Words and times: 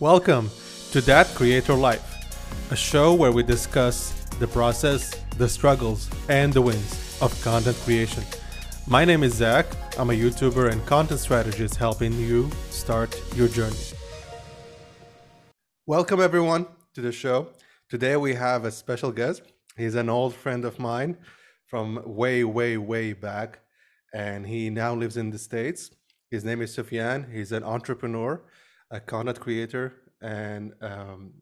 Welcome 0.00 0.48
to 0.92 1.00
That 1.00 1.26
Creator 1.34 1.74
Life, 1.74 2.70
a 2.70 2.76
show 2.76 3.14
where 3.14 3.32
we 3.32 3.42
discuss 3.42 4.12
the 4.38 4.46
process, 4.46 5.24
the 5.38 5.48
struggles, 5.48 6.08
and 6.28 6.52
the 6.52 6.62
wins 6.62 7.18
of 7.20 7.34
content 7.42 7.76
creation. 7.78 8.22
My 8.86 9.04
name 9.04 9.24
is 9.24 9.34
Zach. 9.34 9.66
I'm 9.98 10.10
a 10.10 10.12
YouTuber 10.12 10.70
and 10.70 10.86
content 10.86 11.18
strategist 11.18 11.74
helping 11.74 12.12
you 12.12 12.48
start 12.70 13.20
your 13.34 13.48
journey. 13.48 13.74
Welcome, 15.84 16.20
everyone, 16.20 16.68
to 16.94 17.00
the 17.00 17.10
show. 17.10 17.48
Today 17.88 18.16
we 18.16 18.34
have 18.34 18.64
a 18.64 18.70
special 18.70 19.10
guest. 19.10 19.42
He's 19.76 19.96
an 19.96 20.08
old 20.08 20.32
friend 20.32 20.64
of 20.64 20.78
mine 20.78 21.18
from 21.66 22.00
way, 22.06 22.44
way, 22.44 22.76
way 22.76 23.14
back, 23.14 23.58
and 24.14 24.46
he 24.46 24.70
now 24.70 24.94
lives 24.94 25.16
in 25.16 25.30
the 25.30 25.38
States. 25.38 25.90
His 26.30 26.44
name 26.44 26.62
is 26.62 26.76
Soufiane. 26.76 27.32
He's 27.32 27.50
an 27.50 27.64
entrepreneur, 27.64 28.40
a 28.90 29.00
content 29.00 29.40
creator, 29.40 29.94
and 30.20 30.72
um, 30.80 31.32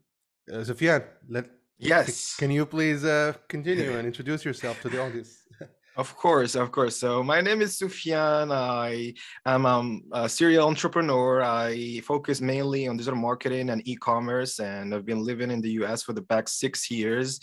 uh, 0.52 0.58
Soufiane, 0.58 1.04
let 1.28 1.46
Yes, 1.78 2.36
can 2.36 2.50
you 2.50 2.64
please 2.64 3.04
uh, 3.04 3.34
continue 3.48 3.96
and 3.96 4.06
introduce 4.10 4.44
yourself 4.44 4.80
to 4.80 4.88
the 4.88 5.02
audience? 5.02 5.44
of 5.96 6.16
course, 6.16 6.54
of 6.54 6.72
course. 6.72 6.96
So 6.96 7.22
my 7.22 7.42
name 7.42 7.60
is 7.60 7.78
Soufiane. 7.78 8.50
I 8.50 9.12
am 9.44 9.66
um, 9.66 10.02
a 10.12 10.26
serial 10.26 10.68
entrepreneur. 10.68 11.42
I 11.42 12.00
focus 12.00 12.40
mainly 12.40 12.88
on 12.88 12.96
digital 12.96 13.20
marketing 13.20 13.68
and 13.68 13.86
e-commerce, 13.86 14.58
and 14.58 14.94
I've 14.94 15.04
been 15.04 15.22
living 15.22 15.50
in 15.50 15.60
the 15.60 15.72
US 15.82 16.02
for 16.02 16.14
the 16.14 16.22
past 16.22 16.58
six 16.58 16.90
years. 16.90 17.40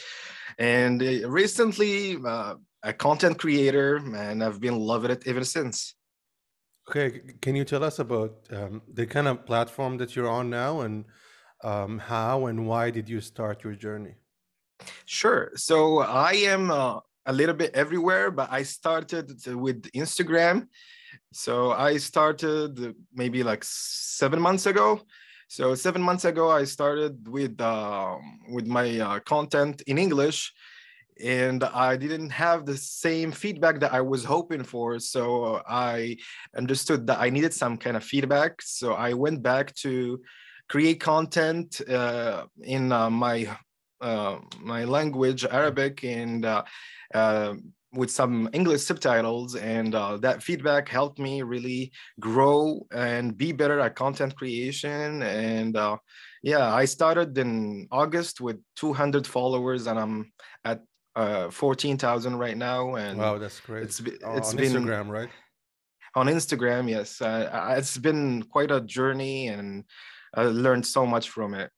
And 0.57 1.01
uh, 1.03 1.29
recently, 1.29 2.17
uh, 2.25 2.55
a 2.81 2.91
content 2.91 3.37
creator, 3.37 3.97
and 3.97 4.43
I've 4.43 4.59
been 4.59 4.79
loving 4.79 5.11
it 5.11 5.27
ever 5.27 5.43
since. 5.43 5.93
Okay, 6.89 7.21
can 7.41 7.55
you 7.55 7.63
tell 7.63 7.83
us 7.83 7.99
about 7.99 8.35
um, 8.51 8.81
the 8.93 9.05
kind 9.05 9.27
of 9.27 9.45
platform 9.45 9.97
that 9.97 10.15
you're 10.15 10.29
on 10.29 10.49
now 10.49 10.81
and 10.81 11.05
um, 11.63 11.97
how 11.97 12.47
and 12.47 12.67
why 12.67 12.89
did 12.89 13.07
you 13.07 13.21
start 13.21 13.63
your 13.63 13.73
journey? 13.73 14.15
Sure. 15.05 15.51
So 15.55 15.99
I 15.99 16.33
am 16.33 16.71
uh, 16.71 16.99
a 17.25 17.33
little 17.33 17.55
bit 17.55 17.73
everywhere, 17.73 18.31
but 18.31 18.51
I 18.51 18.63
started 18.63 19.31
with 19.47 19.89
Instagram. 19.93 20.67
So 21.31 21.71
I 21.71 21.97
started 21.97 22.95
maybe 23.13 23.43
like 23.43 23.63
seven 23.63 24.41
months 24.41 24.65
ago. 24.65 25.01
So 25.47 25.75
seven 25.75 26.01
months 26.01 26.25
ago, 26.25 26.49
I 26.49 26.63
started 26.63 27.27
with 27.27 27.61
um, 27.61 28.39
with 28.49 28.65
my 28.65 28.99
uh, 28.99 29.19
content 29.19 29.83
in 29.85 29.97
English, 29.97 30.51
and 31.21 31.63
I 31.63 31.97
didn't 31.97 32.29
have 32.31 32.65
the 32.65 32.77
same 32.77 33.31
feedback 33.31 33.79
that 33.81 33.93
I 33.93 34.01
was 34.01 34.23
hoping 34.23 34.63
for. 34.63 34.99
So 34.99 35.61
I 35.67 36.17
understood 36.55 37.07
that 37.07 37.19
I 37.19 37.29
needed 37.29 37.53
some 37.53 37.77
kind 37.77 37.97
of 37.97 38.03
feedback. 38.03 38.61
So 38.61 38.93
I 38.93 39.13
went 39.13 39.41
back 39.41 39.73
to 39.75 40.21
create 40.69 40.99
content 40.99 41.81
uh, 41.89 42.45
in 42.61 42.91
uh, 42.91 43.09
my 43.09 43.47
uh, 44.01 44.39
my 44.59 44.83
language, 44.83 45.45
Arabic, 45.45 46.03
and 46.03 46.45
uh, 46.45 46.63
uh, 47.13 47.53
with 47.93 48.11
some 48.11 48.49
English 48.51 48.81
subtitles. 48.81 49.55
And 49.55 49.95
uh, 49.95 50.17
that 50.17 50.43
feedback 50.43 50.89
helped 50.89 51.19
me 51.19 51.41
really 51.41 51.91
grow 52.19 52.85
and 52.91 53.37
be 53.37 53.53
better 53.53 53.79
at 53.79 53.95
content 53.95 54.35
creation. 54.35 55.23
And 55.23 55.77
uh, 55.77 55.97
yeah, 56.41 56.73
I 56.73 56.85
started 56.85 57.37
in 57.37 57.87
August 57.91 58.41
with 58.41 58.59
200 58.75 59.25
followers, 59.25 59.87
and 59.87 59.97
I'm 59.97 60.33
at 60.65 60.81
uh, 61.15 61.49
14,000 61.49 62.35
right 62.37 62.57
now. 62.57 62.95
And 62.95 63.19
Wow, 63.19 63.37
that's 63.37 63.59
great. 63.59 63.83
it's 63.83 63.99
be- 63.99 64.21
O- 64.23 64.37
it's 64.37 64.49
On 64.51 64.55
been 64.57 64.71
Instagram, 64.73 65.09
right? 65.09 65.29
on 66.15 66.27
Instagram. 66.27 66.89
Yes, 66.89 67.21
uh, 67.21 67.75
it's 67.77 67.97
been 67.97 68.43
quite 68.43 68.71
a 68.71 68.81
journey, 68.81 69.47
and 69.47 69.83
I 70.35 70.43
learned 70.43 70.85
so 70.85 71.05
much 71.05 71.29
from 71.29 71.53
it. 71.53 71.71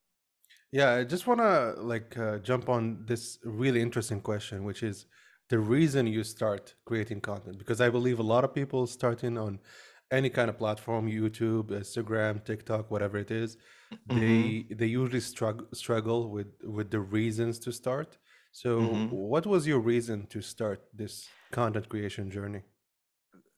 Yeah, 0.72 0.92
I 0.96 1.04
just 1.06 1.26
want 1.28 1.40
to 1.40 1.76
like 1.82 2.18
uh, 2.18 2.40
jump 2.40 2.68
on 2.70 3.06
this 3.06 3.40
really 3.46 3.82
interesting 3.82 4.20
question, 4.22 4.64
which 4.66 4.84
is 4.84 5.06
the 5.50 5.60
reason 5.60 6.06
you 6.08 6.24
start 6.24 6.74
creating 6.86 7.22
content. 7.22 7.58
Because 7.58 7.80
I 7.80 7.90
believe 7.90 8.20
a 8.20 8.24
lot 8.24 8.44
of 8.44 8.54
people 8.54 8.86
starting 8.88 9.38
on 9.38 9.60
any 10.12 10.30
kind 10.30 10.50
of 10.50 10.58
platform, 10.58 11.08
YouTube, 11.10 11.70
Instagram, 11.72 12.44
TikTok, 12.44 12.92
whatever 12.92 13.18
it 13.18 13.32
is, 13.32 13.58
hmm 14.10 14.20
they 14.20 14.66
they 14.76 14.88
usually 14.88 15.22
struggle 15.22 15.68
struggle 15.74 16.30
with 16.30 16.48
with 16.64 16.90
the 16.92 17.00
reasons 17.00 17.60
to 17.60 17.72
start. 17.72 18.18
So, 18.56 18.72
hmm 18.78 19.08
what 19.10 19.46
was 19.46 19.68
your 19.68 19.80
reason 19.80 20.28
to 20.28 20.42
start 20.42 20.80
this 20.94 21.30
content 21.52 21.90
creation 21.90 22.32
journey? 22.32 22.64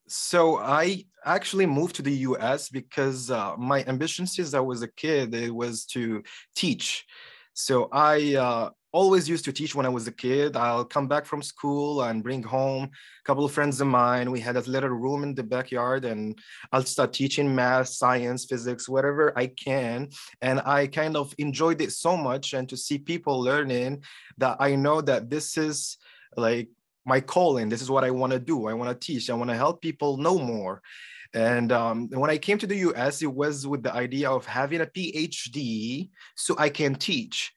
So 0.07 0.57
I 0.57 1.05
actually 1.25 1.65
moved 1.65 1.97
to 1.97 2.01
the 2.01 2.13
US 2.29 2.69
because 2.69 3.29
uh, 3.29 3.55
my 3.57 3.83
ambition 3.85 4.25
since 4.25 4.53
I 4.53 4.61
was 4.61 4.81
a 4.81 4.87
kid 4.87 5.33
it 5.33 5.53
was 5.53 5.85
to 5.87 6.23
teach. 6.55 7.05
So 7.53 7.89
I 7.91 8.35
uh, 8.35 8.69
always 8.91 9.27
used 9.27 9.45
to 9.45 9.53
teach 9.53 9.75
when 9.75 9.85
I 9.85 9.89
was 9.89 10.07
a 10.07 10.11
kid. 10.11 10.55
I'll 10.55 10.85
come 10.85 11.07
back 11.07 11.25
from 11.25 11.41
school 11.41 12.01
and 12.03 12.23
bring 12.23 12.41
home 12.41 12.85
a 12.85 13.23
couple 13.25 13.45
of 13.45 13.51
friends 13.51 13.81
of 13.81 13.87
mine. 13.87 14.31
We 14.31 14.39
had 14.39 14.57
a 14.57 14.61
little 14.61 14.89
room 14.89 15.23
in 15.23 15.35
the 15.35 15.43
backyard, 15.43 16.05
and 16.05 16.37
I'll 16.71 16.83
start 16.83 17.13
teaching 17.13 17.53
math, 17.53 17.89
science, 17.89 18.45
physics, 18.45 18.89
whatever 18.89 19.37
I 19.37 19.47
can. 19.47 20.09
And 20.41 20.61
I 20.61 20.87
kind 20.87 21.17
of 21.17 21.33
enjoyed 21.37 21.81
it 21.81 21.91
so 21.91 22.15
much, 22.15 22.53
and 22.53 22.67
to 22.69 22.77
see 22.77 22.97
people 22.97 23.41
learning 23.41 24.03
that 24.37 24.57
I 24.59 24.75
know 24.75 25.01
that 25.01 25.29
this 25.29 25.57
is 25.57 25.97
like 26.35 26.69
my 27.05 27.21
calling. 27.21 27.69
This 27.69 27.81
is 27.81 27.89
what 27.89 28.03
I 28.03 28.11
want 28.11 28.33
to 28.33 28.39
do. 28.39 28.67
I 28.67 28.73
want 28.73 28.89
to 28.89 29.05
teach. 29.05 29.29
I 29.29 29.33
want 29.33 29.49
to 29.49 29.55
help 29.55 29.81
people 29.81 30.17
know 30.17 30.37
more. 30.37 30.81
And 31.33 31.71
um, 31.71 32.09
when 32.09 32.29
I 32.29 32.37
came 32.37 32.57
to 32.57 32.67
the 32.67 32.77
US, 32.89 33.21
it 33.21 33.33
was 33.33 33.67
with 33.67 33.83
the 33.83 33.93
idea 33.93 34.29
of 34.29 34.45
having 34.45 34.81
a 34.81 34.85
PhD 34.85 36.09
so 36.35 36.55
I 36.57 36.69
can 36.69 36.95
teach. 36.95 37.53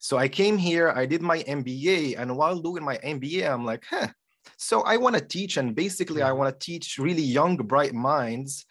So 0.00 0.16
I 0.16 0.28
came 0.28 0.56
here, 0.56 0.88
I 0.90 1.04
did 1.06 1.20
my 1.22 1.42
MBA, 1.46 2.16
and 2.18 2.36
while 2.36 2.58
doing 2.58 2.82
my 2.82 2.96
MBA, 3.04 3.46
I'm 3.52 3.64
like, 3.66 3.84
huh. 3.88 4.08
So 4.56 4.80
I 4.82 4.96
want 4.96 5.14
to 5.16 5.20
teach, 5.20 5.58
and 5.58 5.74
basically, 5.76 6.22
I 6.22 6.30
Mhm. 6.30 6.36
want 6.38 6.58
to 6.58 6.64
teach 6.64 6.98
really 6.98 7.22
young, 7.22 7.56
bright 7.56 7.92
minds 7.94 8.64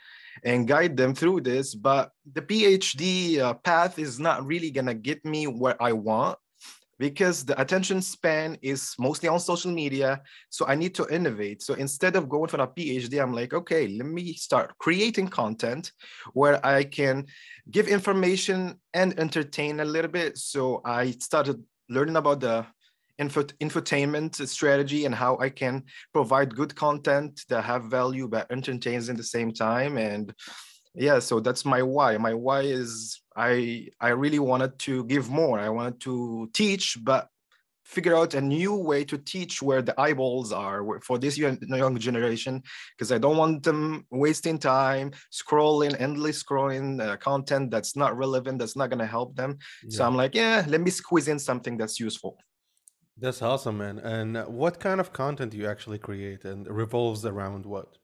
and 0.44 0.68
guide 0.68 0.98
them 0.98 1.14
through 1.14 1.42
this. 1.42 1.76
But 1.76 2.12
the 2.34 2.42
PhD 2.42 3.38
uh, 3.40 3.54
path 3.54 4.00
is 4.00 4.20
not 4.20 4.46
really 4.46 4.72
going 4.72 4.88
to 4.88 4.96
get 4.96 5.24
me 5.24 5.46
where 5.48 5.82
I 5.82 5.94
want 5.94 6.38
because 7.00 7.46
the 7.46 7.60
attention 7.60 8.02
span 8.02 8.58
is 8.62 8.94
mostly 9.00 9.30
on 9.30 9.40
social 9.40 9.72
media. 9.72 10.22
So 10.50 10.68
I 10.68 10.76
need 10.76 10.94
to 10.96 11.08
innovate. 11.08 11.64
So 11.64 11.74
instead 11.76 12.16
of 12.18 12.28
going 12.28 12.50
for 12.50 12.60
a 12.60 12.68
PhD, 12.68 13.22
I'm 13.22 13.34
like, 13.34 13.54
okay, 13.54 13.88
let 13.88 14.06
me 14.06 14.34
start 14.34 14.78
creating 14.80 15.30
content 15.30 15.94
where 16.34 16.64
I 16.66 16.84
can 16.84 17.26
give 17.72 17.88
information 17.88 18.76
and 18.94 19.18
entertain 19.18 19.80
a 19.80 19.86
little 19.86 20.12
bit. 20.12 20.38
So 20.38 20.82
I 20.84 21.12
started 21.12 21.64
learning 21.88 22.18
about 22.18 22.42
the 22.42 22.66
info, 23.18 23.44
infotainment 23.62 24.46
strategy 24.48 25.06
and 25.06 25.16
how 25.16 25.38
I 25.40 25.50
can 25.50 25.84
provide 26.14 26.56
good 26.56 26.76
content 26.76 27.42
that 27.48 27.64
have 27.64 27.86
value 27.86 28.28
but 28.28 28.52
entertains 28.52 29.08
in 29.08 29.16
the 29.16 29.24
same 29.24 29.54
time. 29.54 29.98
And 29.98 30.34
yeah 30.96 31.20
so 31.20 31.40
that's 31.40 31.66
my 31.66 31.84
why 31.84 32.18
my 32.18 32.34
why 32.34 32.62
is 32.62 33.22
i 33.40 33.88
i 34.02 34.10
really 34.10 34.40
wanted 34.40 34.78
to 34.78 35.04
give 35.06 35.30
more 35.30 35.60
i 35.60 35.70
wanted 35.70 36.00
to 36.00 36.50
teach 36.54 36.98
but 37.02 37.28
figure 37.86 38.16
out 38.16 38.36
a 38.36 38.42
new 38.42 38.76
way 38.76 39.04
to 39.04 39.18
teach 39.18 39.64
where 39.64 39.82
the 39.82 40.00
eyeballs 40.00 40.52
are 40.52 40.80
for 41.02 41.18
this 41.18 41.36
young, 41.38 41.58
young 41.84 41.98
generation 41.98 42.62
because 42.96 43.12
i 43.12 43.18
don't 43.18 43.38
want 43.38 43.64
them 43.64 44.06
wasting 44.12 44.60
time 44.60 45.12
scrolling 45.32 46.00
endlessly 46.00 46.44
scrolling 46.44 47.02
uh, 47.02 47.18
content 47.18 47.72
that's 47.72 47.96
not 47.96 48.16
relevant 48.16 48.60
that's 48.60 48.76
not 48.76 48.90
going 48.92 49.00
to 49.00 49.14
help 49.18 49.36
them 49.36 49.58
so 49.90 50.06
i'm 50.06 50.16
like 50.16 50.36
yeah 50.36 50.64
let 50.68 50.82
me 50.82 50.92
squeeze 50.92 51.28
in 51.28 51.40
something 51.40 51.78
that's 51.78 52.00
useful 52.00 52.38
that's 53.22 53.42
awesome, 53.42 53.80
man. 53.80 54.00
And 54.00 54.38
what 54.48 54.80
kind 54.80 55.02
of 55.02 55.12
content 55.12 55.52
do 55.52 55.58
you 55.58 55.68
actually 55.68 55.98
create 55.98 56.46
and 56.46 56.66
revolves 56.70 57.26
around 57.26 57.66
what? 57.66 57.98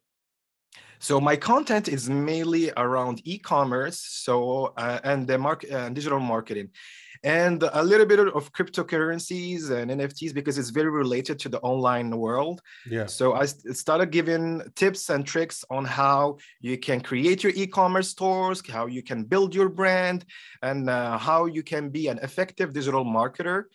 So 1.05 1.21
my 1.21 1.35
content 1.35 1.87
is 1.87 2.09
mainly 2.09 2.71
around 2.75 3.21
e-commerce, 3.25 3.99
so 3.99 4.73
uh, 4.75 4.99
and 5.03 5.27
the 5.27 5.37
market 5.37 5.71
uh, 5.71 5.89
digital 5.89 6.19
marketing, 6.19 6.69
and 7.23 7.61
a 7.61 7.83
little 7.83 8.07
bit 8.07 8.17
of 8.17 8.51
cryptocurrencies 8.53 9.69
and 9.69 9.91
NFTs 9.91 10.33
because 10.33 10.57
it's 10.57 10.71
very 10.71 10.89
related 10.89 11.37
to 11.41 11.47
the 11.49 11.59
online 11.59 12.09
world. 12.09 12.59
Yeah. 12.89 13.05
So 13.05 13.33
I 13.33 13.45
st- 13.45 13.77
started 13.77 14.09
giving 14.09 14.63
tips 14.73 15.11
and 15.11 15.23
tricks 15.27 15.63
on 15.69 15.85
how 15.85 16.37
you 16.59 16.75
can 16.75 17.01
create 17.01 17.43
your 17.43 17.53
e-commerce 17.55 18.09
stores, 18.09 18.63
how 18.67 18.87
you 18.87 19.03
can 19.03 19.25
build 19.25 19.53
your 19.53 19.69
brand, 19.69 20.25
and 20.63 20.89
uh, 20.89 21.19
how 21.19 21.45
you 21.45 21.61
can 21.61 21.89
be 21.89 22.07
an 22.07 22.17
effective 22.23 22.73
digital 22.73 23.05
marketer 23.05 23.65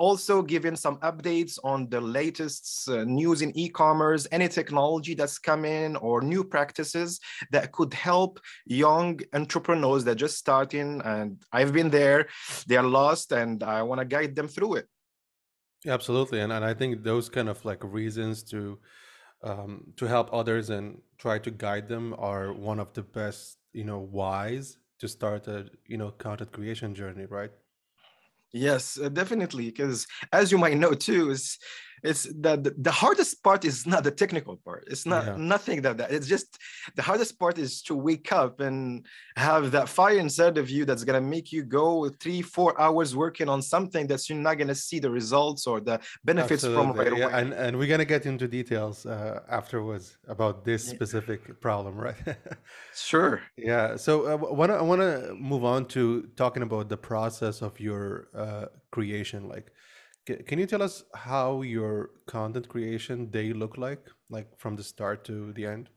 also 0.00 0.40
giving 0.40 0.74
some 0.74 0.96
updates 1.00 1.58
on 1.62 1.86
the 1.90 2.00
latest 2.00 2.88
uh, 2.88 3.04
news 3.04 3.42
in 3.42 3.56
e-commerce, 3.56 4.26
any 4.32 4.48
technology 4.48 5.14
that's 5.14 5.38
coming 5.38 5.94
or 5.96 6.22
new 6.22 6.42
practices 6.42 7.20
that 7.52 7.70
could 7.70 7.92
help 7.92 8.40
young 8.64 9.20
entrepreneurs 9.34 10.02
that 10.04 10.14
just 10.16 10.38
starting. 10.38 11.02
And 11.04 11.42
I've 11.52 11.74
been 11.74 11.90
there, 11.90 12.28
they 12.66 12.76
are 12.76 12.90
lost 13.00 13.32
and 13.32 13.62
I 13.62 13.82
want 13.82 14.00
to 14.00 14.06
guide 14.06 14.34
them 14.34 14.48
through 14.48 14.76
it. 14.76 14.86
Absolutely, 15.86 16.40
and 16.40 16.52
and 16.52 16.64
I 16.64 16.74
think 16.74 17.02
those 17.02 17.28
kind 17.28 17.48
of 17.48 17.64
like 17.64 17.82
reasons 17.84 18.42
to 18.52 18.78
um, 19.42 19.92
to 19.96 20.06
help 20.06 20.28
others 20.32 20.70
and 20.70 21.00
try 21.18 21.38
to 21.38 21.50
guide 21.50 21.88
them 21.88 22.14
are 22.18 22.52
one 22.52 22.78
of 22.78 22.92
the 22.92 23.02
best, 23.02 23.58
you 23.72 23.84
know, 23.84 23.98
whys 23.98 24.76
to 24.98 25.08
start 25.08 25.48
a 25.48 25.70
you 25.86 25.96
know 25.96 26.10
content 26.10 26.52
creation 26.52 26.94
journey, 26.94 27.26
right? 27.26 27.52
Yes, 28.52 28.98
uh, 28.98 29.08
definitely. 29.08 29.66
Because 29.66 30.06
as 30.32 30.50
you 30.50 30.58
might 30.58 30.76
know 30.76 30.92
too, 30.94 31.30
is 31.30 31.58
it's 32.02 32.24
the, 32.24 32.56
the, 32.56 32.74
the 32.78 32.90
hardest 32.90 33.42
part 33.44 33.64
is 33.64 33.86
not 33.86 34.04
the 34.04 34.10
technical 34.10 34.56
part. 34.56 34.84
It's 34.88 35.04
not 35.06 35.26
Yeah. 35.26 35.36
nothing 35.36 35.82
that 35.82 35.98
that. 35.98 36.10
It's 36.10 36.26
just 36.26 36.58
the 36.96 37.02
hardest 37.02 37.38
part 37.38 37.58
is 37.58 37.82
to 37.82 37.94
wake 37.94 38.32
up 38.32 38.58
and 38.60 39.06
have 39.36 39.70
that 39.72 39.88
fire 39.88 40.18
inside 40.18 40.56
of 40.58 40.70
you 40.70 40.84
that's 40.86 41.04
gonna 41.04 41.20
make 41.20 41.52
you 41.52 41.62
go 41.62 42.08
three, 42.08 42.42
four 42.42 42.80
hours 42.80 43.14
working 43.14 43.48
on 43.48 43.60
something 43.62 44.06
that 44.08 44.28
you're 44.28 44.38
not 44.38 44.54
gonna 44.58 44.74
see 44.74 44.98
the 44.98 45.10
results 45.10 45.66
or 45.66 45.80
the 45.80 46.00
benefits 46.24 46.66
from 46.66 46.92
right 46.94 47.06
Absolutely, 47.06 47.18
away. 47.18 47.20
yeah, 47.20 47.36
and 47.38 47.52
and 47.52 47.76
we're 47.78 47.88
gonna 47.88 48.04
get 48.04 48.24
into 48.24 48.48
details 48.48 49.04
uh, 49.04 49.42
afterwards 49.48 50.16
about 50.26 50.64
this 50.64 50.82
Yeah. 50.82 50.94
specific 50.96 51.60
problem, 51.60 51.96
right? 51.96 52.16
Sure. 52.92 53.50
Yeah, 53.56 53.96
so 53.96 54.26
uh, 54.32 54.36
wanna 54.54 54.74
I 54.74 54.82
want 54.82 55.02
to 55.02 55.34
move 55.34 55.64
on 55.64 55.86
to 55.88 56.22
talking 56.36 56.62
about 56.62 56.88
the 56.88 56.96
process 56.96 57.60
of 57.62 57.78
your 57.78 58.28
uh, 58.40 58.66
creation. 58.90 59.48
Like, 59.48 59.70
can 60.46 60.58
you 60.58 60.66
tell 60.66 60.82
us 60.82 61.04
how 61.14 61.62
your 61.62 62.10
content 62.26 62.68
creation 62.68 63.26
day 63.26 63.52
look 63.52 63.78
like, 63.78 64.06
like 64.28 64.48
from 64.58 64.76
the 64.76 64.82
start 64.82 65.24
to 65.24 65.52
the 65.52 65.66
end? 65.66 65.88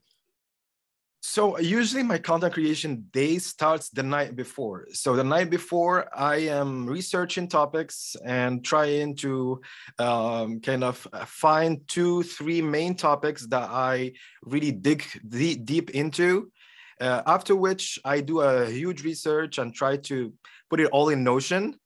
So 1.26 1.58
usually 1.58 2.04
my 2.04 2.18
content 2.18 2.54
creation 2.54 3.08
day 3.14 3.40
starts 3.40 3.90
the 3.90 4.04
night 4.04 4.36
before. 4.36 4.88
So 4.92 5.16
the 5.16 5.24
night 5.24 5.50
before, 5.50 6.10
I 6.14 6.36
am 6.60 6.86
researching 6.86 7.48
topics 7.48 8.18
and 8.26 8.64
trying 8.64 9.16
to 9.18 9.62
um, 10.00 10.60
kind 10.60 10.84
of 10.84 11.08
uh, 11.14 11.24
find 11.26 11.80
two, 11.88 12.24
three 12.24 12.62
main 12.62 12.96
topics 12.96 13.48
that 13.48 13.70
I 13.70 14.12
really 14.44 14.74
dig 14.74 15.06
de- 15.28 15.56
deep 15.56 15.92
into. 15.92 16.52
Uh, 17.00 17.22
after 17.26 17.56
which 17.56 18.00
I 18.04 18.20
do 18.20 18.42
a 18.42 18.70
huge 18.70 19.04
research 19.04 19.60
and 19.60 19.74
try 19.74 19.98
to 20.12 20.34
put 20.70 20.82
it 20.82 20.92
all 20.92 21.08
in 21.08 21.24
Notion. 21.24 21.80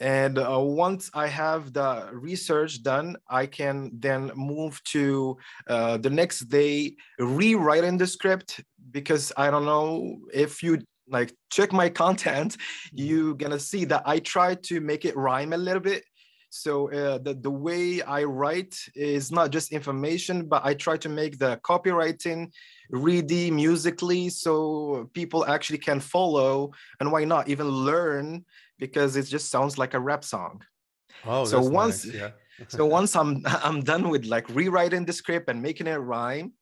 And 0.00 0.38
uh, 0.38 0.58
once 0.60 1.10
I 1.14 1.28
have 1.28 1.72
the 1.72 2.10
research 2.12 2.82
done, 2.82 3.16
I 3.28 3.46
can 3.46 3.92
then 3.94 4.32
move 4.34 4.82
to 4.84 5.36
uh, 5.68 5.98
the 5.98 6.10
next 6.10 6.40
day 6.48 6.96
rewriting 7.18 7.96
the 7.98 8.06
script 8.06 8.60
because 8.90 9.32
I 9.36 9.50
don't 9.50 9.64
know 9.64 10.18
if 10.32 10.62
you 10.62 10.82
like 11.08 11.34
check 11.50 11.72
my 11.72 11.88
content, 11.88 12.56
you're 12.92 13.34
gonna 13.34 13.58
see 13.60 13.84
that 13.84 14.02
I 14.06 14.18
try 14.18 14.54
to 14.54 14.80
make 14.80 15.04
it 15.04 15.16
rhyme 15.16 15.52
a 15.52 15.58
little 15.58 15.82
bit. 15.82 16.02
So 16.50 16.90
uh, 16.92 17.18
the, 17.18 17.34
the 17.34 17.50
way 17.50 18.00
I 18.02 18.22
write 18.22 18.76
is 18.94 19.32
not 19.32 19.50
just 19.50 19.72
information, 19.72 20.46
but 20.46 20.64
I 20.64 20.74
try 20.74 20.96
to 20.98 21.08
make 21.08 21.36
the 21.36 21.58
copywriting 21.64 22.52
ready 22.90 23.50
musically 23.50 24.28
so 24.28 25.10
people 25.14 25.44
actually 25.46 25.78
can 25.78 25.98
follow 25.98 26.70
and 27.00 27.10
why 27.10 27.24
not 27.24 27.48
even 27.48 27.66
learn 27.66 28.44
because 28.78 29.16
it 29.16 29.24
just 29.24 29.50
sounds 29.50 29.78
like 29.78 29.94
a 29.94 30.00
rap 30.00 30.24
song. 30.24 30.62
Oh, 31.24 31.44
So 31.44 31.60
once- 31.60 32.04
nice. 32.06 32.14
Yeah. 32.14 32.30
So 32.68 32.86
once 32.86 33.16
I'm 33.16 33.42
I'm 33.66 33.80
done 33.82 34.08
with 34.10 34.26
like 34.26 34.48
rewriting 34.48 35.04
the 35.04 35.12
script 35.12 35.50
and 35.50 35.60
making 35.60 35.88
it 35.88 35.96
rhyme, 35.96 36.52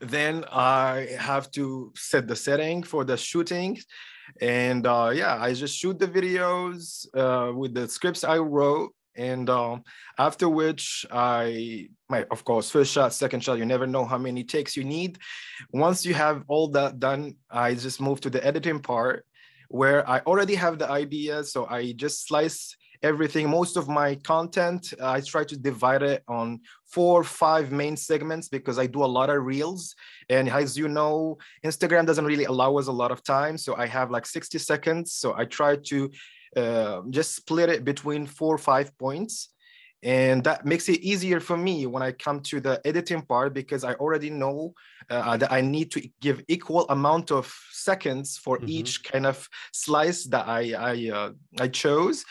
then 0.00 0.44
I 0.52 1.16
have 1.18 1.50
to 1.52 1.92
set 1.96 2.28
the 2.28 2.36
setting 2.36 2.82
for 2.82 3.02
the 3.04 3.16
shooting. 3.16 3.78
And 4.40 4.86
uh, 4.86 5.12
yeah, 5.14 5.38
I 5.40 5.54
just 5.54 5.78
shoot 5.78 5.98
the 5.98 6.08
videos 6.08 7.06
uh, 7.16 7.52
with 7.54 7.72
the 7.72 7.88
scripts 7.88 8.22
I 8.22 8.36
wrote. 8.38 8.92
And 9.16 9.48
um, 9.48 9.82
after 10.18 10.46
which 10.46 11.06
I, 11.10 11.88
my 12.10 12.26
of 12.30 12.44
course, 12.44 12.70
first 12.70 12.92
shot, 12.92 13.14
second 13.14 13.42
shot, 13.42 13.56
you 13.56 13.64
never 13.64 13.86
know 13.86 14.04
how 14.04 14.18
many 14.18 14.44
takes 14.44 14.76
you 14.76 14.84
need. 14.84 15.16
Once 15.72 16.04
you 16.04 16.12
have 16.12 16.44
all 16.48 16.68
that 16.72 16.98
done, 17.00 17.36
I 17.50 17.74
just 17.74 17.98
move 17.98 18.20
to 18.22 18.30
the 18.30 18.44
editing 18.46 18.80
part 18.80 19.24
where 19.68 20.08
I 20.08 20.20
already 20.20 20.54
have 20.54 20.78
the 20.78 20.88
idea. 20.90 21.44
So 21.44 21.66
I 21.66 21.92
just 21.92 22.26
slice 22.26 22.76
everything 23.02 23.48
most 23.48 23.76
of 23.76 23.88
my 23.88 24.14
content 24.16 24.94
i 25.02 25.20
try 25.20 25.44
to 25.44 25.56
divide 25.56 26.02
it 26.02 26.22
on 26.28 26.58
four 26.86 27.20
or 27.20 27.24
five 27.24 27.70
main 27.70 27.96
segments 27.96 28.48
because 28.48 28.78
i 28.78 28.86
do 28.86 29.04
a 29.04 29.12
lot 29.18 29.28
of 29.28 29.44
reels 29.44 29.94
and 30.30 30.48
as 30.48 30.78
you 30.78 30.88
know 30.88 31.36
instagram 31.64 32.06
doesn't 32.06 32.24
really 32.24 32.44
allow 32.44 32.76
us 32.76 32.86
a 32.86 32.92
lot 32.92 33.10
of 33.10 33.22
time 33.22 33.58
so 33.58 33.76
i 33.76 33.86
have 33.86 34.10
like 34.10 34.26
60 34.26 34.58
seconds 34.58 35.12
so 35.12 35.34
i 35.36 35.44
try 35.44 35.76
to 35.76 36.10
uh, 36.56 37.02
just 37.10 37.36
split 37.36 37.68
it 37.68 37.84
between 37.84 38.26
four 38.26 38.54
or 38.54 38.58
five 38.58 38.96
points 38.96 39.50
and 40.02 40.44
that 40.44 40.64
makes 40.66 40.88
it 40.88 41.00
easier 41.00 41.40
for 41.40 41.56
me 41.56 41.86
when 41.86 42.02
i 42.02 42.12
come 42.12 42.40
to 42.40 42.60
the 42.60 42.80
editing 42.84 43.22
part 43.22 43.54
because 43.54 43.82
i 43.84 43.94
already 43.94 44.30
know 44.30 44.74
uh, 45.10 45.36
that 45.36 45.50
i 45.50 45.60
need 45.60 45.90
to 45.90 46.06
give 46.20 46.42
equal 46.48 46.86
amount 46.88 47.30
of 47.30 47.52
seconds 47.72 48.36
for 48.36 48.58
Mhm. 48.58 48.68
each 48.68 49.04
kind 49.04 49.26
of 49.26 49.48
slice 49.72 50.24
that 50.24 50.46
i 50.46 50.72
i 50.92 51.10
uh, 51.10 51.30
i 51.60 51.68
chose 51.68 52.24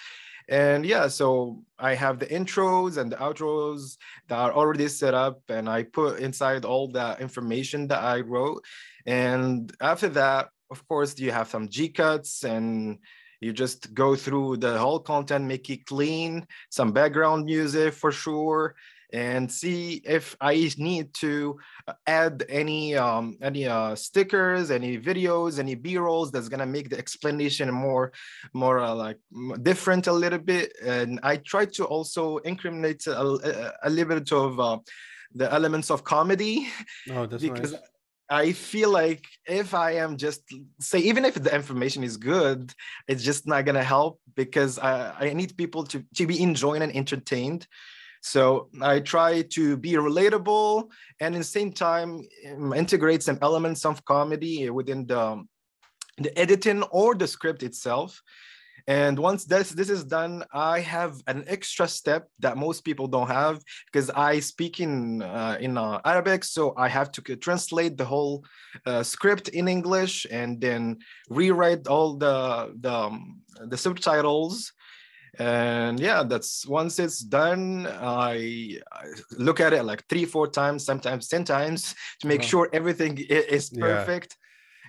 and 0.47 0.85
yeah 0.85 1.07
so 1.07 1.63
i 1.79 1.95
have 1.95 2.19
the 2.19 2.27
intros 2.27 2.97
and 2.97 3.11
the 3.11 3.15
outros 3.17 3.97
that 4.27 4.37
are 4.37 4.53
already 4.53 4.87
set 4.87 5.13
up 5.15 5.41
and 5.49 5.67
i 5.67 5.81
put 5.81 6.19
inside 6.19 6.65
all 6.65 6.87
the 6.87 7.17
information 7.19 7.87
that 7.87 8.03
i 8.03 8.19
wrote 8.19 8.63
and 9.07 9.73
after 9.81 10.07
that 10.07 10.49
of 10.69 10.87
course 10.87 11.17
you 11.19 11.31
have 11.31 11.49
some 11.49 11.67
g 11.67 11.89
cuts 11.89 12.43
and 12.43 12.99
you 13.41 13.53
just 13.53 13.93
go 13.93 14.15
through 14.15 14.57
the 14.57 14.77
whole 14.77 14.99
content 14.99 15.45
make 15.45 15.69
it 15.69 15.85
clean 15.85 16.45
some 16.69 16.91
background 16.91 17.45
music 17.45 17.93
for 17.93 18.11
sure 18.11 18.75
and 19.13 19.51
see 19.51 20.01
if 20.03 20.35
i 20.41 20.53
need 20.77 21.13
to 21.13 21.57
uh, 21.87 21.93
add 22.07 22.43
any 22.49 22.95
um 22.95 23.37
any 23.41 23.67
uh 23.67 23.93
stickers 23.95 24.71
any 24.71 24.97
videos 24.97 25.59
any 25.59 25.75
b-rolls 25.75 26.31
that's 26.31 26.49
gonna 26.49 26.65
make 26.65 26.89
the 26.89 26.97
explanation 26.97 27.71
more 27.71 28.11
more 28.53 28.79
uh, 28.79 28.93
like 28.93 29.17
different 29.61 30.07
a 30.07 30.11
little 30.11 30.39
bit 30.39 30.73
and 30.83 31.19
i 31.23 31.37
try 31.37 31.65
to 31.65 31.85
also 31.85 32.37
incriminate 32.37 33.05
a, 33.07 33.21
a, 33.21 33.73
a 33.83 33.89
little 33.89 34.17
bit 34.19 34.31
of 34.31 34.59
uh, 34.59 34.77
the 35.35 35.51
elements 35.53 35.91
of 35.91 36.03
comedy 36.03 36.67
Oh, 37.11 37.25
that's 37.25 37.43
because 37.43 37.73
nice. 37.73 37.81
I 38.29 38.53
feel 38.53 38.89
like 38.89 39.23
if 39.45 39.73
I 39.73 39.91
am 39.91 40.17
just 40.17 40.41
say 40.79 40.99
even 40.99 41.25
if 41.25 41.35
the 41.35 41.53
information 41.53 42.03
is 42.03 42.17
good, 42.17 42.73
it's 43.07 43.23
just 43.23 43.45
not 43.47 43.65
gonna 43.65 43.83
help 43.83 44.19
because 44.35 44.79
I, 44.79 45.13
I 45.19 45.33
need 45.33 45.57
people 45.57 45.83
to, 45.85 46.03
to 46.15 46.25
be 46.25 46.41
enjoying 46.41 46.81
and 46.81 46.95
entertained. 46.95 47.67
So 48.21 48.69
I 48.81 49.01
try 49.01 49.43
to 49.43 49.77
be 49.77 49.93
relatable 49.93 50.89
and 51.19 51.35
at 51.35 51.37
the 51.37 51.43
same 51.43 51.71
time 51.71 52.27
um, 52.51 52.73
integrate 52.73 53.21
some 53.21 53.37
elements 53.43 53.85
of 53.85 54.03
comedy 54.05 54.69
within 54.71 55.05
the 55.05 55.45
the 56.17 56.37
editing 56.39 56.81
or 56.83 57.13
the 57.13 57.27
script 57.27 57.61
itself. 57.61 58.21
And 58.87 59.17
once 59.17 59.45
this 59.45 59.71
this 59.71 59.89
is 59.89 60.03
done, 60.03 60.43
I 60.53 60.79
have 60.81 61.19
an 61.25 61.43
extra 61.47 61.87
step 61.87 62.29
that 62.39 62.55
most 62.57 62.81
people 62.85 63.07
don't 63.07 63.27
have 63.27 63.59
because 63.91 64.11
I 64.11 64.39
speak 64.39 64.79
in 64.79 65.23
uh, 65.23 65.57
in 65.59 65.77
uh, 65.77 66.01
Arabic, 66.05 66.43
so 66.43 66.73
I 66.77 66.87
have 66.89 67.11
to 67.13 67.21
translate 67.35 67.97
the 67.97 68.05
whole 68.05 68.45
uh, 68.85 69.01
script 69.01 69.49
in 69.49 69.67
English 69.67 70.27
and 70.29 70.61
then 70.61 70.99
rewrite 71.29 71.87
all 71.87 72.15
the 72.17 72.75
the, 72.79 72.93
um, 72.93 73.41
the 73.69 73.77
subtitles. 73.77 74.71
And 75.39 75.99
yeah, 75.99 76.23
that's 76.23 76.65
once 76.67 76.99
it's 76.99 77.19
done, 77.19 77.87
I, 77.87 78.79
I 78.91 79.05
look 79.37 79.59
at 79.59 79.73
it 79.73 79.83
like 79.83 80.07
three, 80.07 80.25
four 80.25 80.47
times, 80.47 80.85
sometimes 80.85 81.27
ten 81.27 81.43
times 81.43 81.93
to 82.21 82.27
make 82.27 82.41
Wow. 82.41 82.47
sure 82.49 82.69
everything 82.71 83.17
is 83.17 83.69
Yeah. 83.71 83.81
perfect. 83.81 84.37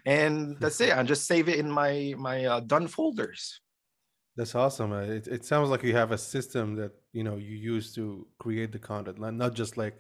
And 0.05 0.57
that's 0.61 0.81
it. 0.81 0.97
I 0.97 1.03
just 1.03 1.27
save 1.27 1.49
it 1.49 1.59
in 1.59 1.71
my 1.71 2.15
my 2.19 2.45
uh, 2.45 2.61
done 2.61 2.87
folders. 2.89 3.61
That's 4.37 4.55
awesome. 4.55 4.93
It, 4.93 5.27
it 5.29 5.45
sounds 5.45 5.71
like 5.71 5.83
you 5.83 5.95
have 5.95 6.13
a 6.13 6.19
system 6.19 6.77
that 6.77 6.93
you 7.13 7.25
know 7.25 7.37
you 7.37 7.57
use 7.57 7.95
to 7.95 8.27
create 8.39 8.71
the 8.71 8.79
content, 8.79 9.19
not 9.19 9.35
not 9.35 9.55
just 9.55 9.77
like 9.77 9.97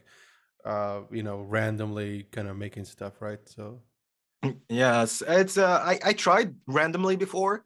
uh, 0.64 1.02
you 1.10 1.22
know 1.22 1.40
randomly 1.40 2.24
kind 2.32 2.48
of 2.48 2.56
making 2.56 2.84
stuff, 2.84 3.20
right? 3.20 3.40
So 3.48 3.80
Yes, 4.68 5.22
it's 5.26 5.56
uh, 5.58 5.80
I 5.82 5.98
I 6.04 6.12
tried 6.12 6.54
randomly 6.66 7.16
before. 7.16 7.64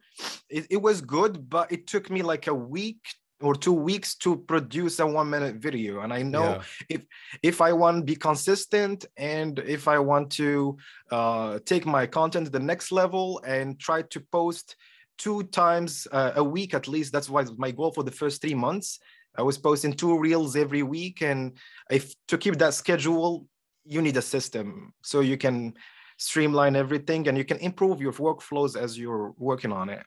It, 0.49 0.67
it 0.69 0.81
was 0.81 1.01
good, 1.01 1.49
but 1.49 1.71
it 1.71 1.87
took 1.87 2.09
me 2.09 2.21
like 2.21 2.47
a 2.47 2.53
week 2.53 3.05
or 3.41 3.55
two 3.55 3.73
weeks 3.73 4.15
to 4.15 4.37
produce 4.37 4.99
a 4.99 5.05
one 5.05 5.29
minute 5.29 5.55
video. 5.55 6.01
And 6.01 6.13
I 6.13 6.21
know 6.21 6.43
yeah, 6.43 6.61
if 6.89 7.01
if 7.43 7.61
I 7.61 7.73
want 7.73 7.97
to 7.97 8.03
be 8.03 8.15
consistent 8.15 9.05
and 9.17 9.59
if 9.59 9.87
I 9.87 9.99
want 9.99 10.31
to 10.33 10.77
uh, 11.11 11.59
take 11.65 11.85
my 11.85 12.07
content 12.07 12.45
to 12.45 12.51
the 12.51 12.59
next 12.59 12.91
level 12.91 13.41
and 13.45 13.79
try 13.79 14.03
to 14.03 14.19
post 14.31 14.75
two 15.21 15.43
times 15.43 16.07
uh, 16.11 16.31
a 16.35 16.43
week 16.43 16.73
at 16.73 16.87
least, 16.87 17.13
that's 17.13 17.29
why 17.29 17.45
my 17.57 17.69
goal 17.69 17.91
for 17.91 18.03
the 18.03 18.17
first 18.21 18.41
three 18.41 18.55
months. 18.55 18.99
I 19.37 19.43
was 19.43 19.57
posting 19.57 19.93
two 19.93 20.17
reels 20.17 20.55
every 20.55 20.83
week, 20.83 21.21
and 21.21 21.41
if 21.89 22.13
to 22.27 22.37
keep 22.37 22.55
that 22.57 22.73
schedule, 22.73 23.45
you 23.85 24.01
need 24.01 24.17
a 24.17 24.21
system 24.21 24.93
so 25.01 25.21
you 25.21 25.37
can 25.37 25.73
streamline 26.17 26.75
everything 26.75 27.27
and 27.27 27.37
you 27.37 27.45
can 27.45 27.57
improve 27.57 28.01
your 28.01 28.13
workflows 28.13 28.75
as 28.75 28.97
you're 28.97 29.33
working 29.37 29.71
on 29.71 29.89
it. 29.89 30.03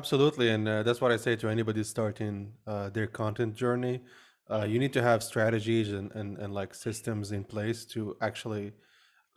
absolutely, 0.00 0.48
and 0.54 0.64
uh, 0.68 0.82
that's 0.84 1.00
what 1.02 1.12
I 1.16 1.18
say 1.26 1.34
to 1.36 1.48
anybody 1.48 1.82
starting 1.84 2.34
uh, 2.72 2.88
their 2.96 3.08
content 3.20 3.52
journey. 3.64 3.96
Uh, 4.52 4.64
you 4.72 4.78
need 4.78 4.92
to 4.98 5.02
have 5.02 5.20
strategies 5.32 5.88
and, 5.98 6.08
and 6.18 6.30
and 6.42 6.50
like 6.60 6.72
systems 6.88 7.26
in 7.36 7.42
place 7.54 7.80
to 7.94 8.00
actually 8.28 8.66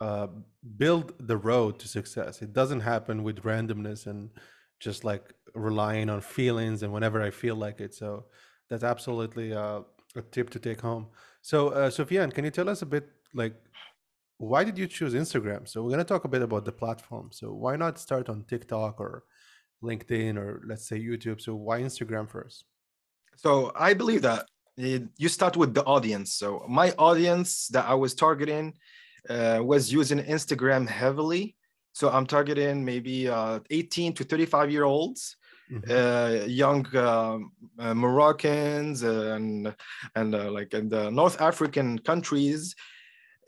uh, 0.06 0.28
build 0.82 1.06
the 1.30 1.38
road 1.50 1.72
to 1.80 1.86
success. 1.98 2.32
It 2.46 2.52
doesn't 2.60 2.84
happen 2.92 3.16
with 3.26 3.36
randomness 3.50 4.00
and 4.10 4.30
just 4.80 5.04
like 5.04 5.32
relying 5.54 6.10
on 6.10 6.20
feelings 6.20 6.82
and 6.82 6.92
whenever 6.92 7.22
I 7.22 7.30
feel 7.30 7.56
like 7.56 7.80
it. 7.80 7.94
So 7.94 8.24
that's 8.68 8.84
absolutely 8.84 9.54
uh, 9.54 9.80
a 10.14 10.22
tip 10.30 10.50
to 10.50 10.58
take 10.58 10.80
home. 10.80 11.06
So, 11.42 11.68
uh, 11.68 11.90
Soufiane, 11.90 12.32
can 12.34 12.44
you 12.44 12.50
tell 12.50 12.68
us 12.68 12.82
a 12.82 12.86
bit 12.86 13.08
like 13.34 13.54
why 14.38 14.64
did 14.64 14.76
you 14.76 14.86
choose 14.86 15.14
Instagram? 15.14 15.66
So 15.66 15.82
we're 15.82 15.90
going 15.90 15.98
to 15.98 16.04
talk 16.04 16.24
a 16.24 16.28
bit 16.28 16.42
about 16.42 16.64
the 16.64 16.72
platform. 16.72 17.30
So 17.32 17.52
why 17.52 17.76
not 17.76 17.98
start 17.98 18.28
on 18.28 18.44
TikTok 18.44 19.00
or 19.00 19.24
LinkedIn 19.82 20.36
or 20.36 20.62
let's 20.66 20.86
say 20.86 20.98
YouTube? 20.98 21.40
So 21.40 21.54
why 21.54 21.80
Instagram 21.80 22.28
first? 22.28 22.64
So 23.36 23.72
I 23.74 23.94
believe 23.94 24.22
that 24.22 24.46
you 24.76 25.28
start 25.28 25.56
with 25.56 25.72
the 25.74 25.84
audience. 25.84 26.34
So 26.34 26.64
my 26.68 26.92
audience 26.98 27.68
that 27.68 27.86
I 27.88 27.94
was 27.94 28.14
targeting 28.14 28.74
uh, 29.28 29.60
was 29.62 29.92
using 29.92 30.18
Instagram 30.18 30.86
heavily. 30.86 31.56
So 31.96 32.10
I'm 32.10 32.26
targeting 32.26 32.84
maybe 32.84 33.26
uh, 33.26 33.60
18 33.70 34.12
to 34.16 34.24
35 34.24 34.70
year 34.70 34.84
olds. 34.84 35.36
Mm-hmm. 35.72 35.90
Uh, 35.90 36.44
young 36.44 36.84
um, 36.94 37.52
uh, 37.78 37.94
Moroccans 37.94 39.02
and 39.02 39.74
and 40.14 40.34
uh, 40.34 40.50
like 40.52 40.74
in 40.74 40.90
the 40.90 41.10
North 41.10 41.40
African 41.40 41.98
countries 41.98 42.76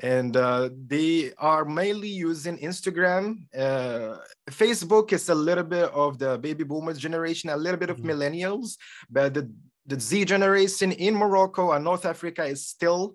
and 0.01 0.35
uh, 0.37 0.71
they 0.87 1.33
are 1.37 1.67
mainly 1.67 2.09
using 2.09 2.57
Instagram. 2.59 3.23
Uh, 3.55 4.17
Facebook 4.51 5.13
is 5.13 5.29
a 5.29 5.35
little 5.35 5.69
bit 5.77 5.91
of 5.93 6.19
the 6.19 6.39
baby 6.39 6.65
boomers 6.65 6.99
generation, 6.99 7.51
a 7.51 7.57
little 7.57 7.79
bit 7.79 7.91
of 7.91 7.99
mm-hmm. 7.99 8.11
millennials, 8.11 8.79
but 9.11 9.35
the, 9.35 9.53
the 9.87 10.01
Z 10.01 10.25
generation 10.25 10.93
in 10.93 11.15
Morocco 11.15 11.73
and 11.73 11.85
North 11.85 12.07
Africa 12.07 12.45
is 12.45 12.67
still 12.67 13.15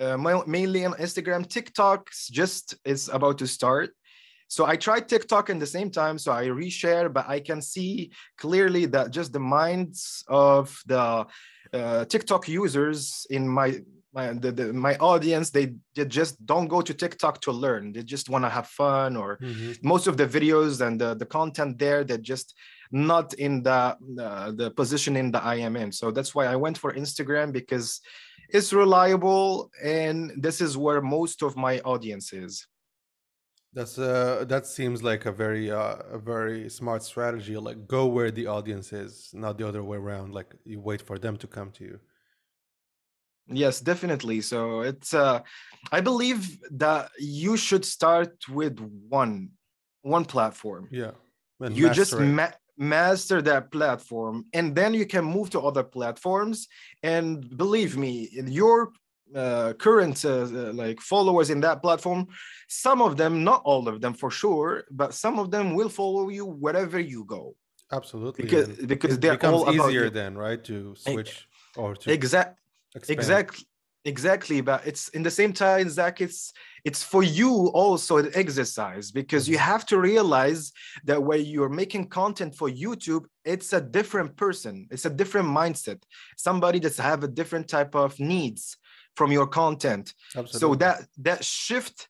uh, 0.00 0.16
mainly 0.46 0.84
on 0.84 0.94
Instagram. 0.94 1.48
TikTok 1.48 2.10
just 2.32 2.74
is 2.84 3.08
about 3.08 3.38
to 3.38 3.46
start. 3.46 3.94
So 4.52 4.66
I 4.66 4.76
tried 4.76 5.08
TikTok 5.08 5.48
in 5.48 5.58
the 5.58 5.66
same 5.66 5.90
time, 5.90 6.18
so 6.18 6.30
I 6.30 6.44
reshare, 6.48 7.10
but 7.10 7.26
I 7.26 7.40
can 7.40 7.62
see 7.62 8.10
clearly 8.36 8.84
that 8.84 9.10
just 9.10 9.32
the 9.32 9.40
minds 9.40 10.22
of 10.28 10.78
the 10.84 11.24
uh, 11.72 12.04
TikTok 12.04 12.48
users 12.48 13.26
in 13.30 13.48
my 13.48 13.80
my 14.12 14.34
the, 14.34 14.52
the, 14.52 14.66
my 14.74 14.94
audience 14.96 15.48
they, 15.48 15.72
they 15.94 16.04
just 16.04 16.34
don't 16.44 16.68
go 16.68 16.82
to 16.82 16.92
tiktok 16.92 17.40
to 17.40 17.50
learn. 17.50 17.92
They 17.92 18.02
just 18.02 18.28
want 18.28 18.44
to 18.44 18.50
have 18.50 18.66
fun 18.66 19.16
or 19.16 19.38
mm-hmm. 19.38 19.72
most 19.82 20.06
of 20.06 20.18
the 20.18 20.26
videos 20.26 20.86
and 20.86 21.00
the, 21.00 21.14
the 21.14 21.24
content 21.24 21.78
there 21.78 22.04
they're 22.04 22.18
just 22.34 22.54
not 22.90 23.32
in 23.46 23.62
the 23.62 23.96
uh, 24.26 24.50
the 24.60 24.70
position 24.72 25.16
in 25.16 25.32
the 25.32 25.42
i 25.42 25.54
am 25.54 25.76
in. 25.76 25.90
So 25.92 26.10
that's 26.10 26.34
why 26.34 26.44
i 26.44 26.56
went 26.56 26.76
for 26.76 26.92
instagram 26.92 27.54
because 27.54 28.02
it's 28.50 28.70
reliable 28.74 29.70
and 29.82 30.30
this 30.36 30.60
is 30.60 30.76
where 30.76 31.00
most 31.00 31.42
of 31.42 31.56
my 31.56 31.80
audience 31.92 32.34
is 32.34 32.66
that's 33.74 33.98
uh 33.98 34.44
that 34.48 34.66
seems 34.66 35.02
like 35.02 35.24
a 35.26 35.32
very 35.32 35.70
uh 35.70 35.96
a 36.10 36.18
very 36.18 36.68
smart 36.68 37.02
strategy 37.02 37.56
like 37.56 37.86
go 37.86 38.06
where 38.06 38.30
the 38.30 38.46
audience 38.46 38.92
is 38.92 39.30
not 39.32 39.56
the 39.56 39.66
other 39.66 39.82
way 39.82 39.96
around 39.96 40.34
like 40.34 40.54
you 40.64 40.78
wait 40.80 41.00
for 41.00 41.18
them 41.18 41.36
to 41.36 41.46
come 41.46 41.70
to 41.70 41.84
you 41.84 42.00
Yes, 43.48 43.80
definitely. 43.80 44.40
So 44.40 44.80
it's 44.80 45.14
uh 45.14 45.40
I 45.90 46.00
believe 46.00 46.58
that 46.70 47.10
you 47.18 47.56
should 47.56 47.84
start 47.84 48.36
with 48.48 48.78
one 49.08 49.50
one 50.02 50.24
platform. 50.24 50.88
Yeah. 50.90 51.12
And 51.60 51.76
you 51.76 51.90
just 51.90 52.18
ma- 52.18 52.58
master 52.76 53.42
that 53.42 53.70
platform 53.70 54.46
and 54.52 54.74
then 54.74 54.94
you 54.94 55.06
can 55.06 55.24
move 55.24 55.50
to 55.50 55.60
other 55.60 55.84
platforms 55.84 56.66
and 57.02 57.56
believe 57.56 57.96
me 57.96 58.28
your 58.32 58.92
uh, 59.34 59.72
current 59.74 60.24
uh, 60.24 60.42
uh, 60.42 60.72
like 60.72 61.00
followers 61.00 61.50
in 61.50 61.60
that 61.60 61.82
platform 61.82 62.26
some 62.68 63.00
of 63.00 63.16
them 63.16 63.44
not 63.44 63.62
all 63.64 63.88
of 63.88 64.00
them 64.00 64.14
for 64.14 64.30
sure 64.30 64.84
but 64.90 65.14
some 65.14 65.38
of 65.38 65.50
them 65.50 65.74
will 65.74 65.88
follow 65.88 66.28
you 66.28 66.44
wherever 66.44 66.98
you 66.98 67.24
go 67.24 67.54
absolutely 67.92 68.44
because 68.44 68.68
because 68.86 69.18
they're 69.18 69.32
becomes 69.32 69.62
all 69.62 69.88
easier 69.88 70.10
then 70.10 70.36
right 70.36 70.64
to 70.64 70.94
switch 70.96 71.48
or 71.76 71.94
to 71.94 72.12
exact 72.12 72.58
Exactly. 73.08 73.66
Exactly, 74.04 74.60
but 74.60 74.84
it's 74.84 75.06
in 75.10 75.22
the 75.22 75.30
same 75.30 75.52
time, 75.52 75.88
Zach. 75.88 76.20
It's 76.20 76.52
it's 76.84 77.04
for 77.04 77.22
you 77.22 77.68
also 77.68 78.16
an 78.16 78.32
exercise 78.34 79.12
because 79.12 79.48
you 79.48 79.56
mm-hmm. 79.56 79.64
have 79.64 79.86
to 79.86 80.00
realize 80.00 80.72
that 81.04 81.22
when 81.22 81.44
you're 81.44 81.68
making 81.68 82.08
content 82.08 82.56
for 82.56 82.68
YouTube, 82.68 83.26
it's 83.44 83.72
a 83.72 83.80
different 83.80 84.36
person, 84.36 84.88
it's 84.90 85.04
a 85.04 85.10
different 85.10 85.46
mindset, 85.46 86.02
somebody 86.36 86.80
that's 86.80 86.98
have 86.98 87.22
a 87.22 87.28
different 87.28 87.68
type 87.68 87.94
of 87.94 88.18
needs 88.18 88.76
from 89.14 89.32
your 89.32 89.46
content. 89.46 90.14
Absolutely. 90.36 90.60
So 90.60 90.74
that 90.76 91.06
that 91.18 91.44
shift 91.44 92.08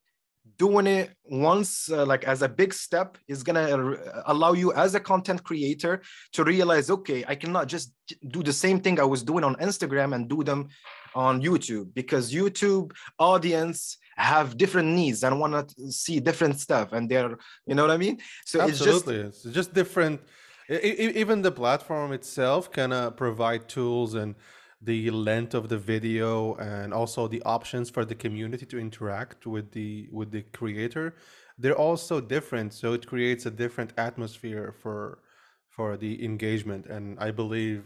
doing 0.58 0.86
it 0.86 1.10
once 1.24 1.90
uh, 1.90 2.04
like 2.04 2.24
as 2.24 2.42
a 2.42 2.48
big 2.48 2.74
step 2.74 3.16
is 3.28 3.42
going 3.42 3.54
to 3.54 4.22
allow 4.26 4.52
you 4.52 4.72
as 4.72 4.94
a 4.94 5.00
content 5.00 5.42
creator 5.44 6.02
to 6.32 6.44
realize 6.44 6.90
okay 6.90 7.24
i 7.28 7.34
cannot 7.34 7.68
just 7.68 7.92
do 8.28 8.42
the 8.42 8.52
same 8.52 8.80
thing 8.80 8.98
i 8.98 9.04
was 9.04 9.22
doing 9.22 9.44
on 9.44 9.54
instagram 9.56 10.14
and 10.14 10.28
do 10.28 10.42
them 10.42 10.68
on 11.14 11.40
youtube 11.40 11.86
because 11.94 12.32
youtube 12.32 12.92
audience 13.18 13.98
have 14.16 14.56
different 14.56 14.88
needs 14.88 15.22
and 15.22 15.38
want 15.38 15.68
to 15.68 15.92
see 15.92 16.18
different 16.20 16.58
stuff 16.58 16.92
and 16.92 17.08
they're 17.08 17.36
you 17.66 17.74
know 17.74 17.82
what 17.82 17.90
i 17.92 17.96
mean 17.96 18.18
so 18.44 18.60
Absolutely. 18.60 19.16
it's 19.16 19.42
just 19.42 19.46
it's 19.46 19.54
just 19.54 19.72
different 19.72 20.20
even 20.68 21.42
the 21.42 21.52
platform 21.52 22.12
itself 22.12 22.70
can 22.70 22.92
uh, 22.92 23.10
provide 23.10 23.68
tools 23.68 24.14
and 24.14 24.34
the 24.84 25.10
length 25.10 25.54
of 25.54 25.68
the 25.68 25.78
video 25.78 26.54
and 26.56 26.92
also 26.92 27.28
the 27.28 27.42
options 27.42 27.88
for 27.88 28.04
the 28.04 28.14
community 28.14 28.66
to 28.66 28.78
interact 28.78 29.46
with 29.46 29.70
the 29.72 30.08
with 30.10 30.30
the 30.30 30.42
creator 30.52 31.14
they're 31.58 31.78
also 31.78 32.20
different. 32.20 32.72
So 32.72 32.92
it 32.92 33.06
creates 33.06 33.46
a 33.46 33.50
different 33.50 33.92
atmosphere 33.96 34.74
for 34.82 35.20
for 35.68 35.96
the 35.96 36.22
engagement. 36.24 36.86
And 36.86 37.18
i 37.18 37.30
believe 37.30 37.84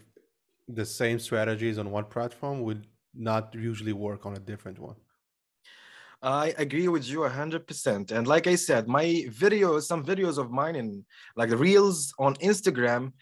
the 0.68 0.84
same 0.84 1.18
strategies 1.18 1.78
on 1.78 1.90
one 1.90 2.06
platform 2.06 2.62
would 2.62 2.86
not 3.14 3.54
usually 3.54 3.92
work 3.92 4.26
on 4.26 4.34
a 4.36 4.40
different 4.40 4.78
one. 4.80 4.96
I 6.22 6.54
agree 6.58 6.88
with 6.88 7.06
you 7.08 7.20
100%. 7.20 8.10
And 8.10 8.26
like 8.26 8.46
I 8.48 8.56
said, 8.56 8.88
my 8.88 9.04
videos, 9.28 9.82
some 9.82 10.04
videos 10.04 10.38
of 10.38 10.50
mine 10.50 10.74
in 10.74 11.04
like 11.36 11.50
the 11.50 11.56
reels 11.56 12.12
on 12.18 12.34
Instagram, 12.36 13.12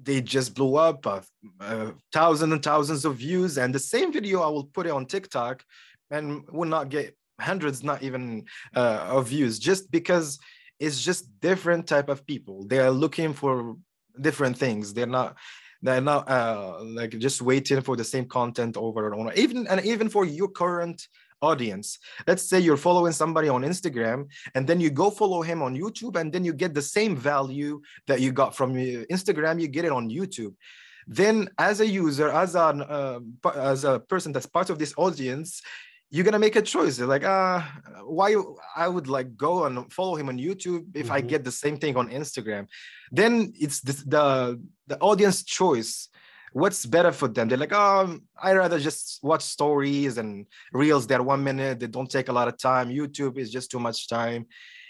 they 0.00 0.20
just 0.20 0.54
blew 0.54 0.76
up 0.76 1.06
uh, 1.06 1.20
uh, 1.60 1.92
thousands 2.12 2.52
and 2.52 2.62
thousands 2.62 3.04
of 3.04 3.16
views. 3.16 3.58
And 3.58 3.74
the 3.74 3.78
same 3.78 4.12
video 4.12 4.40
i 4.42 4.48
will 4.48 4.64
put 4.64 4.86
it 4.86 4.92
on 4.92 5.06
tiktok 5.06 5.64
and 6.10 6.44
will 6.50 6.68
not 6.68 6.88
get 6.88 7.16
hundreds 7.40 7.82
not 7.82 8.02
even 8.02 8.44
uh, 8.76 9.06
of 9.10 9.28
views 9.28 9.58
just 9.58 9.90
because 9.90 10.38
it's 10.78 11.02
just 11.02 11.28
different 11.40 11.86
type 11.86 12.08
of 12.08 12.26
people. 12.26 12.66
They 12.66 12.80
are 12.80 12.90
looking 12.90 13.32
for 13.32 13.76
different 14.20 14.58
things. 14.58 14.92
They're 14.92 15.06
not 15.06 15.36
they're 15.82 16.00
not 16.00 16.28
uh, 16.28 16.82
like 16.82 17.18
just 17.18 17.42
waiting 17.42 17.80
for 17.80 17.96
the 17.96 18.04
same 18.04 18.26
content 18.26 18.76
over 18.76 19.06
and 19.06 19.14
over. 19.14 19.32
Even 19.34 19.66
and 19.66 19.84
even 19.84 20.08
for 20.08 20.24
your 20.24 20.48
current 20.48 21.06
audience. 21.42 21.98
Let's 22.26 22.48
say 22.48 22.60
you're 22.60 22.76
following 22.76 23.12
somebody 23.12 23.48
on 23.48 23.62
Instagram 23.62 24.28
and 24.54 24.66
then 24.66 24.80
you 24.80 24.90
go 24.90 25.10
follow 25.10 25.42
him 25.42 25.60
on 25.62 25.76
YouTube 25.76 26.16
and 26.16 26.32
then 26.32 26.44
you 26.44 26.52
get 26.52 26.72
the 26.72 26.82
same 26.82 27.16
value 27.16 27.82
that 28.06 28.20
you 28.20 28.32
got 28.32 28.56
from 28.56 28.74
Instagram, 28.74 29.60
you 29.60 29.68
get 29.68 29.84
it 29.84 29.92
on 29.92 30.08
YouTube. 30.08 30.54
Then 31.06 31.48
as 31.58 31.80
a 31.80 31.86
user, 31.86 32.28
as 32.28 32.54
a, 32.54 32.60
uh, 32.60 33.20
as 33.54 33.84
a 33.84 33.98
person 33.98 34.32
that's 34.32 34.46
part 34.46 34.70
of 34.70 34.78
this 34.78 34.94
audience, 34.96 35.60
you're 36.10 36.24
gonna 36.24 36.38
make 36.38 36.56
a 36.56 36.62
choice. 36.62 36.98
like, 37.00 37.24
uh, 37.24 37.62
why 38.04 38.36
I 38.76 38.86
would 38.86 39.08
like 39.08 39.34
go 39.34 39.64
and 39.64 39.90
follow 39.90 40.14
him 40.14 40.28
on 40.28 40.38
YouTube 40.38 40.84
if 40.94 41.06
mm-hmm. 41.06 41.14
I 41.14 41.20
get 41.22 41.42
the 41.42 41.50
same 41.50 41.78
thing 41.78 41.96
on 41.96 42.10
Instagram. 42.10 42.68
Then 43.10 43.54
it's 43.58 43.80
the 43.80 43.92
the, 44.06 44.60
the 44.88 44.98
audience 45.00 45.42
choice 45.42 46.10
what's 46.52 46.86
better 46.86 47.12
for 47.12 47.28
them? 47.28 47.48
They're 47.48 47.58
like, 47.58 47.72
oh, 47.72 48.18
I 48.40 48.52
rather 48.52 48.78
just 48.78 49.20
watch 49.22 49.42
stories 49.42 50.18
and 50.18 50.46
reels 50.72 51.06
that 51.08 51.24
one 51.24 51.42
minute. 51.42 51.80
They 51.80 51.86
don't 51.86 52.10
take 52.10 52.28
a 52.28 52.32
lot 52.32 52.48
of 52.48 52.58
time. 52.58 52.90
YouTube 52.90 53.38
is 53.38 53.50
just 53.50 53.70
too 53.70 53.80
much 53.80 54.08
time. 54.08 54.46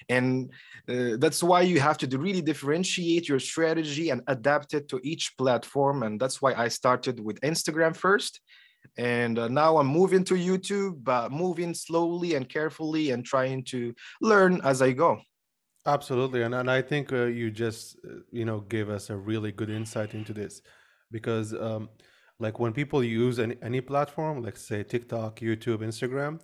And 0.08 0.50
uh, 0.88 1.16
that's 1.18 1.42
why 1.42 1.62
you 1.62 1.78
have 1.80 1.98
to 1.98 2.18
really 2.18 2.42
differentiate 2.42 3.28
your 3.28 3.38
strategy 3.38 4.10
and 4.10 4.22
adapt 4.26 4.74
it 4.74 4.88
to 4.88 5.00
each 5.04 5.36
platform. 5.38 6.02
And 6.02 6.20
that's 6.20 6.42
why 6.42 6.54
I 6.54 6.68
started 6.68 7.20
with 7.20 7.40
Instagram 7.40 7.94
first. 7.94 8.40
And 8.98 9.38
uh, 9.38 9.48
now 9.48 9.78
I'm 9.78 9.86
moving 9.86 10.24
to 10.24 10.34
YouTube, 10.34 11.04
but 11.04 11.30
moving 11.30 11.72
slowly 11.72 12.34
and 12.34 12.48
carefully 12.48 13.10
and 13.10 13.24
trying 13.24 13.62
to 13.64 13.94
learn 14.20 14.60
as 14.64 14.82
I 14.82 14.92
go. 14.92 15.20
Absolutely. 15.86 16.42
And, 16.42 16.54
and 16.54 16.70
I 16.70 16.82
think 16.82 17.12
uh, 17.12 17.24
you 17.24 17.50
just, 17.50 17.96
uh, 18.04 18.14
you 18.30 18.44
know, 18.44 18.60
gave 18.60 18.88
us 18.88 19.10
a 19.10 19.16
really 19.16 19.52
good 19.52 19.70
insight 19.70 20.14
into 20.14 20.32
this 20.32 20.62
because 21.12 21.54
um, 21.54 21.88
like 22.38 22.58
when 22.58 22.72
people 22.72 23.04
use 23.04 23.38
any, 23.38 23.56
any 23.62 23.80
platform 23.80 24.42
like 24.42 24.56
say 24.56 24.82
tiktok 24.82 25.40
youtube 25.40 25.80
instagram 25.90 26.40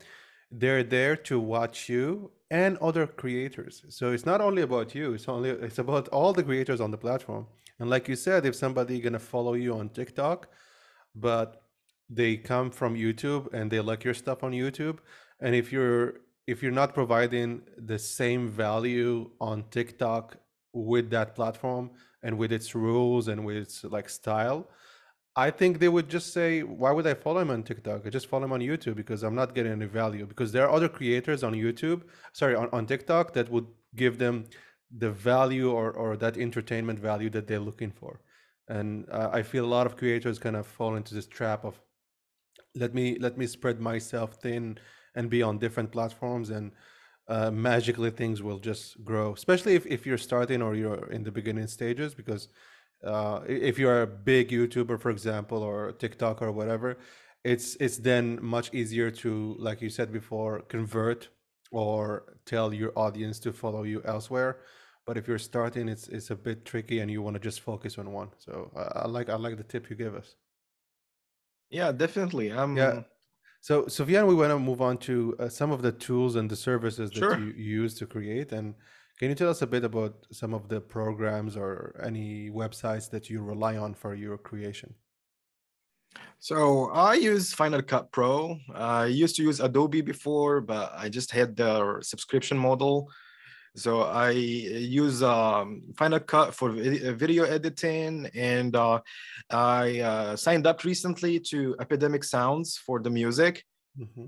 they're 0.50 0.82
there 0.82 1.14
to 1.14 1.38
watch 1.38 1.88
you 1.90 2.30
and 2.50 2.78
other 2.78 3.06
creators. 3.06 3.84
So 3.90 4.12
it's 4.12 4.24
not 4.24 4.40
only 4.40 4.62
about 4.62 4.94
you 4.94 5.12
it's 5.12 5.28
only 5.28 5.50
it's 5.50 5.78
about 5.78 6.08
all 6.08 6.32
the 6.32 6.42
creators 6.42 6.80
on 6.80 6.90
the 6.90 6.96
platform. 6.96 7.46
And 7.78 7.90
like 7.90 8.08
you 8.08 8.16
said 8.16 8.46
if 8.46 8.54
somebody 8.54 9.00
gonna 9.00 9.18
follow 9.18 9.54
you 9.54 9.74
on 9.74 9.90
tiktok 9.90 10.48
but 11.14 11.62
they 12.08 12.36
come 12.36 12.70
from 12.70 12.94
youtube 12.94 13.52
and 13.52 13.70
they 13.70 13.80
like 13.80 14.02
your 14.02 14.14
stuff 14.14 14.42
on 14.42 14.52
youtube 14.52 14.98
and 15.40 15.54
if 15.54 15.70
you're 15.72 16.14
if 16.48 16.62
you're 16.62 16.72
not 16.72 16.94
providing 16.94 17.60
the 17.76 17.98
same 17.98 18.48
value 18.48 19.30
on 19.38 19.64
TikTok 19.70 20.38
with 20.72 21.10
that 21.10 21.34
platform 21.34 21.90
and 22.22 22.38
with 22.38 22.52
its 22.52 22.74
rules 22.74 23.28
and 23.28 23.44
with 23.44 23.56
its 23.56 23.84
like 23.84 24.08
style, 24.08 24.68
I 25.36 25.50
think 25.50 25.78
they 25.78 25.88
would 25.88 26.08
just 26.08 26.32
say, 26.32 26.62
why 26.62 26.90
would 26.90 27.06
I 27.06 27.14
follow 27.14 27.40
him 27.40 27.50
on 27.50 27.62
TikTok? 27.62 28.04
I 28.04 28.10
just 28.10 28.26
follow 28.26 28.44
him 28.44 28.52
on 28.52 28.60
YouTube 28.60 28.96
because 28.96 29.22
I'm 29.22 29.36
not 29.36 29.54
getting 29.54 29.72
any 29.72 29.86
value. 29.86 30.26
Because 30.26 30.50
there 30.50 30.66
are 30.66 30.74
other 30.74 30.88
creators 30.88 31.44
on 31.44 31.52
YouTube, 31.54 32.02
sorry, 32.32 32.56
on, 32.56 32.68
on 32.72 32.86
TikTok 32.86 33.34
that 33.34 33.48
would 33.48 33.66
give 33.94 34.18
them 34.18 34.46
the 34.96 35.10
value 35.10 35.70
or, 35.70 35.92
or 35.92 36.16
that 36.16 36.36
entertainment 36.36 36.98
value 36.98 37.30
that 37.30 37.46
they're 37.46 37.60
looking 37.60 37.92
for. 37.92 38.20
And 38.68 39.08
uh, 39.10 39.30
I 39.32 39.42
feel 39.42 39.64
a 39.64 39.74
lot 39.76 39.86
of 39.86 39.96
creators 39.96 40.38
kind 40.38 40.56
of 40.56 40.66
fall 40.66 40.96
into 40.96 41.14
this 41.14 41.26
trap 41.26 41.64
of 41.64 41.80
let 42.74 42.94
me 42.94 43.16
let 43.18 43.38
me 43.38 43.46
spread 43.46 43.80
myself 43.80 44.34
thin 44.34 44.78
and 45.14 45.30
be 45.30 45.42
on 45.42 45.58
different 45.58 45.90
platforms 45.90 46.50
and 46.50 46.72
uh, 47.28 47.50
magically 47.50 48.10
things 48.10 48.42
will 48.42 48.58
just 48.58 49.02
grow 49.04 49.34
especially 49.34 49.74
if, 49.74 49.86
if 49.86 50.06
you're 50.06 50.18
starting 50.18 50.62
or 50.62 50.74
you're 50.74 51.10
in 51.10 51.22
the 51.22 51.30
beginning 51.30 51.66
stages 51.66 52.14
because 52.14 52.48
uh, 53.04 53.40
if 53.46 53.78
you're 53.78 54.02
a 54.02 54.06
big 54.06 54.50
YouTuber, 54.50 55.00
for 55.00 55.10
example, 55.10 55.62
or 55.62 55.92
TikTok 55.92 56.42
or 56.42 56.50
whatever, 56.50 56.98
it's 57.44 57.76
it's 57.76 57.98
then 57.98 58.38
much 58.42 58.74
easier 58.74 59.10
to, 59.10 59.54
like 59.58 59.80
you 59.80 59.90
said 59.90 60.12
before, 60.12 60.62
convert 60.62 61.28
or 61.70 62.36
tell 62.44 62.72
your 62.74 62.92
audience 62.96 63.38
to 63.40 63.52
follow 63.52 63.84
you 63.84 64.02
elsewhere. 64.04 64.60
But 65.06 65.16
if 65.16 65.28
you're 65.28 65.38
starting, 65.38 65.88
it's 65.88 66.08
it's 66.08 66.30
a 66.30 66.36
bit 66.36 66.64
tricky, 66.64 66.98
and 66.98 67.10
you 67.10 67.22
want 67.22 67.34
to 67.34 67.40
just 67.40 67.60
focus 67.60 67.98
on 67.98 68.12
one. 68.12 68.30
So 68.38 68.72
uh, 68.76 69.04
I 69.04 69.06
like 69.06 69.28
I 69.28 69.36
like 69.36 69.56
the 69.56 69.62
tip 69.62 69.88
you 69.88 69.96
give 69.96 70.14
us. 70.14 70.34
Yeah, 71.70 71.92
definitely. 71.92 72.50
Um, 72.50 72.76
yeah. 72.76 73.02
So 73.60 73.84
Soufiane, 73.84 74.26
we 74.26 74.34
want 74.34 74.50
to 74.50 74.58
move 74.58 74.80
on 74.80 74.98
to 74.98 75.36
uh, 75.38 75.48
some 75.48 75.72
of 75.72 75.82
the 75.82 75.92
tools 75.92 76.36
and 76.36 76.48
the 76.48 76.56
services 76.56 77.10
that 77.10 77.18
sure. 77.18 77.38
you 77.38 77.52
use 77.52 77.94
to 77.98 78.06
create 78.06 78.52
and 78.52 78.74
can 79.18 79.30
you 79.30 79.34
tell 79.34 79.50
us 79.50 79.62
a 79.62 79.66
bit 79.66 79.82
about 79.82 80.14
some 80.30 80.54
of 80.54 80.68
the 80.68 80.80
programs 80.80 81.56
or 81.56 82.00
any 82.04 82.50
websites 82.50 83.10
that 83.10 83.28
you 83.28 83.42
rely 83.42 83.76
on 83.76 83.92
for 83.92 84.14
your 84.14 84.38
creation? 84.38 84.94
So 86.38 86.90
I 86.90 87.14
use 87.14 87.52
Final 87.52 87.82
Cut 87.82 88.12
Pro. 88.12 88.56
I 88.72 89.06
used 89.06 89.34
to 89.36 89.42
use 89.42 89.58
Adobe 89.58 90.02
before, 90.02 90.60
but 90.60 90.92
I 90.96 91.08
just 91.08 91.32
had 91.32 91.56
the 91.56 91.98
subscription 92.00 92.56
model. 92.56 93.10
So 93.78 94.02
I 94.02 94.30
use 94.30 95.22
um, 95.22 95.82
Final 95.96 96.20
Cut 96.20 96.54
for 96.54 96.70
video 96.70 97.44
editing, 97.44 98.30
and 98.34 98.74
uh, 98.74 99.00
I 99.50 100.00
uh, 100.00 100.36
signed 100.36 100.66
up 100.66 100.84
recently 100.84 101.40
to 101.50 101.76
Epidemic 101.80 102.24
Sounds 102.24 102.76
for 102.76 103.00
the 103.00 103.10
music. 103.10 103.64
Mm-hmm 103.98 104.26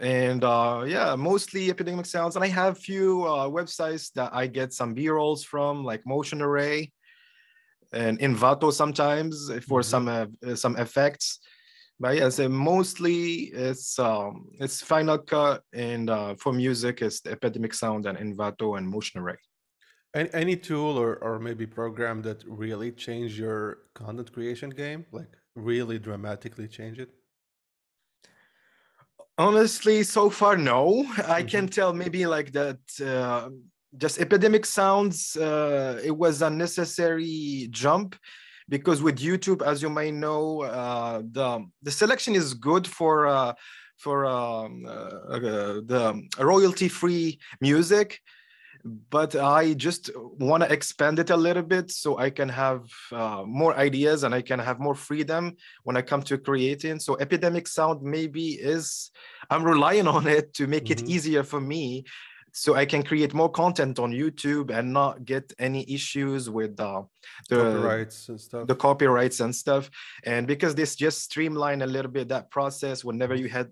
and 0.00 0.44
uh, 0.44 0.84
yeah, 0.86 1.16
mostly 1.16 1.70
epidemic 1.70 2.06
sounds. 2.06 2.36
And 2.36 2.44
I 2.44 2.48
have 2.48 2.78
few 2.78 3.24
uh, 3.24 3.48
websites 3.48 4.12
that 4.12 4.30
I 4.32 4.46
get 4.46 4.72
some 4.72 4.94
B-rolls 4.94 5.44
from, 5.44 5.84
like 5.84 6.06
Motion 6.06 6.40
Array 6.40 6.92
and 7.92 8.18
Envato 8.20 8.72
sometimes 8.72 9.48
for 9.66 9.80
mm-hmm. 9.80 9.82
some 9.82 10.08
uh, 10.08 10.54
some 10.54 10.76
effects. 10.76 11.40
But 12.00 12.16
yeah, 12.16 12.28
so 12.28 12.48
mostly 12.48 13.50
it's 13.52 13.98
um, 13.98 14.46
it's 14.60 14.80
Final 14.80 15.18
Cut, 15.18 15.62
and 15.72 16.08
uh, 16.08 16.36
for 16.36 16.52
music 16.52 17.02
it's 17.02 17.20
the 17.20 17.32
Epidemic 17.32 17.74
Sound 17.74 18.06
and 18.06 18.16
Envato 18.16 18.78
and 18.78 18.88
Motion 18.88 19.20
Array. 19.20 19.36
Any, 20.14 20.30
any 20.32 20.56
tool 20.56 20.96
or, 20.96 21.16
or 21.16 21.38
maybe 21.38 21.66
program 21.66 22.22
that 22.22 22.42
really 22.46 22.92
changed 22.92 23.36
your 23.36 23.78
content 23.94 24.32
creation 24.32 24.70
game, 24.70 25.06
like 25.12 25.36
really 25.56 25.98
dramatically 25.98 26.68
change 26.68 26.98
it? 26.98 27.10
Honestly, 29.36 30.02
so 30.04 30.30
far, 30.30 30.56
no. 30.56 31.00
I 31.00 31.42
mm-hmm. 31.42 31.48
can 31.48 31.68
tell 31.68 31.92
maybe 31.92 32.26
like 32.26 32.52
that. 32.52 32.78
Uh, 33.04 33.50
just 33.96 34.20
epidemic 34.20 34.66
sounds. 34.66 35.34
Uh, 35.36 36.00
it 36.04 36.16
was 36.16 36.42
a 36.42 36.50
necessary 36.50 37.68
jump 37.70 38.16
because 38.68 39.02
with 39.02 39.18
YouTube, 39.18 39.62
as 39.62 39.82
you 39.82 39.90
may 39.90 40.10
know, 40.10 40.62
uh, 40.62 41.22
the 41.30 41.66
the 41.82 41.90
selection 41.90 42.34
is 42.34 42.54
good 42.54 42.86
for 42.86 43.26
uh, 43.26 43.54
for 43.96 44.26
um, 44.26 44.84
uh, 44.86 44.90
uh, 44.90 45.80
the 45.84 46.22
royalty 46.38 46.88
free 46.88 47.38
music 47.60 48.20
but 49.10 49.34
I 49.36 49.74
just 49.74 50.10
want 50.16 50.62
to 50.62 50.72
expand 50.72 51.18
it 51.18 51.30
a 51.30 51.36
little 51.36 51.62
bit 51.62 51.90
so 51.90 52.18
I 52.18 52.30
can 52.30 52.48
have 52.48 52.88
uh, 53.12 53.42
more 53.46 53.76
ideas 53.76 54.22
and 54.22 54.34
I 54.34 54.42
can 54.42 54.58
have 54.58 54.78
more 54.78 54.94
freedom 54.94 55.56
when 55.84 55.96
I 55.96 56.02
come 56.02 56.22
to 56.22 56.38
creating. 56.38 57.00
So 57.00 57.16
Epidemic 57.18 57.66
Sound 57.66 58.02
maybe 58.02 58.50
is, 58.52 59.10
I'm 59.50 59.64
relying 59.64 60.06
on 60.16 60.26
it 60.26 60.54
to 60.54 60.66
make 60.66 60.84
mm-hmm. 60.84 61.04
it 61.04 61.10
easier 61.10 61.42
for 61.42 61.60
me 61.60 62.04
so 62.52 62.74
I 62.74 62.84
can 62.86 63.02
create 63.02 63.34
more 63.34 63.48
content 63.48 63.98
on 63.98 64.12
YouTube 64.12 64.70
and 64.70 64.92
not 64.92 65.24
get 65.24 65.52
any 65.58 65.84
issues 65.92 66.50
with 66.50 66.78
uh, 66.80 67.02
the 67.48 67.56
copyrights 67.56 68.28
and 68.28 68.40
stuff. 68.40 68.66
The 68.66 68.74
copyrights 68.74 69.40
and 69.40 69.54
stuff, 69.54 69.90
and 70.24 70.46
because 70.46 70.74
this 70.74 70.96
just 70.96 71.22
streamline 71.22 71.82
a 71.82 71.86
little 71.86 72.10
bit 72.10 72.28
that 72.28 72.50
process. 72.50 73.04
Whenever 73.04 73.34
you 73.34 73.48
had 73.48 73.70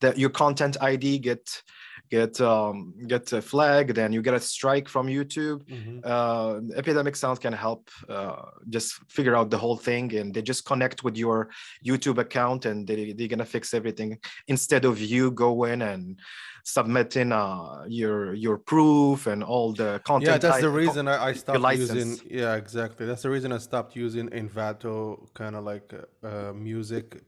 that 0.00 0.18
your 0.18 0.30
content 0.30 0.76
ID 0.80 1.18
get 1.18 1.62
get 2.10 2.40
um, 2.40 2.94
get 3.06 3.32
a 3.32 3.42
flag, 3.42 3.94
then 3.94 4.12
you 4.12 4.22
get 4.22 4.34
a 4.34 4.40
strike 4.40 4.88
from 4.88 5.06
YouTube. 5.06 5.62
Mm-hmm. 5.64 5.98
Uh, 6.04 6.60
Epidemic 6.76 7.16
Sound 7.16 7.40
can 7.40 7.52
help 7.52 7.90
uh, 8.08 8.42
just 8.68 8.94
figure 9.10 9.36
out 9.36 9.50
the 9.50 9.58
whole 9.58 9.76
thing, 9.76 10.14
and 10.14 10.34
they 10.34 10.42
just 10.42 10.64
connect 10.64 11.04
with 11.04 11.16
your 11.16 11.50
YouTube 11.84 12.18
account, 12.18 12.66
and 12.66 12.86
they 12.86 13.12
they're 13.12 13.28
gonna 13.28 13.44
fix 13.44 13.74
everything 13.74 14.18
instead 14.46 14.84
of 14.84 15.00
you 15.00 15.30
going 15.30 15.82
and 15.82 16.18
submitting 16.64 17.32
uh, 17.32 17.84
your 17.88 18.34
your 18.34 18.58
proof 18.58 19.26
and 19.26 19.42
all 19.42 19.72
the 19.72 20.00
content. 20.04 20.42
Yeah, 20.42 20.50
that's 20.50 20.60
the 20.60 20.68
reason 20.68 21.08
I, 21.08 21.26
I 21.28 21.32
stopped 21.32 21.76
using. 21.76 22.18
Yeah, 22.30 22.56
exactly. 22.56 23.06
That's 23.06 23.22
the 23.22 23.30
reason 23.30 23.52
I 23.52 23.58
stopped 23.58 23.96
using 23.96 24.28
Envato, 24.30 25.32
kind 25.34 25.56
of 25.56 25.64
like 25.64 25.94
uh, 26.22 26.52
music, 26.52 27.22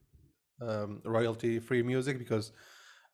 um, 0.60 1.00
royalty-free 1.04 1.82
music, 1.82 2.18
because 2.18 2.52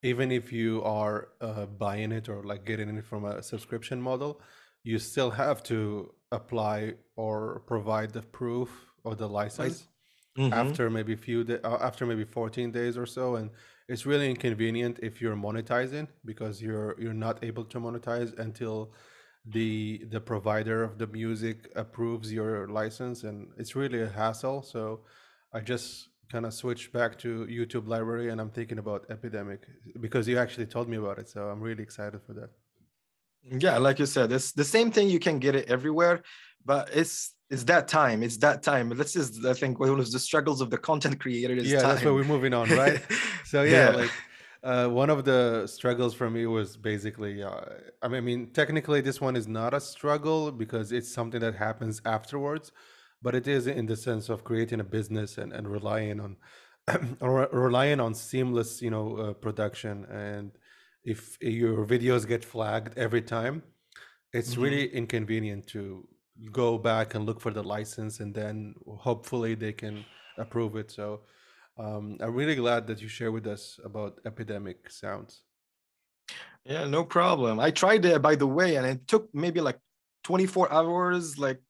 even 0.06 0.30
if 0.30 0.52
you 0.52 0.82
are 0.84 1.28
uh, 1.40 1.66
buying 1.66 2.12
it 2.12 2.28
or 2.28 2.42
like 2.44 2.64
getting 2.64 2.88
it 2.96 3.04
from 3.04 3.24
a 3.24 3.42
subscription 3.42 4.00
model, 4.00 4.40
you 4.84 4.98
still 4.98 5.30
have 5.30 5.62
to 5.64 6.12
apply 6.30 6.94
or 7.16 7.62
provide 7.66 8.10
the 8.12 8.22
proof 8.22 8.70
of 9.04 9.18
the 9.18 9.28
license 9.28 9.88
mm-hmm. 10.38 10.52
after 10.52 10.90
maybe 10.90 11.14
few 11.16 11.44
de- 11.44 11.64
uh, 11.66 11.78
after 11.88 12.06
maybe 12.06 12.24
14 12.24 12.70
days 12.70 12.96
or 12.96 13.06
so 13.06 13.36
and 13.36 13.50
it's 13.88 14.04
really 14.04 14.28
inconvenient 14.28 14.98
if 15.02 15.20
you're 15.20 15.36
monetizing 15.36 16.08
because 16.24 16.60
you're 16.60 16.96
you're 17.00 17.20
not 17.26 17.42
able 17.44 17.64
to 17.64 17.78
monetize 17.78 18.36
until 18.38 18.92
the 19.46 20.04
the 20.10 20.20
provider 20.20 20.82
of 20.82 20.98
the 20.98 21.06
music 21.06 21.70
approves 21.76 22.32
your 22.32 22.68
license 22.68 23.22
and 23.22 23.48
it's 23.56 23.76
really 23.76 24.02
a 24.02 24.08
hassle 24.08 24.62
so 24.62 25.00
i 25.52 25.60
just 25.60 26.08
kind 26.30 26.44
of 26.46 26.52
switched 26.52 26.92
back 26.92 27.18
to 27.18 27.46
youtube 27.46 27.86
library 27.86 28.30
and 28.30 28.40
i'm 28.40 28.50
thinking 28.50 28.78
about 28.78 29.04
epidemic 29.10 29.62
because 30.00 30.26
you 30.26 30.38
actually 30.38 30.66
told 30.66 30.88
me 30.88 30.96
about 30.96 31.18
it 31.18 31.28
so 31.28 31.48
i'm 31.48 31.60
really 31.60 31.82
excited 31.82 32.20
for 32.26 32.32
that 32.32 32.50
yeah 33.60 33.78
like 33.78 33.98
you 33.98 34.06
said 34.06 34.32
it's 34.32 34.52
the 34.52 34.64
same 34.64 34.90
thing 34.90 35.08
you 35.08 35.18
can 35.18 35.38
get 35.38 35.54
it 35.54 35.68
everywhere 35.68 36.22
but 36.64 36.90
it's 36.92 37.34
it's 37.48 37.64
that 37.64 37.86
time 37.86 38.22
it's 38.22 38.36
that 38.38 38.62
time 38.62 38.88
this 38.96 39.14
is 39.14 39.44
i 39.46 39.52
think 39.52 39.78
one 39.78 39.88
of 39.88 40.10
the 40.10 40.18
struggles 40.18 40.60
of 40.60 40.70
the 40.70 40.78
content 40.78 41.20
creator 41.20 41.54
is 41.54 41.70
yeah 41.70 41.80
time. 41.80 41.90
that's 41.90 42.04
why 42.04 42.10
we're 42.10 42.24
moving 42.24 42.52
on 42.52 42.68
right 42.70 43.02
so 43.44 43.62
yeah, 43.62 43.90
yeah. 43.90 43.96
like 43.96 44.10
uh, 44.62 44.88
one 44.88 45.10
of 45.10 45.24
the 45.24 45.64
struggles 45.66 46.12
for 46.12 46.28
me 46.28 46.44
was 46.46 46.76
basically 46.76 47.40
uh, 47.40 47.60
I 48.02 48.08
mean 48.08 48.48
technically 48.48 49.00
this 49.00 49.20
one 49.20 49.36
is 49.36 49.46
not 49.46 49.74
a 49.74 49.80
struggle 49.80 50.50
because 50.50 50.90
it's 50.90 51.12
something 51.12 51.40
that 51.40 51.54
happens 51.54 52.02
afterwards 52.04 52.72
but 53.22 53.34
it 53.34 53.48
is 53.48 53.66
in 53.66 53.86
the 53.86 53.96
sense 53.96 54.28
of 54.28 54.44
creating 54.44 54.80
a 54.80 54.84
business 54.84 55.38
and, 55.38 55.52
and 55.52 55.68
relying 55.68 56.20
on 56.20 56.36
or 57.20 57.48
relying 57.52 58.00
on 58.00 58.14
seamless 58.14 58.80
you 58.80 58.90
know 58.90 59.16
uh, 59.16 59.32
production. 59.32 60.04
And 60.06 60.52
if 61.04 61.36
your 61.40 61.86
videos 61.86 62.26
get 62.26 62.44
flagged 62.44 62.96
every 62.98 63.22
time 63.22 63.62
it's 64.32 64.52
mm-hmm. 64.52 64.62
really 64.62 64.86
inconvenient 64.88 65.66
to 65.68 66.06
go 66.52 66.76
back 66.76 67.14
and 67.14 67.24
look 67.24 67.40
for 67.40 67.50
the 67.50 67.62
license 67.62 68.20
and 68.20 68.34
then 68.34 68.74
hopefully 68.86 69.54
they 69.54 69.72
can 69.72 70.04
approve 70.36 70.76
it. 70.76 70.90
So 70.90 71.22
um, 71.78 72.18
i'm 72.20 72.34
really 72.34 72.54
glad 72.54 72.86
that 72.86 73.00
you 73.00 73.08
share 73.08 73.32
with 73.32 73.46
us 73.46 73.78
about 73.84 74.20
epidemic 74.26 74.90
sounds. 74.90 75.42
Yeah 76.64 76.86
no 76.86 77.04
problem. 77.04 77.60
I 77.60 77.70
tried 77.70 78.04
it 78.04 78.20
by 78.20 78.34
the 78.34 78.46
way 78.46 78.76
and 78.76 78.86
it 78.86 79.06
took 79.08 79.34
maybe 79.34 79.60
like 79.60 79.78
24 80.24 80.72
hours 80.72 81.38
like 81.38 81.62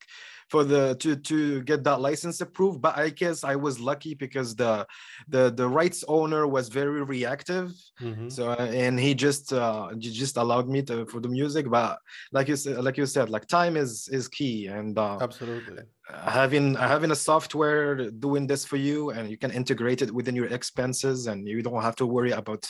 for 0.48 0.64
the 0.64 0.94
to 0.96 1.16
to 1.16 1.62
get 1.62 1.82
that 1.84 2.00
license 2.00 2.40
approved 2.40 2.80
but 2.80 2.96
i 2.96 3.08
guess 3.08 3.44
i 3.44 3.56
was 3.56 3.80
lucky 3.80 4.14
because 4.14 4.54
the 4.54 4.86
the 5.28 5.50
the 5.52 5.68
rights 5.68 6.04
owner 6.08 6.46
was 6.46 6.68
very 6.68 7.02
reactive 7.02 7.72
mm-hmm. 8.00 8.28
so 8.28 8.52
and 8.52 8.98
he 8.98 9.14
just 9.14 9.52
uh 9.52 9.88
just 9.98 10.36
allowed 10.36 10.68
me 10.68 10.82
to 10.82 11.04
for 11.06 11.20
the 11.20 11.28
music 11.28 11.68
but 11.68 11.98
like 12.32 12.48
you 12.48 12.56
said 12.56 12.82
like 12.82 12.96
you 12.96 13.06
said 13.06 13.28
like 13.28 13.46
time 13.46 13.76
is 13.76 14.08
is 14.08 14.28
key 14.28 14.66
and 14.66 14.98
uh, 14.98 15.18
absolutely 15.20 15.82
having 16.08 16.74
having 16.74 17.10
a 17.10 17.16
software 17.16 18.10
doing 18.10 18.46
this 18.46 18.64
for 18.64 18.76
you 18.76 19.10
and 19.10 19.28
you 19.28 19.36
can 19.36 19.50
integrate 19.50 20.02
it 20.02 20.12
within 20.12 20.36
your 20.36 20.46
expenses 20.46 21.26
and 21.26 21.48
you 21.48 21.62
don't 21.62 21.82
have 21.82 21.96
to 21.96 22.06
worry 22.06 22.30
about 22.30 22.64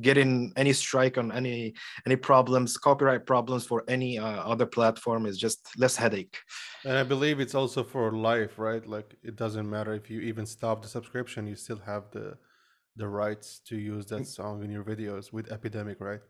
getting 0.00 0.52
any 0.56 0.72
strike 0.72 1.16
on 1.16 1.30
any 1.30 1.74
any 2.06 2.16
problems 2.16 2.76
copyright 2.76 3.24
problems 3.24 3.64
for 3.64 3.84
any 3.86 4.18
uh, 4.18 4.26
other 4.26 4.66
platform 4.66 5.26
is 5.26 5.38
just 5.38 5.68
less 5.78 5.94
headache. 5.96 6.38
And 6.84 6.98
i 6.98 7.04
believe 7.04 7.38
it's 7.38 7.54
also 7.54 7.84
for 7.84 8.12
life 8.12 8.58
right? 8.58 8.84
Like 8.84 9.14
it 9.22 9.36
doesn't 9.36 9.68
matter 9.68 9.94
if 9.94 10.10
you 10.10 10.20
even 10.20 10.44
stop 10.44 10.82
the 10.82 10.88
subscription 10.88 11.46
you 11.46 11.54
still 11.54 11.80
have 11.86 12.10
the 12.10 12.36
the 12.96 13.06
rights 13.06 13.60
to 13.66 13.76
use 13.76 14.06
that 14.06 14.26
song 14.26 14.62
in 14.64 14.70
your 14.70 14.82
videos 14.82 15.32
with 15.32 15.52
epidemic 15.52 16.00
right? 16.00 16.20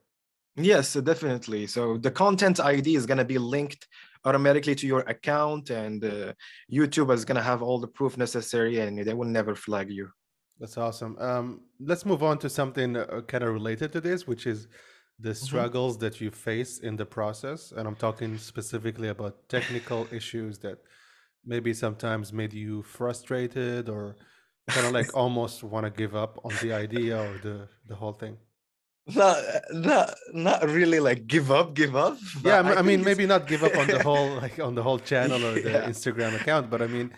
Yes, 0.56 0.92
definitely. 0.92 1.66
So 1.66 1.96
the 1.96 2.10
content 2.10 2.60
ID 2.60 2.94
is 2.94 3.06
going 3.06 3.18
to 3.18 3.24
be 3.24 3.38
linked 3.38 3.86
automatically 4.24 4.74
to 4.74 4.86
your 4.86 5.00
account, 5.00 5.70
and 5.70 6.04
uh, 6.04 6.32
YouTube 6.70 7.12
is 7.12 7.24
going 7.24 7.36
to 7.36 7.42
have 7.42 7.62
all 7.62 7.78
the 7.78 7.88
proof 7.88 8.16
necessary, 8.16 8.78
and 8.78 8.98
they 8.98 9.14
will 9.14 9.28
never 9.28 9.54
flag 9.54 9.90
you. 9.90 10.08
That's 10.58 10.78
awesome. 10.78 11.16
Um, 11.18 11.62
let's 11.80 12.06
move 12.06 12.22
on 12.22 12.38
to 12.38 12.48
something 12.48 12.96
uh, 12.96 13.22
kind 13.26 13.42
of 13.42 13.52
related 13.52 13.92
to 13.92 14.00
this, 14.00 14.26
which 14.26 14.46
is 14.46 14.68
the 15.18 15.30
mm-hmm. 15.30 15.44
struggles 15.44 15.94
mm-hmm. 15.94 16.04
that 16.04 16.20
you 16.20 16.30
face 16.30 16.78
in 16.78 16.96
the 16.96 17.06
process. 17.06 17.72
And 17.72 17.88
I'm 17.88 17.96
talking 17.96 18.38
specifically 18.38 19.08
about 19.08 19.48
technical 19.48 20.06
issues 20.12 20.58
that 20.60 20.78
maybe 21.44 21.74
sometimes 21.74 22.32
made 22.32 22.52
you 22.52 22.82
frustrated 22.82 23.88
or 23.88 24.16
kind 24.68 24.86
of 24.86 24.92
like 24.92 25.16
almost 25.16 25.64
want 25.64 25.84
to 25.84 25.90
give 25.90 26.14
up 26.14 26.38
on 26.44 26.52
the 26.62 26.72
idea 26.72 27.18
or 27.18 27.38
the, 27.38 27.68
the 27.88 27.94
whole 27.96 28.12
thing 28.12 28.36
not 29.06 29.36
not 29.72 30.14
not 30.32 30.62
really 30.68 31.00
like 31.00 31.26
give 31.26 31.50
up 31.50 31.74
give 31.74 31.96
up 31.96 32.16
yeah 32.44 32.60
i, 32.60 32.76
I 32.76 32.82
mean 32.82 33.02
maybe 33.02 33.26
not 33.26 33.48
give 33.48 33.64
up 33.64 33.76
on 33.76 33.88
the 33.88 34.02
whole 34.08 34.36
like 34.36 34.60
on 34.60 34.74
the 34.74 34.82
whole 34.82 34.98
channel 34.98 35.44
or 35.44 35.54
the 35.54 35.70
yeah. 35.70 35.88
instagram 35.88 36.40
account 36.40 36.70
but 36.70 36.80
i 36.80 36.86
mean 36.86 37.12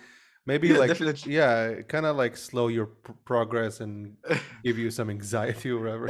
maybe 0.46 0.68
yeah, 0.68 0.78
like 0.78 0.88
definitely. 0.88 1.34
yeah 1.34 1.82
kind 1.82 2.06
of 2.06 2.16
like 2.16 2.38
slow 2.38 2.68
your 2.68 2.86
progress 3.26 3.80
and 3.80 4.14
give 4.64 4.78
you 4.78 4.90
some 4.90 5.10
anxiety 5.10 5.70
or 5.70 5.80
whatever 5.80 6.08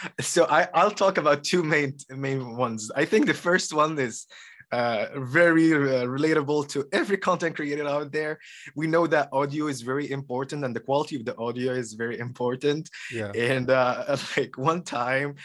so 0.20 0.46
i 0.50 0.68
i'll 0.74 0.90
talk 0.90 1.16
about 1.16 1.42
two 1.42 1.62
main 1.62 1.96
main 2.10 2.56
ones 2.56 2.90
i 2.94 3.04
think 3.04 3.26
the 3.26 3.34
first 3.34 3.72
one 3.72 3.98
is 3.98 4.26
uh, 4.72 5.06
very 5.16 5.72
uh, 5.72 6.04
relatable 6.04 6.68
to 6.68 6.86
every 6.92 7.16
content 7.16 7.56
creator 7.56 7.86
out 7.86 8.12
there. 8.12 8.38
We 8.74 8.86
know 8.86 9.06
that 9.06 9.28
audio 9.32 9.66
is 9.66 9.82
very 9.82 10.10
important 10.10 10.64
and 10.64 10.74
the 10.74 10.80
quality 10.80 11.16
of 11.16 11.24
the 11.24 11.36
audio 11.38 11.72
is 11.72 11.94
very 11.94 12.18
important. 12.18 12.90
Yeah. 13.12 13.32
And 13.34 13.70
uh, 13.70 14.16
like 14.36 14.58
one 14.58 14.82
time, 14.82 15.36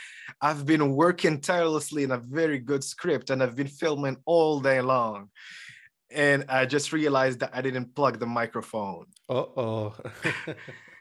I've 0.41 0.65
been 0.65 0.95
working 0.95 1.39
tirelessly 1.39 2.03
in 2.03 2.11
a 2.11 2.17
very 2.17 2.59
good 2.59 2.83
script 2.83 3.29
and 3.29 3.41
I've 3.41 3.55
been 3.55 3.67
filming 3.67 4.17
all 4.25 4.59
day 4.59 4.81
long. 4.81 5.29
And 6.11 6.45
I 6.47 6.65
just 6.65 6.93
realized 6.93 7.39
that 7.39 7.51
I 7.53 7.61
didn't 7.61 7.95
plug 7.95 8.19
the 8.19 8.27
microphone. 8.27 9.05
Uh 9.29 9.45
oh. 9.57 9.95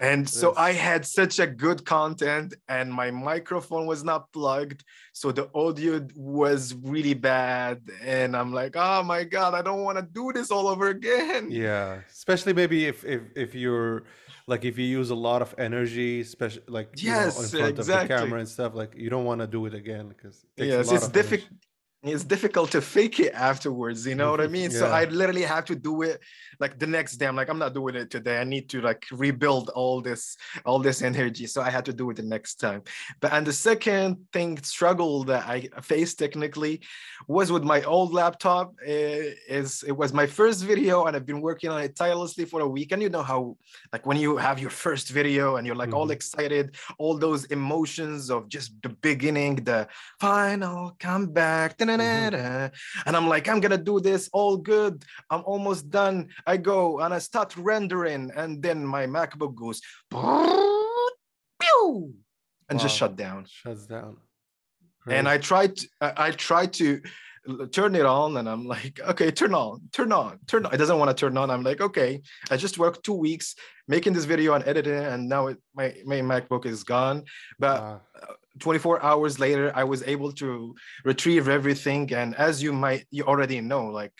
And 0.00 0.28
so 0.28 0.54
I 0.56 0.72
had 0.72 1.04
such 1.04 1.38
a 1.38 1.46
good 1.46 1.84
content 1.84 2.54
and 2.68 2.92
my 2.92 3.10
microphone 3.10 3.86
was 3.86 4.04
not 4.04 4.32
plugged. 4.32 4.84
So 5.12 5.32
the 5.32 5.50
audio 5.54 6.06
was 6.14 6.74
really 6.74 7.14
bad. 7.14 7.80
And 8.02 8.36
I'm 8.36 8.52
like, 8.52 8.76
oh 8.76 9.02
my 9.02 9.24
God, 9.24 9.54
I 9.54 9.62
don't 9.62 9.82
want 9.82 9.98
to 9.98 10.02
do 10.02 10.32
this 10.32 10.50
all 10.50 10.68
over 10.68 10.88
again. 10.88 11.50
Yeah. 11.50 12.00
Especially 12.10 12.52
maybe 12.52 12.86
if 12.86 13.04
if 13.04 13.22
if 13.34 13.54
you're 13.54 14.04
like 14.46 14.64
if 14.64 14.78
you 14.78 14.84
use 14.84 15.10
a 15.10 15.16
lot 15.16 15.42
of 15.42 15.54
energy, 15.58 16.20
especially 16.20 16.62
like 16.68 16.90
yes, 16.96 17.36
know, 17.36 17.42
in 17.42 17.48
front 17.48 17.78
exactly. 17.78 18.14
of 18.14 18.20
the 18.20 18.26
camera 18.26 18.38
and 18.40 18.48
stuff, 18.48 18.74
like 18.74 18.94
you 18.96 19.10
don't 19.10 19.24
want 19.24 19.40
to 19.40 19.46
do 19.46 19.66
it 19.66 19.74
again 19.74 20.08
because 20.08 20.44
it 20.56 20.66
yes, 20.66 20.92
it's 20.92 21.08
difficult 21.08 21.50
it's 22.02 22.24
difficult 22.24 22.70
to 22.70 22.80
fake 22.80 23.18
it 23.18 23.32
afterwards 23.34 24.06
you 24.06 24.14
know 24.14 24.30
what 24.30 24.40
i 24.40 24.46
mean? 24.58 24.70
Yeah. 24.70 24.78
so 24.78 24.86
i 24.86 25.04
literally 25.04 25.42
have 25.42 25.64
to 25.64 25.74
do 25.74 26.02
it 26.02 26.20
like 26.60 26.78
the 26.78 26.86
next 26.86 27.16
day 27.16 27.26
i'm 27.26 27.36
like 27.36 27.48
i'm 27.48 27.58
not 27.58 27.74
doing 27.74 27.94
it 27.94 28.10
today. 28.10 28.38
I 28.38 28.44
need 28.44 28.68
to 28.70 28.80
like 28.80 29.04
rebuild 29.12 29.70
all 29.70 30.00
this 30.00 30.36
all 30.64 30.78
this 30.78 31.02
energy. 31.02 31.46
So 31.46 31.62
i 31.62 31.70
had 31.70 31.84
to 31.86 31.92
do 31.92 32.10
it 32.10 32.16
the 32.16 32.22
next 32.22 32.56
time. 32.56 32.82
But 33.20 33.32
and 33.32 33.46
the 33.46 33.52
second 33.52 34.16
thing 34.32 34.58
struggle 34.62 35.24
that 35.24 35.46
i 35.46 35.68
faced 35.82 36.18
technically 36.18 36.80
was 37.26 37.52
with 37.52 37.64
my 37.64 37.82
old 37.82 38.12
laptop. 38.12 38.74
It, 38.82 39.38
is 39.48 39.84
it 39.86 39.92
was 39.92 40.12
my 40.12 40.26
first 40.26 40.64
video 40.64 41.06
and 41.06 41.16
i've 41.16 41.26
been 41.26 41.40
working 41.40 41.70
on 41.70 41.80
it 41.82 41.96
tirelessly 41.96 42.44
for 42.44 42.60
a 42.60 42.68
week. 42.68 42.92
And 42.92 43.02
you 43.02 43.08
know 43.08 43.22
how 43.22 43.56
like 43.92 44.06
when 44.06 44.16
you 44.16 44.36
have 44.36 44.58
your 44.58 44.70
first 44.70 45.10
video 45.10 45.56
and 45.56 45.66
you're 45.66 45.76
like 45.76 45.90
mm-hmm. 45.90 45.98
all 45.98 46.10
excited 46.10 46.76
all 46.98 47.16
those 47.18 47.44
emotions 47.46 48.30
of 48.30 48.48
just 48.48 48.72
the 48.82 48.90
beginning 49.08 49.56
the 49.56 49.88
final 50.20 50.96
comeback 50.98 51.76
mm-hmm. 51.88 52.74
and 53.06 53.16
I'm 53.16 53.28
like, 53.28 53.48
I'm 53.48 53.60
gonna 53.60 53.78
do 53.78 54.00
this 54.00 54.28
all 54.32 54.56
good. 54.56 55.04
I'm 55.30 55.42
almost 55.44 55.90
done. 55.90 56.28
I 56.46 56.56
go 56.56 57.00
and 57.00 57.12
I 57.12 57.18
start 57.18 57.56
rendering, 57.56 58.30
and 58.34 58.62
then 58.62 58.84
my 58.84 59.06
MacBook 59.06 59.54
goes, 59.54 59.80
pew, 60.10 62.14
and 62.68 62.78
wow. 62.78 62.82
just 62.82 62.96
shut 62.96 63.16
down. 63.16 63.46
Shuts 63.48 63.86
down. 63.86 64.16
Great. 65.02 65.16
And 65.16 65.28
I 65.28 65.38
tried, 65.38 65.76
to, 65.76 65.88
I, 66.00 66.30
tried 66.32 66.72
to 66.74 67.00
turn 67.72 67.94
it 67.94 68.04
on 68.04 68.36
and 68.36 68.48
i'm 68.48 68.66
like 68.66 69.00
okay 69.00 69.30
turn 69.30 69.54
on 69.54 69.80
turn 69.92 70.12
on 70.12 70.38
turn 70.46 70.66
on 70.66 70.74
it 70.74 70.76
doesn't 70.76 70.98
want 70.98 71.10
to 71.10 71.14
turn 71.14 71.36
on 71.36 71.50
i'm 71.50 71.62
like 71.62 71.80
okay 71.80 72.20
i 72.50 72.56
just 72.56 72.78
worked 72.78 73.04
two 73.04 73.14
weeks 73.14 73.54
making 73.86 74.12
this 74.12 74.24
video 74.24 74.54
and 74.54 74.66
editing 74.66 74.92
and 74.92 75.28
now 75.28 75.46
it, 75.46 75.58
my, 75.74 75.94
my 76.04 76.16
macbook 76.16 76.66
is 76.66 76.84
gone 76.84 77.24
but 77.58 77.80
uh, 77.80 77.98
24 78.58 79.02
hours 79.02 79.38
later 79.38 79.72
i 79.74 79.84
was 79.84 80.02
able 80.04 80.32
to 80.32 80.74
retrieve 81.04 81.48
everything. 81.48 82.12
And 82.12 82.34
as 82.36 82.62
you 82.62 82.72
might 82.72 83.06
you 83.10 83.24
already 83.24 83.60
know 83.60 83.86
like 83.86 84.12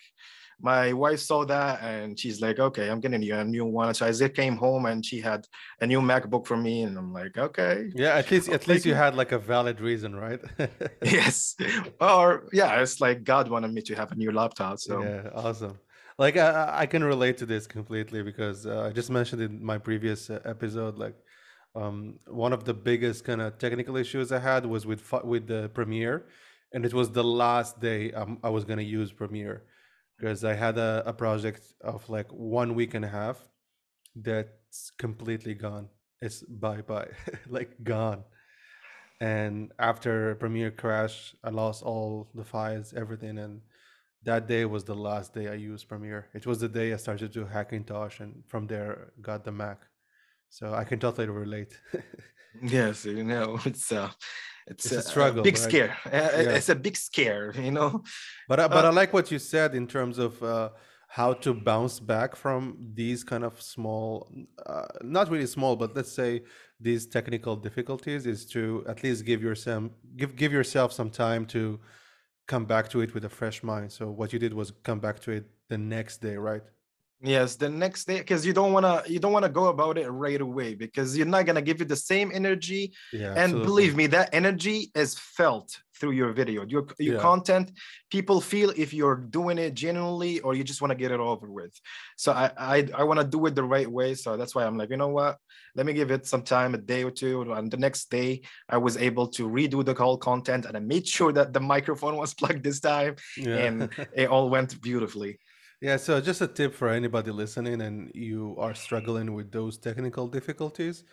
my 0.60 0.92
wife 0.92 1.20
saw 1.20 1.44
that 1.44 1.80
and 1.82 2.18
she's 2.18 2.40
like 2.40 2.58
okay 2.58 2.90
i'm 2.90 3.00
getting 3.00 3.22
you 3.22 3.34
a 3.36 3.44
new 3.44 3.64
one. 3.64 3.94
So 3.94 4.06
i 4.06 4.28
came 4.28 4.56
home 4.56 4.86
and 4.86 5.04
she 5.04 5.20
had 5.20 5.46
a 5.80 5.86
new 5.86 6.00
macbook 6.00 6.46
for 6.46 6.56
me 6.56 6.82
and 6.82 6.98
i'm 6.98 7.12
like 7.12 7.38
okay. 7.38 7.90
Yeah 7.94 8.14
at 8.16 8.30
least 8.30 8.48
at 8.48 8.66
least 8.66 8.84
you 8.84 8.94
had 8.94 9.14
like 9.14 9.32
a 9.32 9.38
valid 9.38 9.80
reason 9.80 10.14
right? 10.16 10.40
Yes. 11.02 11.54
Or 12.00 12.48
yeah 12.52 12.80
it's 12.82 13.00
like 13.00 13.24
god 13.24 13.48
wanted 13.48 13.72
me 13.72 13.82
to 13.82 13.94
have 13.94 14.10
a 14.12 14.16
new 14.16 14.32
laptop 14.32 14.78
so. 14.78 15.02
Yeah 15.02 15.30
awesome. 15.34 15.78
Like 16.18 16.36
i, 16.36 16.80
I 16.82 16.86
can 16.86 17.04
relate 17.04 17.36
to 17.38 17.46
this 17.46 17.66
completely 17.66 18.22
because 18.22 18.66
uh, 18.66 18.88
i 18.88 18.90
just 18.92 19.10
mentioned 19.10 19.40
in 19.42 19.64
my 19.64 19.78
previous 19.78 20.30
uh, 20.30 20.40
episode 20.44 20.94
like 20.98 21.14
um, 21.74 22.18
one 22.26 22.52
of 22.52 22.64
the 22.64 22.74
biggest 22.74 23.24
kind 23.24 23.40
of 23.40 23.58
technical 23.58 23.96
issues 23.96 24.32
I 24.32 24.38
had 24.38 24.66
was 24.66 24.86
with 24.86 25.02
with 25.24 25.46
the 25.46 25.70
Premiere, 25.74 26.26
and 26.72 26.84
it 26.84 26.94
was 26.94 27.10
the 27.10 27.24
last 27.24 27.80
day 27.80 28.12
um, 28.12 28.38
I 28.42 28.50
was 28.50 28.64
gonna 28.64 28.82
use 28.82 29.12
Premiere 29.12 29.64
because 30.18 30.44
I 30.44 30.54
had 30.54 30.78
a, 30.78 31.02
a 31.06 31.12
project 31.12 31.62
of 31.80 32.08
like 32.08 32.28
one 32.32 32.74
week 32.74 32.94
and 32.94 33.04
a 33.04 33.08
half 33.08 33.38
that's 34.16 34.90
completely 34.98 35.54
gone. 35.54 35.88
It's 36.20 36.42
bye 36.42 36.82
bye, 36.82 37.08
like 37.48 37.82
gone. 37.84 38.24
And 39.20 39.72
after 39.78 40.34
Premiere 40.36 40.70
crash, 40.70 41.34
I 41.42 41.50
lost 41.50 41.82
all 41.82 42.28
the 42.34 42.44
files, 42.44 42.94
everything, 42.94 43.38
and 43.38 43.62
that 44.24 44.46
day 44.46 44.64
was 44.64 44.84
the 44.84 44.94
last 44.94 45.34
day 45.34 45.48
I 45.48 45.54
used 45.54 45.88
Premiere. 45.88 46.28
It 46.34 46.46
was 46.46 46.60
the 46.60 46.68
day 46.68 46.92
I 46.92 46.96
started 46.96 47.32
to 47.32 47.44
Hackintosh, 47.44 48.20
and 48.20 48.44
from 48.46 48.66
there 48.66 49.12
got 49.20 49.44
the 49.44 49.52
Mac. 49.52 49.78
So 50.50 50.74
I 50.74 50.84
can 50.84 50.98
totally 50.98 51.28
relate. 51.28 51.78
yes, 52.62 53.04
you 53.18 53.24
know, 53.24 53.58
it's 53.64 53.92
uh 53.92 54.10
it's, 54.66 54.84
it's 54.86 54.94
a, 54.94 54.98
a, 54.98 55.02
struggle, 55.02 55.40
a 55.40 55.42
big 55.42 55.54
right? 55.54 55.68
scare. 55.68 55.96
Yeah. 56.12 56.56
It's 56.56 56.68
a 56.68 56.74
big 56.74 56.96
scare, 56.96 57.54
you 57.58 57.70
know. 57.70 58.02
But 58.48 58.60
uh, 58.60 58.68
but 58.68 58.84
I 58.84 58.88
uh, 58.88 58.92
like 58.92 59.12
what 59.12 59.30
you 59.30 59.38
said 59.38 59.74
in 59.74 59.86
terms 59.86 60.18
of 60.18 60.42
uh, 60.42 60.70
how 61.08 61.32
to 61.32 61.54
bounce 61.54 61.98
back 62.00 62.36
from 62.36 62.76
these 62.94 63.24
kind 63.24 63.44
of 63.44 63.60
small, 63.62 64.30
uh, 64.66 64.86
not 65.02 65.30
really 65.30 65.46
small, 65.46 65.74
but 65.74 65.96
let's 65.96 66.12
say 66.12 66.42
these 66.78 67.06
technical 67.06 67.56
difficulties 67.56 68.26
is 68.26 68.44
to 68.46 68.84
at 68.86 69.02
least 69.02 69.24
give 69.24 69.42
yourself 69.42 69.84
give 70.16 70.36
give 70.36 70.52
yourself 70.52 70.92
some 70.92 71.10
time 71.10 71.46
to 71.46 71.80
come 72.46 72.66
back 72.66 72.88
to 72.90 73.00
it 73.00 73.14
with 73.14 73.24
a 73.24 73.28
fresh 73.28 73.62
mind. 73.62 73.90
So 73.90 74.10
what 74.10 74.32
you 74.32 74.38
did 74.38 74.52
was 74.52 74.70
come 74.82 75.00
back 75.00 75.18
to 75.20 75.30
it 75.30 75.46
the 75.68 75.78
next 75.78 76.18
day, 76.18 76.36
right? 76.36 76.62
Yes, 77.20 77.56
the 77.56 77.68
next 77.68 78.06
day 78.06 78.18
because 78.18 78.46
you 78.46 78.52
don't 78.52 78.72
wanna 78.72 79.02
you 79.08 79.18
don't 79.18 79.32
wanna 79.32 79.48
go 79.48 79.66
about 79.66 79.98
it 79.98 80.08
right 80.08 80.40
away 80.40 80.74
because 80.74 81.16
you're 81.16 81.26
not 81.26 81.46
gonna 81.46 81.62
give 81.62 81.80
you 81.80 81.84
the 81.84 81.96
same 81.96 82.30
energy. 82.32 82.92
Yeah, 83.12 83.30
and 83.30 83.38
absolutely. 83.38 83.66
believe 83.66 83.96
me, 83.96 84.06
that 84.08 84.30
energy 84.32 84.92
is 84.94 85.18
felt 85.18 85.80
through 85.96 86.12
your 86.12 86.32
video, 86.32 86.64
your 86.64 86.86
your 87.00 87.16
yeah. 87.16 87.20
content. 87.20 87.72
People 88.08 88.40
feel 88.40 88.70
if 88.76 88.94
you're 88.94 89.16
doing 89.16 89.58
it 89.58 89.74
genuinely 89.74 90.38
or 90.40 90.54
you 90.54 90.62
just 90.62 90.80
want 90.80 90.92
to 90.92 90.96
get 90.96 91.10
it 91.10 91.18
over 91.18 91.50
with. 91.50 91.72
So 92.16 92.30
I 92.30 92.52
I, 92.56 92.88
I 92.94 93.02
want 93.02 93.18
to 93.18 93.26
do 93.26 93.44
it 93.46 93.56
the 93.56 93.64
right 93.64 93.90
way. 93.90 94.14
So 94.14 94.36
that's 94.36 94.54
why 94.54 94.64
I'm 94.64 94.78
like, 94.78 94.90
you 94.90 94.96
know 94.96 95.08
what? 95.08 95.38
Let 95.74 95.86
me 95.86 95.94
give 95.94 96.12
it 96.12 96.24
some 96.24 96.42
time, 96.42 96.74
a 96.74 96.78
day 96.78 97.02
or 97.02 97.10
two. 97.10 97.52
And 97.52 97.68
the 97.68 97.76
next 97.76 98.10
day, 98.10 98.42
I 98.68 98.78
was 98.78 98.96
able 98.96 99.26
to 99.28 99.48
redo 99.48 99.84
the 99.84 99.94
whole 99.94 100.18
content 100.18 100.66
and 100.66 100.76
I 100.76 100.80
made 100.80 101.06
sure 101.06 101.32
that 101.32 101.52
the 101.52 101.60
microphone 101.60 102.16
was 102.16 102.32
plugged 102.40 102.62
this 102.62 102.78
time, 102.78 103.16
yeah. 103.36 103.56
and 103.56 103.90
it 104.14 104.28
all 104.28 104.50
went 104.50 104.80
beautifully. 104.80 105.40
Yeah, 105.80 105.96
so 105.96 106.20
just 106.20 106.40
a 106.40 106.48
tip 106.48 106.74
for 106.74 106.88
anybody 106.88 107.30
listening 107.30 107.80
and 107.82 108.10
you 108.14 108.56
are 108.58 108.74
struggling 108.74 109.32
with 109.34 109.52
those 109.52 109.78
technical 109.78 110.26
difficulties, 110.26 111.04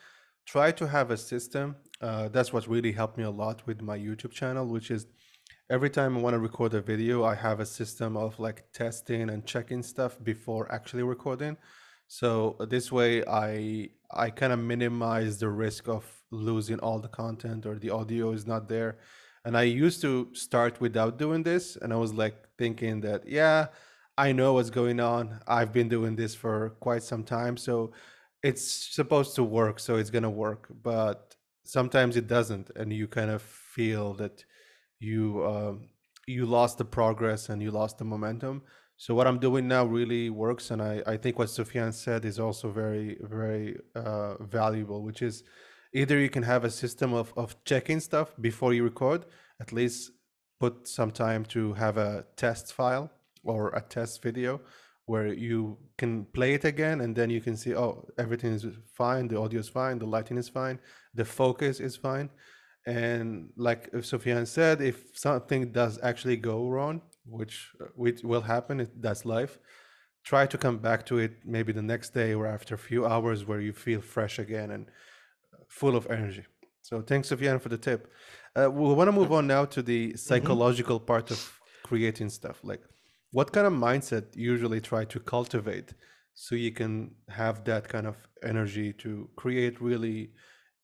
try 0.47 0.71
to 0.71 0.87
have 0.87 1.11
a 1.11 1.17
system. 1.17 1.75
Uh, 2.01 2.29
that's 2.29 2.51
what 2.51 2.67
really 2.67 2.91
helped 2.91 3.17
me 3.17 3.23
a 3.23 3.29
lot 3.29 3.65
with 3.67 3.81
my 3.81 3.97
YouTube 3.97 4.31
channel, 4.31 4.65
which 4.65 4.89
is 4.89 5.05
every 5.69 5.89
time 5.91 6.17
I 6.17 6.21
want 6.21 6.33
to 6.33 6.39
record 6.39 6.73
a 6.73 6.81
video, 6.81 7.23
I 7.23 7.35
have 7.35 7.59
a 7.59 7.65
system 7.65 8.17
of 8.17 8.39
like 8.39 8.63
testing 8.73 9.29
and 9.29 9.45
checking 9.45 9.83
stuff 9.83 10.17
before 10.23 10.71
actually 10.71 11.03
recording. 11.03 11.57
So 12.07 12.57
this 12.69 12.91
way 12.91 13.23
I 13.25 13.89
I 14.11 14.29
kind 14.31 14.53
of 14.53 14.59
minimize 14.59 15.37
the 15.39 15.49
risk 15.49 15.87
of 15.87 16.05
losing 16.31 16.79
all 16.79 16.99
the 16.99 17.07
content 17.07 17.65
or 17.67 17.77
the 17.77 17.91
audio 17.91 18.31
is 18.31 18.47
not 18.47 18.67
there. 18.67 18.97
And 19.43 19.55
I 19.55 19.63
used 19.63 20.01
to 20.01 20.29
start 20.33 20.81
without 20.81 21.19
doing 21.19 21.43
this 21.43 21.75
and 21.75 21.93
I 21.93 21.97
was 21.97 22.13
like 22.13 22.35
thinking 22.57 23.01
that 23.01 23.27
yeah, 23.27 23.67
I 24.17 24.31
know 24.31 24.53
what's 24.53 24.69
going 24.69 24.99
on. 24.99 25.41
I've 25.47 25.73
been 25.73 25.89
doing 25.89 26.15
this 26.15 26.33
for 26.33 26.69
quite 26.79 27.03
some 27.03 27.23
time, 27.23 27.57
so 27.57 27.91
it's 28.43 28.93
supposed 28.95 29.35
to 29.35 29.43
work, 29.43 29.79
so 29.79 29.97
it's 29.97 30.09
going 30.09 30.23
to 30.23 30.29
work. 30.29 30.67
But 30.83 31.35
sometimes 31.65 32.15
it 32.15 32.27
doesn't 32.27 32.69
and 32.75 32.93
you 32.93 33.07
kind 33.07 33.31
of 33.31 33.41
feel 33.41 34.13
that 34.13 34.45
you 34.99 35.45
um, 35.45 35.89
you 36.27 36.45
lost 36.45 36.77
the 36.77 36.85
progress 36.85 37.49
and 37.49 37.61
you 37.61 37.71
lost 37.71 37.97
the 37.97 38.05
momentum. 38.05 38.61
So 38.97 39.13
what 39.13 39.27
I'm 39.27 39.39
doing 39.39 39.67
now 39.67 39.83
really 39.85 40.29
works, 40.29 40.71
and 40.71 40.81
I, 40.81 41.03
I 41.05 41.17
think 41.17 41.37
what 41.37 41.49
Soufiane 41.49 41.93
said 41.93 42.23
is 42.23 42.39
also 42.39 42.71
very 42.71 43.17
very 43.21 43.77
uh, 43.95 44.35
valuable, 44.43 45.03
which 45.03 45.21
is 45.21 45.43
either 45.93 46.17
you 46.19 46.29
can 46.29 46.43
have 46.43 46.63
a 46.63 46.71
system 46.71 47.13
of 47.13 47.33
of 47.35 47.61
checking 47.65 47.99
stuff 47.99 48.33
before 48.39 48.73
you 48.73 48.83
record, 48.85 49.25
at 49.59 49.73
least 49.73 50.11
put 50.59 50.87
some 50.87 51.11
time 51.11 51.43
to 51.45 51.73
have 51.73 51.97
a 51.97 52.25
test 52.37 52.71
file 52.71 53.11
or 53.45 53.69
a 53.69 53.81
test 53.81 54.21
video 54.21 54.59
where 55.05 55.27
you 55.27 55.77
can 55.97 56.25
play 56.33 56.53
it 56.53 56.65
again 56.65 57.01
and 57.01 57.15
then 57.15 57.29
you 57.29 57.39
can 57.39 57.55
see 57.55 57.75
oh 57.75 58.05
everything 58.17 58.51
is 58.53 58.65
fine 58.93 59.27
the 59.27 59.39
audio 59.39 59.59
is 59.59 59.69
fine 59.69 59.99
the 59.99 60.05
lighting 60.05 60.37
is 60.37 60.49
fine 60.49 60.79
the 61.13 61.23
focus 61.23 61.79
is 61.79 61.95
fine 61.95 62.29
and 62.85 63.49
like 63.57 63.91
Soufiane 63.93 64.47
said, 64.47 64.81
if 64.81 65.03
something 65.13 65.71
does 65.71 65.99
actually 66.03 66.37
go 66.37 66.69
wrong, 66.69 67.01
which 67.25 67.71
which 67.95 68.21
will 68.23 68.41
happen, 68.41 68.87
that's 68.99 69.25
life. 69.25 69.57
Try 70.23 70.45
to 70.47 70.57
come 70.57 70.77
back 70.77 71.05
to 71.07 71.17
it 71.17 71.33
maybe 71.45 71.71
the 71.71 71.81
next 71.81 72.13
day 72.13 72.33
or 72.33 72.47
after 72.47 72.75
a 72.75 72.77
few 72.77 73.05
hours 73.05 73.45
where 73.45 73.59
you 73.59 73.73
feel 73.73 74.01
fresh 74.01 74.39
again 74.39 74.71
and 74.71 74.85
full 75.67 75.95
of 75.95 76.07
energy. 76.09 76.45
So 76.81 77.01
thanks, 77.01 77.29
Soufiane, 77.29 77.61
for 77.61 77.69
the 77.69 77.77
tip. 77.77 78.11
Uh, 78.55 78.69
we 78.69 78.93
want 78.93 79.07
to 79.07 79.11
move 79.11 79.31
on 79.31 79.47
now 79.47 79.65
to 79.65 79.81
the 79.81 80.09
mm-hmm. 80.09 80.17
psychological 80.17 80.99
mm-hmm. 80.99 81.07
part 81.07 81.31
of 81.31 81.59
creating 81.83 82.29
stuff. 82.29 82.59
Like, 82.63 82.81
what 83.31 83.51
kind 83.51 83.67
of 83.67 83.73
mindset 83.73 84.35
usually 84.35 84.81
try 84.81 85.05
to 85.05 85.19
cultivate 85.19 85.93
so 86.33 86.55
you 86.55 86.71
can 86.71 87.15
have 87.29 87.63
that 87.65 87.87
kind 87.87 88.07
of 88.07 88.17
energy 88.43 88.93
to 88.93 89.29
create 89.35 89.81
really 89.81 90.33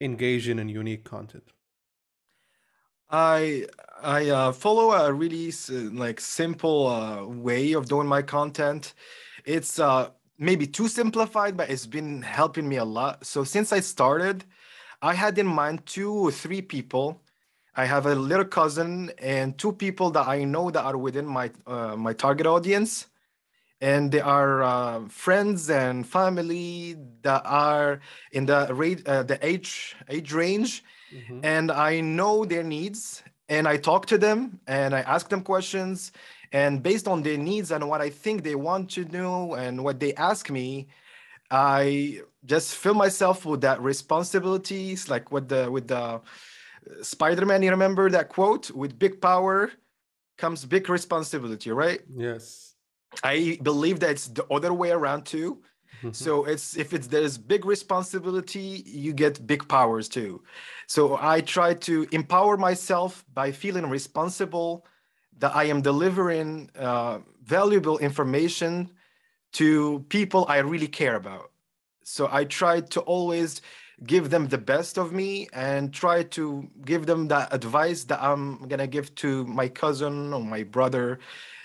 engaging 0.00 0.58
and 0.58 0.70
unique 0.70 1.04
content? 1.04 1.52
I 3.10 3.66
I 4.02 4.30
uh, 4.30 4.52
follow 4.52 4.92
a 4.92 5.12
really 5.12 5.52
like 5.70 6.20
simple 6.20 6.86
uh, 6.88 7.24
way 7.26 7.72
of 7.74 7.88
doing 7.88 8.08
my 8.08 8.22
content. 8.22 8.94
It's 9.44 9.78
uh, 9.78 10.10
maybe 10.38 10.66
too 10.66 10.88
simplified, 10.88 11.56
but 11.56 11.70
it's 11.70 11.86
been 11.86 12.22
helping 12.22 12.68
me 12.68 12.76
a 12.76 12.84
lot. 12.84 13.26
So 13.26 13.44
since 13.44 13.72
I 13.72 13.80
started, 13.80 14.44
I 15.02 15.14
had 15.14 15.38
in 15.38 15.46
mind 15.46 15.86
two 15.86 16.12
or 16.12 16.32
three 16.32 16.62
people. 16.62 17.21
I 17.74 17.86
have 17.86 18.06
a 18.06 18.14
little 18.14 18.44
cousin 18.44 19.12
and 19.18 19.56
two 19.56 19.72
people 19.72 20.10
that 20.10 20.28
I 20.28 20.44
know 20.44 20.70
that 20.70 20.84
are 20.84 20.96
within 20.96 21.26
my 21.26 21.50
uh, 21.66 21.96
my 21.96 22.12
target 22.12 22.46
audience, 22.46 23.06
and 23.80 24.12
they 24.12 24.20
are 24.20 24.62
uh, 24.62 25.08
friends 25.08 25.70
and 25.70 26.06
family 26.06 26.96
that 27.22 27.42
are 27.44 28.00
in 28.32 28.46
the 28.46 28.68
rate 28.74 29.06
uh, 29.08 29.22
the 29.22 29.38
age 29.44 29.96
age 30.08 30.32
range. 30.32 30.84
Mm-hmm. 31.12 31.40
and 31.42 31.70
I 31.70 32.00
know 32.00 32.44
their 32.44 32.62
needs. 32.62 33.22
And 33.48 33.68
I 33.68 33.76
talk 33.76 34.06
to 34.06 34.16
them 34.16 34.60
and 34.66 34.94
I 34.94 35.00
ask 35.00 35.28
them 35.28 35.42
questions. 35.42 36.12
And 36.52 36.82
based 36.82 37.06
on 37.06 37.22
their 37.22 37.36
needs 37.36 37.70
and 37.70 37.86
what 37.88 38.00
I 38.00 38.08
think 38.08 38.42
they 38.42 38.54
want 38.54 38.90
to 38.92 39.04
know 39.06 39.54
and 39.54 39.84
what 39.84 40.00
they 40.00 40.14
ask 40.14 40.48
me, 40.48 40.88
I 41.50 42.20
just 42.46 42.76
fill 42.76 42.94
myself 42.94 43.44
with 43.44 43.60
that 43.60 43.80
responsibilities, 43.82 45.10
like 45.10 45.30
with 45.30 45.48
the 45.48 45.70
with 45.70 45.88
the 45.88 46.22
Spider-Man. 47.02 47.62
You 47.62 47.70
remember 47.70 48.10
that 48.10 48.28
quote? 48.28 48.70
With 48.70 48.98
big 48.98 49.20
power 49.20 49.72
comes 50.38 50.64
big 50.64 50.88
responsibility, 50.88 51.70
right? 51.70 52.00
Yes. 52.08 52.74
I 53.22 53.58
believe 53.62 54.00
that 54.00 54.10
it's 54.10 54.28
the 54.28 54.46
other 54.50 54.72
way 54.72 54.90
around 54.90 55.24
too. 55.24 55.62
Mm-hmm. 55.98 56.12
So 56.12 56.44
it's 56.44 56.76
if 56.76 56.92
it's 56.92 57.06
there's 57.06 57.38
big 57.38 57.64
responsibility, 57.64 58.82
you 58.86 59.12
get 59.12 59.46
big 59.46 59.68
powers 59.68 60.08
too. 60.08 60.42
So 60.86 61.18
I 61.20 61.42
try 61.42 61.74
to 61.74 62.06
empower 62.10 62.56
myself 62.56 63.24
by 63.34 63.52
feeling 63.52 63.88
responsible 63.88 64.86
that 65.38 65.54
I 65.54 65.64
am 65.64 65.82
delivering 65.82 66.70
uh, 66.78 67.18
valuable 67.44 67.98
information 67.98 68.90
to 69.52 70.04
people 70.08 70.46
I 70.48 70.58
really 70.58 70.88
care 70.88 71.16
about. 71.16 71.50
So 72.04 72.28
I 72.32 72.44
try 72.44 72.80
to 72.80 73.00
always 73.02 73.60
give 74.04 74.30
them 74.30 74.48
the 74.48 74.58
best 74.58 74.98
of 74.98 75.12
me 75.12 75.48
and 75.52 75.92
try 75.92 76.22
to 76.22 76.68
give 76.84 77.06
them 77.06 77.28
the 77.28 77.52
advice 77.54 78.04
that 78.04 78.22
I'm 78.22 78.66
gonna 78.68 78.86
give 78.86 79.14
to 79.16 79.44
my 79.46 79.68
cousin 79.68 80.32
or 80.32 80.42
my 80.42 80.62
brother, 80.62 81.18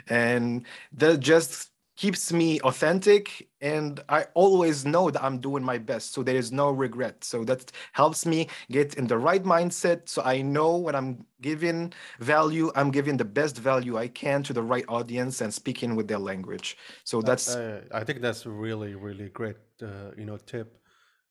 and 0.08 0.66
that 0.94 1.20
just 1.20 1.72
keeps 1.98 2.32
me 2.32 2.62
authentic 2.62 3.50
and 3.60 4.00
i 4.08 4.24
always 4.36 4.86
know 4.86 5.10
that 5.10 5.24
i'm 5.24 5.40
doing 5.40 5.64
my 5.64 5.80
best. 5.80 6.14
So 6.14 6.22
there 6.24 6.36
is 6.36 6.52
no 6.52 6.70
regret. 6.70 7.24
So 7.24 7.44
that 7.46 7.72
helps 7.92 8.26
me 8.26 8.48
get 8.72 8.94
in 8.94 9.08
the 9.08 9.18
right 9.18 9.44
mindset. 9.44 10.08
So 10.08 10.22
i 10.24 10.42
know 10.42 10.78
when 10.78 10.96
i'm 10.96 11.26
giving 11.42 11.94
value. 12.20 12.72
I'm 12.76 12.92
giving 12.92 13.18
the 13.18 13.26
best 13.26 13.58
value 13.58 13.98
i 13.98 14.08
can 14.08 14.44
to 14.44 14.54
the 14.54 14.62
right 14.62 14.86
audience 14.88 15.42
and 15.42 15.52
speaking 15.52 15.96
with 15.96 16.08
their 16.08 16.20
language. 16.20 16.78
So 17.04 17.22
that's 17.22 17.56
uh, 17.56 17.82
i 17.92 18.04
think 18.04 18.22
that's 18.22 18.46
really 18.46 18.94
really 18.94 19.30
great 19.30 19.58
uh, 19.82 20.12
you 20.16 20.26
know 20.26 20.38
tip 20.38 20.78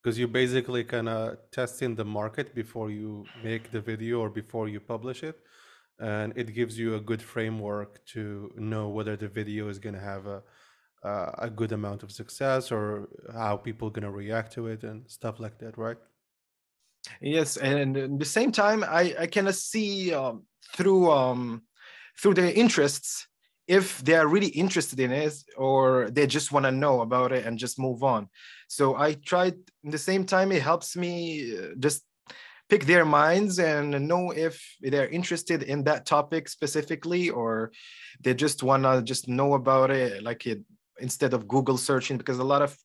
because 0.07 0.21
you 0.21 0.29
basically 0.29 0.85
kind 0.85 1.09
of 1.09 1.37
testing 1.51 1.97
the 1.97 2.05
market 2.05 2.55
before 2.55 2.92
you 2.92 3.25
make 3.42 3.73
the 3.73 3.81
video 3.81 4.21
or 4.21 4.31
before 4.31 4.69
you 4.69 4.79
publish 4.79 5.25
it 5.25 5.37
and 5.99 6.33
it 6.37 6.55
gives 6.55 6.79
you 6.79 6.95
a 6.95 7.01
good 7.01 7.21
framework 7.21 8.07
to 8.07 8.53
know 8.55 8.88
whether 8.88 9.16
the 9.16 9.27
video 9.27 9.69
is 9.69 9.81
going 9.81 9.97
to 9.97 10.01
have 10.01 10.27
a 10.29 10.40
uh, 11.03 11.33
a 11.38 11.51
good 11.51 11.73
amount 11.73 12.05
of 12.05 12.12
success 12.12 12.71
or 12.71 13.09
how 13.33 13.57
people 13.57 13.88
are 13.88 13.90
going 13.90 14.05
to 14.05 14.12
react 14.12 14.53
to 14.53 14.69
it 14.69 14.85
and 14.85 15.11
stuff 15.11 15.40
like 15.40 15.59
that 15.59 15.77
right? 15.77 15.99
Yes 17.21 17.57
and 17.57 17.97
at 17.97 18.16
the 18.16 18.31
same 18.38 18.53
time 18.53 18.85
i 18.85 19.12
i 19.19 19.27
kind 19.27 19.49
of 19.49 19.57
see 19.57 20.14
um, 20.14 20.45
through 20.77 21.11
um 21.11 21.62
through 22.16 22.35
their 22.35 22.53
interests 22.53 23.27
if 23.68 23.98
they 24.05 24.14
are 24.14 24.29
really 24.29 24.48
interested 24.48 25.00
in 25.00 25.11
it 25.11 25.35
or 25.57 26.09
they 26.11 26.26
just 26.26 26.52
want 26.52 26.64
to 26.64 26.70
know 26.70 27.00
about 27.00 27.33
it 27.33 27.44
and 27.44 27.59
just 27.59 27.79
move 27.79 28.02
on 28.02 28.29
so 28.68 28.96
i 28.96 29.12
tried 29.12 29.55
in 29.85 29.90
the 29.90 29.98
same 29.98 30.24
time 30.24 30.52
it 30.52 30.62
helps 30.62 30.96
me 30.96 31.57
uh, 31.57 31.68
just 31.79 32.02
pick 32.68 32.85
their 32.85 33.05
minds 33.05 33.59
and 33.59 33.90
know 34.09 34.31
if 34.33 34.62
they're 34.81 35.09
interested 35.09 35.62
in 35.62 35.85
that 35.85 36.05
topic 36.05 36.48
specifically 36.48 37.31
or 37.31 37.70
they 38.20 38.35
just 38.35 38.62
want 38.62 38.83
to 38.83 39.02
just 39.02 39.29
know 39.29 39.55
about 39.55 39.90
it 39.90 40.22
like 40.22 40.46
it 40.46 40.61
instead 40.98 41.35
of 41.35 41.46
google 41.46 41.76
searching 41.76 42.16
because 42.16 42.38
a 42.38 42.44
lot 42.44 42.62
of 42.62 42.76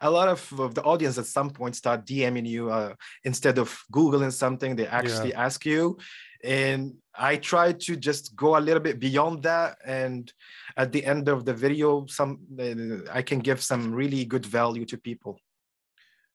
a 0.00 0.10
lot 0.10 0.28
of, 0.28 0.60
of 0.60 0.74
the 0.74 0.82
audience 0.82 1.18
at 1.18 1.26
some 1.26 1.50
point 1.50 1.74
start 1.74 2.06
dming 2.06 2.46
you 2.46 2.70
uh, 2.70 2.94
instead 3.24 3.58
of 3.58 3.78
googling 3.92 4.32
something 4.32 4.76
they 4.76 4.86
actually 4.86 5.30
yeah. 5.30 5.44
ask 5.44 5.66
you 5.66 5.98
and 6.44 6.94
i 7.16 7.36
try 7.36 7.72
to 7.72 7.96
just 7.96 8.34
go 8.36 8.56
a 8.56 8.60
little 8.60 8.82
bit 8.82 9.00
beyond 9.00 9.42
that 9.42 9.76
and 9.84 10.32
at 10.76 10.92
the 10.92 11.04
end 11.04 11.28
of 11.28 11.44
the 11.44 11.52
video 11.52 12.06
some 12.06 12.38
uh, 12.60 13.12
i 13.12 13.22
can 13.22 13.40
give 13.40 13.60
some 13.60 13.92
really 13.92 14.24
good 14.24 14.46
value 14.46 14.84
to 14.84 14.96
people 14.96 15.38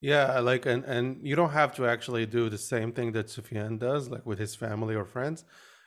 yeah, 0.04 0.40
like 0.40 0.66
and 0.66 0.84
and 0.84 1.26
you 1.26 1.34
don't 1.34 1.54
have 1.62 1.74
to 1.76 1.88
actually 1.88 2.26
do 2.26 2.50
the 2.50 2.58
same 2.58 2.92
thing 2.92 3.14
that 3.14 3.28
Soufiane 3.28 3.80
does, 3.80 4.10
like 4.10 4.26
with 4.26 4.38
his 4.38 4.54
family 4.54 4.96
or 4.96 5.06
friends. 5.06 5.46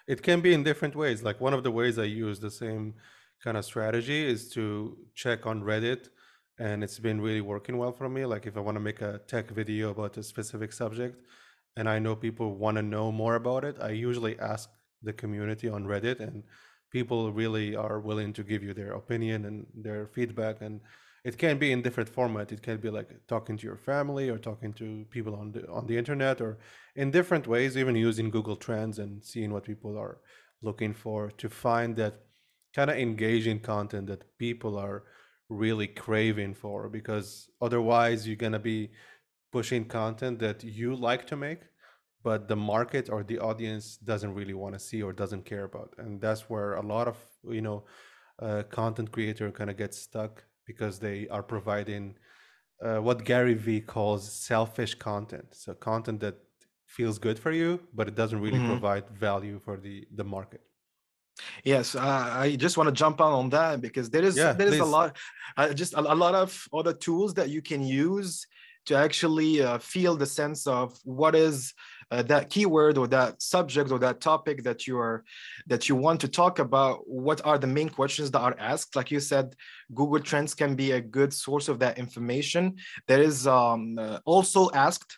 It 0.09 0.23
can 0.23 0.41
be 0.41 0.55
in 0.55 0.63
different 0.65 0.97
ways. 0.97 1.23
Like 1.23 1.39
one 1.39 1.53
of 1.53 1.63
the 1.63 1.71
ways 1.71 1.99
I 1.99 2.05
use 2.05 2.41
the 2.41 2.51
same 2.51 2.95
kind 3.45 3.59
of 3.59 3.65
strategy 3.67 4.27
is 4.27 4.49
to 4.53 4.97
check 5.15 5.45
on 5.45 5.63
Reddit, 5.63 6.09
and 6.59 6.83
it's 6.83 6.99
been 6.99 7.21
really 7.21 7.43
working 7.43 7.77
well 7.77 7.93
for 7.93 8.09
me. 8.09 8.25
Like 8.25 8.47
if 8.47 8.57
I 8.57 8.61
want 8.61 8.77
to 8.77 8.81
make 8.81 9.03
a 9.03 9.21
tech 9.27 9.51
video 9.51 9.91
about 9.91 10.17
a 10.17 10.23
specific 10.23 10.73
subject, 10.73 11.21
and 11.77 11.89
I 11.89 11.99
know 11.99 12.17
people 12.17 12.55
want 12.55 12.77
to 12.77 12.83
know 12.83 13.13
more 13.13 13.35
about 13.35 13.65
it, 13.65 13.77
I 13.81 13.91
usually 13.91 14.39
ask 14.39 14.71
the 15.03 15.13
community 15.13 15.69
on 15.69 15.85
Reddit, 15.85 16.21
and 16.21 16.43
people 16.91 17.33
really 17.33 17.77
are 17.77 18.01
willing 18.01 18.33
to 18.33 18.43
give 18.43 18.63
you 18.63 18.73
their 18.73 18.93
opinion 18.93 19.45
and 19.45 19.67
their 19.75 20.07
feedback 20.07 20.61
and 20.61 20.81
it 21.27 21.39
can 21.39 21.59
be 21.59 21.73
in 21.73 21.83
different 21.83 22.09
format. 22.09 22.53
It 22.53 22.63
can 22.63 22.77
be 22.77 22.89
like 22.89 23.11
talking 23.27 23.57
to 23.57 23.67
your 23.67 23.77
family 23.77 24.31
or 24.31 24.39
talking 24.39 24.73
to 24.75 25.05
people 25.11 25.35
on 25.35 25.51
the 25.51 25.69
on 25.69 25.85
the 25.89 25.99
internet 25.99 26.41
or 26.41 26.59
in 26.95 27.11
different 27.11 27.49
ways 27.49 27.77
even 27.77 27.97
using 27.97 28.31
google 28.31 28.55
trends 28.67 29.01
and 29.01 29.25
seeing 29.25 29.53
what 29.53 29.65
people 29.65 29.99
are 29.99 30.19
looking 30.63 30.95
for 30.95 31.33
to 31.43 31.49
find 31.49 31.97
that 31.97 32.15
kind 32.77 32.91
of 32.91 32.97
engaging 32.97 33.59
content 33.59 34.07
that 34.07 34.23
people 34.39 34.79
are 34.79 35.03
really 35.49 35.89
craving 35.89 36.55
for 36.55 36.89
because 36.89 37.51
otherwise 37.61 38.27
you're 38.27 38.45
going 38.47 38.59
to 38.61 38.67
be 38.75 38.91
pushing 39.57 39.85
content 40.01 40.39
that 40.47 40.59
you 40.79 40.91
like 41.11 41.27
to 41.27 41.37
make 41.37 41.63
but 42.29 42.49
the 42.49 42.57
market 42.57 43.05
or 43.15 43.21
the 43.23 43.39
audience 43.39 43.97
doesn't 44.11 44.35
really 44.35 44.55
want 44.63 44.75
to 44.75 44.81
see 44.89 45.01
or 45.03 45.13
doesn't 45.13 45.45
care 45.45 45.65
about. 45.65 45.95
And 45.99 46.21
that's 46.21 46.43
where 46.51 46.75
a 46.75 46.83
lot 46.95 47.07
of 47.13 47.19
you 47.57 47.63
know 47.69 47.79
uh, 48.47 48.63
content 48.81 49.13
creator 49.13 49.49
kind 49.59 49.71
of 49.71 49.77
gets 49.77 49.99
stuck 50.09 50.45
because 50.71 50.95
they 51.07 51.19
are 51.29 51.43
providing 51.55 52.05
uh, 52.87 52.99
what 52.99 53.25
gary 53.25 53.55
vee 53.55 53.81
calls 53.81 54.23
selfish 54.53 54.95
content. 54.97 55.49
So 55.55 55.75
content 55.75 56.21
that 56.21 56.37
feels 56.97 57.19
good 57.19 57.39
for 57.39 57.53
you 57.53 57.71
but 57.95 58.09
it 58.09 58.15
doesn't 58.15 58.41
really 58.47 58.61
Mhm. 58.61 58.73
provide 58.73 59.05
value 59.11 59.59
for 59.67 59.77
the 59.87 59.97
the 60.21 60.25
market. 60.25 60.63
Yes, 61.65 61.95
uh, 61.95 62.01
I 62.01 62.57
just 62.57 62.77
want 62.79 62.89
to 62.89 62.93
jump 62.95 63.21
on 63.21 63.33
on 63.33 63.51
that 63.51 63.81
because 63.81 64.09
there 64.11 64.25
is 64.25 64.43
Yeah, 64.43 64.55
there 64.55 64.69
is 64.69 64.79
a 64.79 64.85
lot, 64.85 65.17
uh, 65.57 65.73
just 65.75 65.93
a, 65.95 66.01
a 66.01 66.15
lot 66.15 66.35
of 66.35 66.67
other 66.73 66.95
tools 66.95 67.35
that 67.35 67.51
you 67.51 67.61
can 67.63 67.83
use 67.83 68.47
to 68.87 68.97
actually 68.97 69.63
uh, 69.63 69.79
feel 69.79 70.17
the 70.17 70.27
sense 70.27 70.67
of 70.67 70.99
what 71.05 71.35
is 71.35 71.75
uh, 72.11 72.23
that 72.23 72.51
keyword 72.51 72.99
or 72.99 73.07
that 73.09 73.43
subject 73.43 73.91
or 73.91 73.99
that 73.99 74.21
topic 74.21 74.63
that 74.63 74.87
you 74.87 74.99
are 74.99 75.25
that 75.67 75.89
you 75.89 75.97
want 75.97 76.21
to 76.21 76.29
talk 76.29 76.59
about. 76.59 77.01
What 77.07 77.45
are 77.45 77.59
the 77.59 77.67
main 77.67 77.89
questions 77.89 78.31
that 78.31 78.41
are 78.41 78.57
asked? 78.59 78.95
Like 78.95 79.11
you 79.11 79.21
said, 79.21 79.57
Google 79.93 80.21
Trends 80.21 80.55
can 80.55 80.77
be 80.77 80.93
a 80.93 81.01
good 81.01 81.33
source 81.33 81.69
of 81.69 81.79
that 81.81 81.99
information. 81.99 82.77
There 83.09 83.23
is 83.23 83.47
um, 83.47 83.99
uh, 83.99 84.21
AlsoAsked 84.27 85.17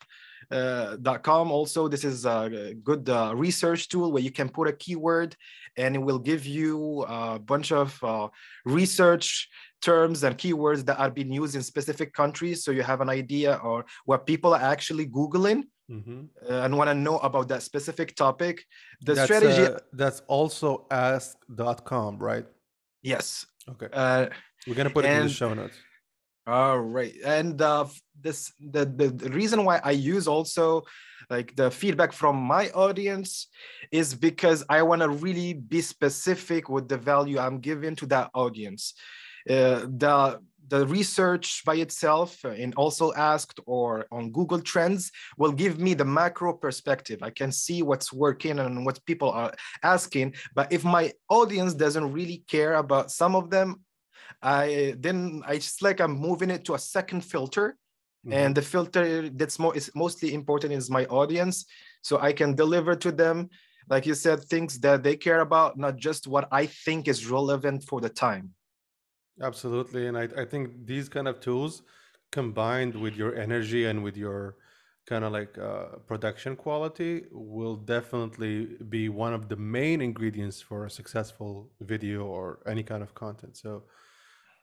uh, 0.51 0.97
.com 1.23 1.51
also 1.51 1.89
this 1.89 2.05
is 2.05 2.25
a 2.25 2.75
good 2.83 3.09
uh, 3.09 3.33
research 3.35 3.89
tool 3.89 4.13
where 4.13 4.23
you 4.23 4.31
can 4.31 4.49
put 4.49 4.69
a 4.69 4.73
keyword 4.73 5.37
and 5.77 5.95
it 5.95 5.99
will 5.99 6.19
give 6.19 6.47
you 6.47 7.05
a 7.09 7.39
bunch 7.39 7.71
of 7.71 8.03
uh, 8.03 8.29
research 8.65 9.49
terms 9.81 10.25
and 10.25 10.37
keywords 10.37 10.85
that 10.85 10.99
are 10.99 11.11
being 11.11 11.33
used 11.33 11.55
in 11.55 11.63
specific 11.63 12.13
countries 12.13 12.65
so 12.65 12.71
you 12.71 12.83
have 12.83 13.01
an 13.01 13.09
idea 13.09 13.61
or 13.63 13.85
what 14.05 14.27
people 14.27 14.55
are 14.55 14.63
actually 14.63 15.07
googling 15.07 15.63
hmm 15.89 16.25
uh, 16.49 16.65
and 16.65 16.77
want 16.77 16.89
to 16.89 16.95
know 16.95 17.19
about 17.19 17.49
that 17.49 17.63
specific 17.63 18.15
topic. 18.15 18.65
The 19.01 19.15
that's, 19.15 19.25
strategy 19.25 19.65
uh, 19.73 19.79
that's 19.93 20.21
also 20.27 20.87
ask.com 20.91 22.19
right? 22.19 22.47
Yes. 23.03 23.47
Okay. 23.69 23.89
Uh, 23.93 24.27
we're 24.67 24.75
gonna 24.75 24.91
put 24.91 25.05
it 25.05 25.13
in 25.13 25.23
the 25.25 25.29
show 25.29 25.55
notes. 25.55 25.79
All 26.47 26.79
right, 26.79 27.15
and 27.25 27.61
uh, 27.61 27.87
this 28.19 28.53
the, 28.59 28.87
the 28.87 29.09
the 29.09 29.31
reason 29.31 29.65
why 29.65 29.81
I 29.85 29.91
use 29.91 30.27
also 30.27 30.85
like 31.29 31.55
the 31.57 31.71
feedback 31.71 32.13
from 32.13 32.37
my 32.37 32.71
audience 32.71 33.49
is 33.93 34.15
because 34.15 34.65
I 34.69 34.83
want 34.83 35.03
to 35.03 35.11
really 35.11 35.53
be 35.53 35.83
specific 35.83 36.71
with 36.71 36.89
the 36.89 36.97
value 36.97 37.39
I'm 37.39 37.61
giving 37.61 37.97
to 37.97 38.07
that 38.07 38.31
audience. 38.35 38.95
Uh, 39.49 39.87
the 39.99 40.41
the 40.69 40.87
research 40.87 41.63
by 41.65 41.77
itself 41.77 42.45
uh, 42.45 42.51
and 42.51 42.77
AlsoAsked 42.77 43.59
or 43.67 44.07
on 44.13 44.31
Google 44.31 44.61
Trends 44.61 45.11
will 45.39 45.53
give 45.53 45.79
me 45.79 45.95
the 45.95 46.05
macro 46.05 46.53
perspective. 46.53 47.23
I 47.23 47.31
can 47.31 47.51
see 47.53 47.83
what's 47.83 48.13
working 48.13 48.59
and 48.59 48.85
what 48.85 49.05
people 49.07 49.31
are 49.31 49.55
asking. 49.83 50.35
But 50.55 50.71
if 50.71 50.85
my 50.85 51.13
audience 51.31 51.73
doesn't 51.75 52.13
really 52.13 52.45
care 52.49 52.75
about 52.75 53.11
some 53.11 53.35
of 53.35 53.49
them, 53.49 53.81
I 54.43 54.95
then 54.99 55.43
I 55.47 55.55
just 55.57 55.83
like 55.83 56.01
I'm 56.01 56.17
moving 56.19 56.51
it 56.51 56.65
to 56.67 56.75
a 56.75 56.79
second 56.79 57.23
filter, 57.25 57.77
Mhm. 58.27 58.33
and 58.35 58.55
the 58.55 58.63
filter 58.63 59.31
that's 59.31 59.59
more 59.59 59.75
is 59.77 59.91
mostly 59.95 60.35
important 60.35 60.73
is 60.73 60.91
my 60.91 61.07
audience, 61.07 61.65
so 62.03 62.19
I 62.19 62.33
can 62.33 62.55
deliver 62.55 62.95
to 62.97 63.11
them, 63.13 63.49
like 63.89 64.07
you 64.07 64.15
said, 64.15 64.45
things 64.45 64.81
that 64.81 65.03
they 65.03 65.17
care 65.17 65.41
about, 65.41 65.79
not 65.79 65.97
just 65.97 66.27
what 66.27 66.47
I 66.53 66.67
think 66.85 67.09
is 67.09 67.27
relevant 67.27 67.85
for 67.85 68.01
the 68.01 68.11
time. 68.11 68.55
Absolutely. 69.41 70.07
And 70.07 70.17
I, 70.19 70.29
I 70.37 70.45
think 70.45 70.87
these 70.87 71.09
kind 71.09 71.29
of 71.29 71.41
tools 71.41 71.83
combined 72.33 72.95
with 72.95 73.17
your 73.17 73.35
energy 73.35 73.87
and 73.87 74.03
with 74.03 74.17
your 74.17 74.57
kind 75.07 75.25
of 75.25 75.33
like 75.33 75.57
uh, 75.57 75.97
production 76.07 76.55
quality 76.55 77.25
will 77.31 77.77
definitely 77.77 78.77
be 78.89 79.09
one 79.09 79.33
of 79.33 79.49
the 79.49 79.57
main 79.57 80.01
ingredients 80.03 80.61
for 80.61 80.85
a 80.85 80.91
successful 80.91 81.71
video 81.81 82.27
or 82.27 82.59
any 82.67 82.83
kind 82.83 83.03
of 83.03 83.15
content. 83.15 83.57
So 83.57 83.85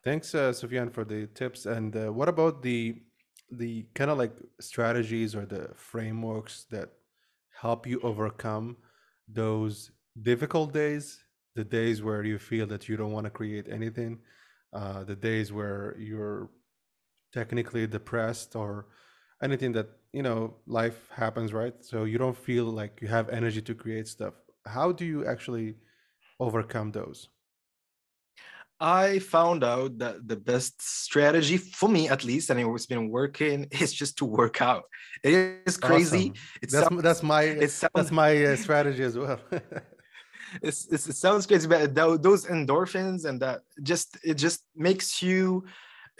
thanks, 0.03 0.35
uh, 0.35 0.51
Soufiane, 0.51 0.93
for 0.93 1.03
the 1.05 1.27
tips. 1.27 1.65
And 1.65 1.95
uh, 1.95 2.11
what 2.13 2.29
about 2.29 2.61
the 2.61 3.01
the 3.51 3.85
kind 3.93 4.09
of 4.09 4.17
like 4.17 4.33
strategies 4.59 5.35
or 5.35 5.45
the 5.45 5.69
frameworks 5.75 6.65
that 6.71 6.89
help 7.61 7.85
you 7.85 7.99
overcome 8.01 8.75
those 9.27 9.91
difficult 10.23 10.73
days, 10.73 11.23
the 11.55 11.63
days 11.63 12.01
where 12.01 12.23
you 12.23 12.39
feel 12.39 12.65
that 12.67 12.89
you 12.89 12.97
don't 12.97 13.11
want 13.11 13.25
to 13.25 13.29
create 13.29 13.67
anything, 13.69 14.19
uh, 14.75 15.03
the 15.05 15.15
days 15.15 15.53
where 15.53 15.95
you're 15.97 16.49
technically 17.33 17.88
depressed 17.88 18.55
or 18.55 18.88
anything 19.41 19.71
that 19.71 19.88
you 20.11 20.21
know 20.21 20.53
life 20.67 20.99
happens 21.11 21.53
right 21.53 21.75
so 21.79 22.03
you 22.03 22.17
don't 22.17 22.38
feel 22.38 22.65
like 22.65 22.99
you 23.01 23.07
have 23.07 23.29
energy 23.29 23.61
to 23.61 23.73
create 23.73 24.07
stuff 24.07 24.33
how 24.65 24.91
do 24.91 25.05
you 25.05 25.25
actually 25.25 25.75
overcome 26.39 26.91
those 26.91 27.29
I 28.77 29.19
found 29.19 29.63
out 29.63 29.97
that 29.99 30.27
the 30.27 30.35
best 30.35 30.81
strategy 30.81 31.55
for 31.55 31.88
me, 31.88 32.09
at 32.09 32.25
least, 32.25 32.49
and 32.49 32.59
it's 32.59 32.85
been 32.85 33.09
working, 33.09 33.67
is 33.71 33.93
just 33.93 34.17
to 34.17 34.25
work 34.25 34.61
out. 34.61 34.83
It 35.23 35.61
is 35.65 35.77
crazy. 35.77 36.17
Awesome. 36.17 36.33
That's 36.61 36.73
sounds, 36.73 37.01
that's 37.01 37.23
my 37.23 37.65
sounds 37.67 37.91
that's 37.95 38.11
my 38.11 38.45
uh, 38.45 38.55
strategy 38.57 39.03
as 39.03 39.17
well 39.17 39.39
it's, 40.62 40.88
it's, 40.88 41.08
it 41.08 41.15
sounds 41.15 41.45
crazy, 41.45 41.67
but 41.67 41.93
tho- 41.95 42.17
those 42.17 42.45
endorphins 42.45 43.25
and 43.25 43.41
that 43.41 43.62
just 43.84 44.17
it 44.23 44.36
just 44.36 44.63
makes 44.75 45.21
you 45.21 45.65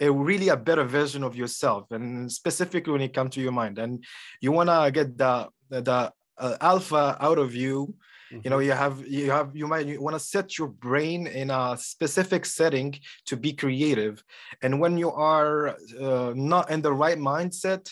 a 0.00 0.10
really 0.10 0.48
a 0.48 0.56
better 0.56 0.84
version 0.84 1.22
of 1.24 1.36
yourself, 1.36 1.90
and 1.90 2.30
specifically 2.30 2.92
when 2.92 3.00
it 3.02 3.14
comes 3.14 3.34
to 3.34 3.40
your 3.40 3.52
mind, 3.52 3.78
and 3.78 4.04
you 4.40 4.52
wanna 4.52 4.90
get 4.90 5.16
the 5.16 5.48
the, 5.70 6.12
uh, 6.38 6.56
alpha 6.60 7.16
out 7.20 7.38
of 7.38 7.54
you. 7.54 7.94
You 8.42 8.50
know, 8.50 8.58
Mhm. 8.58 8.64
you 8.66 8.72
have 8.72 9.06
you 9.06 9.30
have 9.30 9.56
you 9.56 9.66
might 9.66 9.86
you 9.86 10.00
want 10.00 10.14
to 10.14 10.20
set 10.20 10.58
your 10.58 10.68
brain 10.68 11.26
in 11.26 11.50
a 11.50 11.76
specific 11.78 12.44
setting 12.44 12.94
to 13.26 13.36
be 13.36 13.52
creative, 13.52 14.22
and 14.62 14.80
when 14.80 14.98
you 14.98 15.10
are 15.10 15.76
uh, 16.00 16.32
not 16.36 16.70
in 16.70 16.82
the 16.82 16.92
right 16.92 17.18
mindset, 17.18 17.90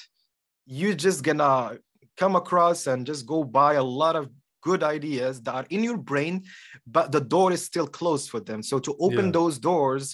you're 0.66 0.94
just 0.94 1.23
gonna 1.23 1.79
come 2.16 2.37
across 2.37 2.87
and 2.87 3.07
just 3.07 3.27
go 3.27 3.44
by 3.44 3.75
a 3.75 3.83
lot 3.83 4.16
of 4.16 4.31
good 4.68 4.83
ideas 4.96 5.35
that 5.42 5.55
are 5.55 5.66
in 5.77 5.83
your 5.88 6.00
brain, 6.11 6.35
but 6.96 7.07
the 7.14 7.24
door 7.35 7.48
is 7.57 7.62
still 7.70 7.88
closed 7.98 8.27
for 8.33 8.40
them. 8.48 8.61
So 8.70 8.77
to 8.87 8.92
open 9.07 9.27
Yeah. 9.27 9.37
those 9.38 9.57
doors, 9.70 10.05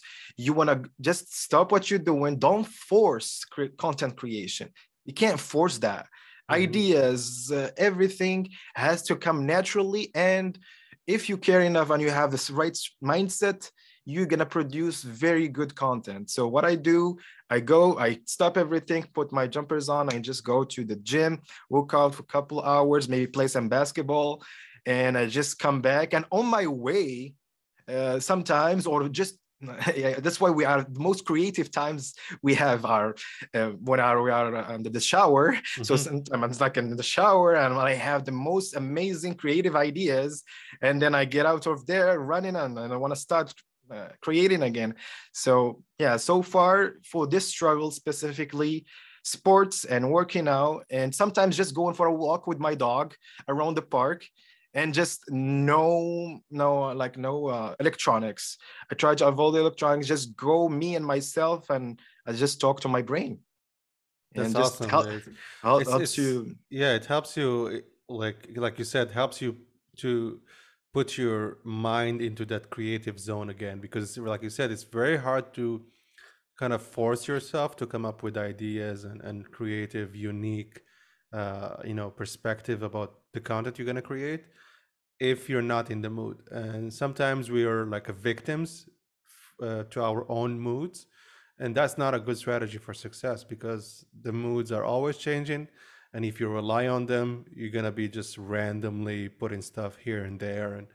you 0.45 0.53
want 0.59 0.71
to 0.73 0.79
just 1.09 1.23
stop 1.45 1.67
what 1.73 1.85
you're 1.89 2.07
doing. 2.13 2.33
Don't 2.49 2.67
force 2.91 3.31
cre- 3.53 3.75
content 3.85 4.15
creation. 4.23 4.67
You 5.09 5.15
can't 5.23 5.41
force 5.53 5.79
that. 5.89 6.05
Mhm. 6.07 6.55
Ideas, 6.65 7.51
uh, 7.59 7.71
everything 7.89 8.39
has 8.85 8.99
to 9.09 9.15
come 9.25 9.39
naturally. 9.57 10.05
And 10.15 10.53
if 11.17 11.21
you 11.29 11.37
care 11.49 11.63
enough 11.71 11.89
and 11.91 12.03
you 12.05 12.11
have 12.21 12.31
this 12.31 12.49
right 12.61 12.77
mindset, 13.13 13.61
you're 14.11 14.27
gonna 14.27 14.47
produce 14.47 15.03
very 15.03 15.49
good 15.49 15.75
content. 15.75 16.31
So 16.31 16.47
what 16.49 16.65
I 16.65 16.75
do, 16.75 17.17
I 17.49 17.61
go, 17.61 17.99
I 17.99 18.21
stop 18.27 18.57
everything, 18.57 19.07
put 19.15 19.33
my 19.33 19.47
jumpers 19.47 19.89
on, 19.89 20.13
I 20.13 20.19
just 20.19 20.45
go 20.45 20.65
to 20.65 20.85
the 20.85 20.97
gym, 20.97 21.41
work 21.69 21.95
out 21.95 22.15
for 22.15 22.23
a 22.23 22.27
couple 22.27 22.61
hours, 22.63 23.09
maybe 23.09 23.27
play 23.27 23.49
some 23.49 23.69
basketball, 23.69 24.43
and 24.87 25.17
I 25.17 25.27
just 25.27 25.59
come 25.59 25.81
back. 25.81 26.15
And 26.15 26.25
on 26.31 26.47
my 26.47 26.67
way, 26.67 27.35
uh, 27.89 28.21
sometimes, 28.21 28.87
or 28.87 29.09
just 29.09 29.37
yeah, 29.95 30.19
that's 30.21 30.41
why 30.41 30.49
we 30.49 30.65
are 30.65 30.83
the 30.85 31.01
most 31.01 31.27
creative 31.27 31.71
times 31.71 32.15
we 32.43 32.55
have 32.55 32.87
are 32.87 33.15
uh, 33.53 33.69
when 33.85 34.01
are 34.01 34.23
we 34.23 34.31
are 34.31 34.55
under 34.57 34.89
the 34.89 35.01
shower. 35.01 35.55
So 35.83 35.95
Mhm. 35.95 35.99
sometimes 35.99 36.43
I'm 36.45 36.55
stuck 36.55 36.77
in 36.79 36.97
the 36.97 37.03
shower 37.03 37.57
and 37.57 37.75
I 37.75 37.93
have 37.95 38.25
the 38.25 38.33
most 38.33 38.75
amazing 38.75 39.35
creative 39.35 39.77
ideas, 39.77 40.43
and 40.81 41.01
then 41.03 41.15
I 41.15 41.27
get 41.27 41.45
out 41.47 41.67
of 41.67 41.85
there 41.87 42.19
running 42.21 42.57
and, 42.57 42.79
and 42.79 42.93
I 42.93 42.97
want 42.97 43.13
to 43.15 43.21
start 43.21 43.53
uh, 43.91 44.09
creating 44.21 44.63
again. 44.63 44.95
So 45.33 45.83
yeah, 45.99 46.17
so 46.17 46.43
far 46.43 46.95
for 47.05 47.27
this 47.27 47.47
struggle 47.47 47.91
specifically, 47.91 48.87
sports 49.25 49.85
and 49.85 50.11
working 50.11 50.49
out, 50.49 50.85
and 50.91 51.15
sometimes 51.15 51.57
just 51.57 51.75
going 51.75 51.95
for 51.95 52.07
a 52.07 52.15
walk 52.15 52.47
with 52.47 52.59
my 52.59 52.75
dog 52.75 53.15
around 53.49 53.75
the 53.75 53.83
park, 53.83 54.25
and 54.75 54.95
just 54.95 55.21
no 55.31 56.41
no 56.51 56.93
like 56.93 57.19
no 57.19 57.47
uh, 57.47 57.75
electronics. 57.81 58.57
I 58.91 58.95
try 58.95 59.15
to 59.17 59.27
avoid 59.27 59.55
the 59.55 59.61
electronics. 59.61 60.07
Just 60.07 60.37
go 60.37 60.69
me 60.69 60.97
and 60.97 61.05
myself, 61.05 61.71
and 61.71 62.01
I 62.27 62.33
just 62.33 62.61
talk 62.61 62.81
to 62.83 62.89
my 62.89 63.03
brain. 63.03 63.41
that's 64.35 64.47
and 64.47 64.57
just 64.57 64.75
awesome 64.75 64.91
help, 64.91 65.07
yeah. 65.07 65.19
Help, 65.63 65.81
it's- 65.81 65.91
helps 65.97 66.13
it's- 66.13 66.19
you 66.19 66.57
yeah 66.71 66.95
it 66.95 67.05
helps 67.07 67.37
you 67.37 67.83
like 68.09 68.39
like 68.57 68.79
you 68.79 68.85
said 68.85 69.11
helps 69.11 69.43
you 69.43 69.57
to 69.97 70.41
put 70.93 71.17
your 71.17 71.59
mind 71.65 72.21
into 72.21 72.45
that 72.45 72.71
creative 72.71 73.19
zone 73.19 73.51
again 73.51 73.81
because 73.81 74.19
like 74.19 74.43
you 74.43 74.51
said 74.51 74.71
it's 74.71 74.83
very 74.85 75.17
hard 75.17 75.55
to 75.55 75.83
kind 76.59 76.73
of 76.73 76.83
force 76.83 77.29
yourself 77.29 77.77
to 77.77 77.87
come 77.87 78.05
up 78.05 78.23
with 78.23 78.37
ideas 78.37 79.05
and, 79.05 79.21
and 79.23 79.51
creative 79.51 80.15
unique 80.15 80.81
uh, 81.33 81.77
you 81.85 81.95
know 81.95 82.11
perspective 82.11 82.83
about 82.83 83.15
the 83.33 83.41
content 83.41 83.79
you're 83.79 83.85
going 83.85 83.97
to 83.97 84.03
create 84.03 84.45
if 85.21 85.49
you're 85.51 85.63
not 85.63 85.91
in 85.91 86.01
the 86.01 86.09
mood. 86.11 86.39
And 86.51 86.93
sometimes 86.93 87.51
we 87.51 87.65
are 87.65 87.85
like 87.85 88.09
victims 88.09 88.89
uh, 89.63 89.85
to 89.91 90.03
our 90.03 90.25
own 90.31 90.59
moods 90.59 91.07
and 91.61 91.75
that's 91.75 91.99
not 91.99 92.15
a 92.15 92.19
good 92.19 92.39
strategy 92.39 92.79
for 92.79 92.95
success 92.95 93.45
because 93.45 94.05
the 94.23 94.33
moods 94.33 94.73
are 94.73 94.83
always 94.83 95.19
changing 95.19 95.69
and 96.13 96.25
if 96.25 96.41
you 96.41 96.49
rely 96.49 96.87
on 96.89 97.07
them 97.07 97.45
you're 97.55 97.71
going 97.71 97.85
to 97.85 97.93
be 97.93 98.09
just 98.09 98.37
randomly 98.39 99.29
putting 99.29 99.63
stuff 99.63 99.97
here 99.97 100.25
and 100.25 100.41
there. 100.41 100.75
And 100.75 100.87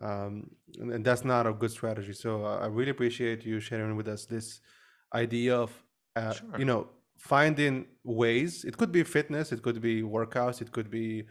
um, 0.00 0.50
and, 0.80 0.92
and 0.92 1.04
that's 1.04 1.24
not 1.24 1.46
a 1.46 1.52
good 1.52 1.70
strategy. 1.70 2.12
So 2.12 2.44
i 2.44 2.66
really 2.66 2.90
appreciate 2.90 3.44
you 3.44 3.60
sharing 3.60 3.96
with 3.96 4.08
us 4.08 4.26
this 4.26 4.60
idea 5.14 5.56
of 5.56 5.70
uh, 6.16 6.32
Sure. 6.32 6.58
you 6.58 6.64
know 6.64 6.88
finding 7.18 7.86
ways. 8.02 8.64
It 8.64 8.76
could 8.76 8.92
be 8.92 9.02
fitness 9.04 9.52
it 9.52 9.62
could 9.62 9.80
be 9.80 10.02
workouts 10.02 10.60
it 10.60 10.72
could 10.72 10.90
be 10.90 11.24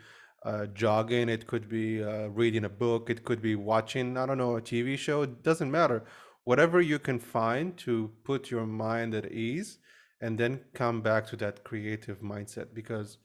uh, 0.45 0.65
jogging 0.67 1.29
it 1.29 1.47
could 1.47 1.69
be 1.69 2.03
uh, 2.03 2.27
reading 2.27 2.65
a 2.65 2.69
book 2.69 3.09
it 3.09 3.23
could 3.23 3.41
be 3.41 3.55
watching 3.55 4.17
i 4.17 4.25
don't 4.25 4.37
know 4.37 4.55
a 4.57 4.61
tv 4.61 4.97
show. 4.97 5.21
It 5.23 5.43
doesn't 5.43 5.71
matter. 5.71 6.03
Whatever 6.45 6.81
you 6.81 6.99
can 6.99 7.19
find 7.19 7.77
to 7.85 8.11
put 8.25 8.51
your 8.51 8.65
mind 8.65 9.15
at 9.15 9.31
ease 9.31 9.77
and 10.23 10.37
then 10.37 10.61
come 10.73 11.01
back 11.01 11.27
to 11.27 11.35
that 11.35 11.63
creative 11.65 12.19
mindset 12.21 12.67
because 12.73 13.17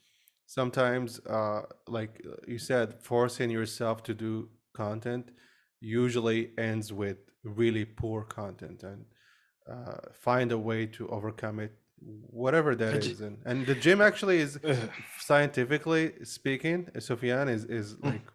sometimes 0.46 1.20
uh, 1.26 1.62
like 1.86 2.20
uh, 2.26 2.34
you 2.46 2.58
said 2.58 2.86
forcing 3.00 3.50
yourself 3.50 4.02
to 4.02 4.12
do 4.12 4.48
content 4.74 5.30
usually 5.80 6.50
ends 6.58 6.92
with 6.92 7.18
really 7.44 7.84
poor 7.84 8.22
content 8.24 8.82
and 8.82 9.04
uh, 9.72 9.98
find 10.12 10.50
a 10.50 10.58
way 10.58 10.86
to 10.86 11.08
overcome 11.08 11.60
it 11.60 11.72
whatever 12.42 12.74
that 12.74 12.94
is 12.94 13.20
and, 13.20 13.38
and 13.44 13.66
the 13.66 13.74
gym 13.74 14.00
actually 14.00 14.38
is 14.38 14.58
scientifically 15.18 16.12
speaking 16.24 16.78
Soufiane 17.06 17.50
is 17.56 17.64
is 17.64 17.88
Mm. 17.96 18.04
like 18.10 18.26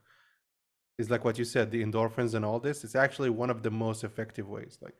is 1.01 1.09
like 1.09 1.23
what 1.27 1.37
you 1.39 1.45
said 1.53 1.65
the 1.71 1.83
endorphins 1.87 2.33
and 2.33 2.45
all 2.45 2.59
this 2.59 2.83
it's 2.85 2.95
actually 3.05 3.31
one 3.43 3.49
of 3.49 3.59
the 3.65 3.71
most 3.71 4.03
effective 4.03 4.47
ways 4.55 4.77
like 4.85 4.97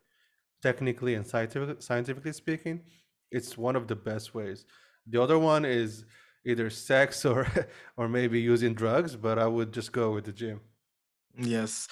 technically 0.61 1.14
and 1.18 1.26
scientific, 1.28 1.82
scientifically 1.82 2.34
speaking 2.34 2.78
it's 3.34 3.57
one 3.57 3.75
of 3.75 3.88
the 3.88 3.95
best 3.95 4.34
ways 4.34 4.65
the 5.07 5.21
other 5.21 5.38
one 5.38 5.65
is 5.65 6.05
either 6.45 6.69
sex 6.69 7.25
or 7.31 7.47
or 7.97 8.07
maybe 8.07 8.39
using 8.39 8.73
drugs 8.73 9.15
but 9.15 9.38
i 9.38 9.47
would 9.47 9.71
just 9.73 9.91
go 9.91 10.11
with 10.11 10.25
the 10.25 10.31
gym 10.31 10.59
Yes, 11.38 11.88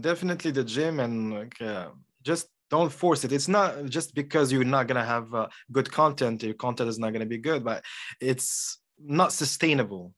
definitely 0.00 0.50
the 0.50 0.64
gym 0.64 1.00
and 1.00 1.32
like 1.32 1.60
uh, 1.60 1.88
just 2.22 2.48
don't 2.70 2.92
force 2.92 3.24
it. 3.24 3.32
It's 3.32 3.48
not 3.48 3.86
just 3.86 4.14
because 4.14 4.52
you're 4.52 4.64
not 4.64 4.86
gonna 4.86 5.04
have 5.04 5.32
uh, 5.34 5.48
good 5.72 5.90
content, 5.90 6.42
your 6.42 6.54
content 6.54 6.88
is 6.88 6.98
not 6.98 7.12
gonna 7.12 7.26
be 7.26 7.38
good, 7.38 7.64
but 7.64 7.84
it's 8.20 8.78
not 8.98 9.32
sustainable. 9.32 10.14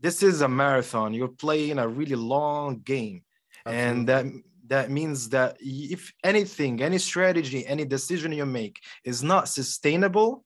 This 0.00 0.22
is 0.22 0.40
a 0.40 0.48
marathon. 0.48 1.14
You're 1.14 1.28
playing 1.28 1.78
a 1.78 1.88
really 1.88 2.16
long 2.16 2.80
game, 2.80 3.22
and 3.64 4.08
that 4.08 4.26
that 4.68 4.90
means 4.90 5.28
that 5.30 5.56
if 5.60 6.12
anything, 6.22 6.82
any 6.82 6.98
strategy, 6.98 7.66
any 7.66 7.84
decision 7.84 8.32
you 8.32 8.46
make 8.46 8.80
is 9.04 9.22
not 9.22 9.48
sustainable, 9.48 10.44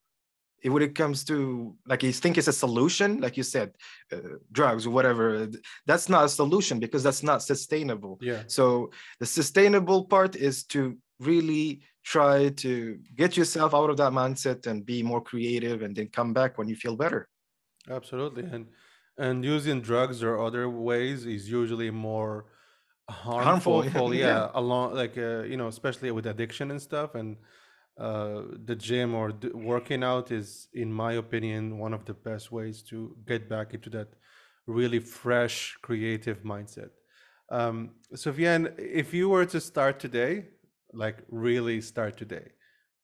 it, 0.62 0.70
when 0.70 0.82
it 0.82 0.94
comes 0.94 1.24
to 1.24 1.74
like 1.86 2.02
you 2.02 2.12
think 2.12 2.36
it's 2.36 2.48
a 2.48 2.52
solution, 2.52 3.20
like 3.20 3.36
you 3.36 3.42
said, 3.44 3.70
uh, 4.12 4.16
drugs 4.50 4.86
or 4.86 4.90
whatever, 4.90 5.48
that's 5.86 6.08
not 6.08 6.24
a 6.24 6.28
solution 6.28 6.80
because 6.80 7.02
that's 7.02 7.22
not 7.22 7.42
sustainable. 7.42 8.18
yeah 8.20 8.42
So 8.48 8.90
the 9.20 9.26
sustainable 9.26 10.04
part 10.04 10.34
is 10.34 10.64
to 10.74 10.96
really 11.20 11.82
try 12.04 12.48
to 12.48 12.98
get 13.14 13.36
yourself 13.36 13.74
out 13.74 13.90
of 13.90 13.96
that 13.98 14.12
mindset 14.12 14.66
and 14.66 14.84
be 14.84 15.02
more 15.02 15.20
creative 15.20 15.82
and 15.82 15.94
then 15.94 16.08
come 16.08 16.32
back 16.32 16.58
when 16.58 16.68
you 16.68 16.76
feel 16.76 16.96
better. 16.96 17.28
absolutely 17.90 18.44
and 18.54 18.66
and 19.26 19.44
using 19.44 19.80
drugs 19.80 20.22
or 20.22 20.38
other 20.46 20.68
ways 20.68 21.26
is 21.26 21.50
usually 21.50 21.90
more 21.90 22.44
harmful, 23.10 23.82
Harmful, 23.82 24.14
yeah, 24.14 24.26
yeah. 24.26 24.50
along 24.54 24.94
like 24.94 25.16
uh, 25.16 25.42
you 25.42 25.56
know 25.56 25.68
especially 25.68 26.10
with 26.10 26.26
addiction 26.26 26.70
and 26.70 26.80
stuff 26.80 27.14
and 27.14 27.36
uh, 27.98 28.42
the 28.64 28.76
gym 28.76 29.14
or 29.14 29.32
d- 29.32 29.48
working 29.54 30.04
out 30.04 30.30
is 30.30 30.68
in 30.74 30.92
my 30.92 31.14
opinion 31.14 31.78
one 31.78 31.92
of 31.94 32.04
the 32.04 32.14
best 32.14 32.52
ways 32.52 32.82
to 32.82 33.16
get 33.26 33.48
back 33.48 33.74
into 33.74 33.90
that 33.90 34.08
really 34.66 34.98
fresh 35.00 35.76
creative 35.82 36.42
mindset. 36.44 36.90
Um, 37.50 37.90
Soufiane, 38.14 38.74
if 38.78 39.14
you 39.14 39.28
were 39.30 39.46
to 39.46 39.60
start 39.60 39.98
today 39.98 40.46
like 40.92 41.18
really 41.28 41.80
start 41.80 42.16
today 42.16 42.48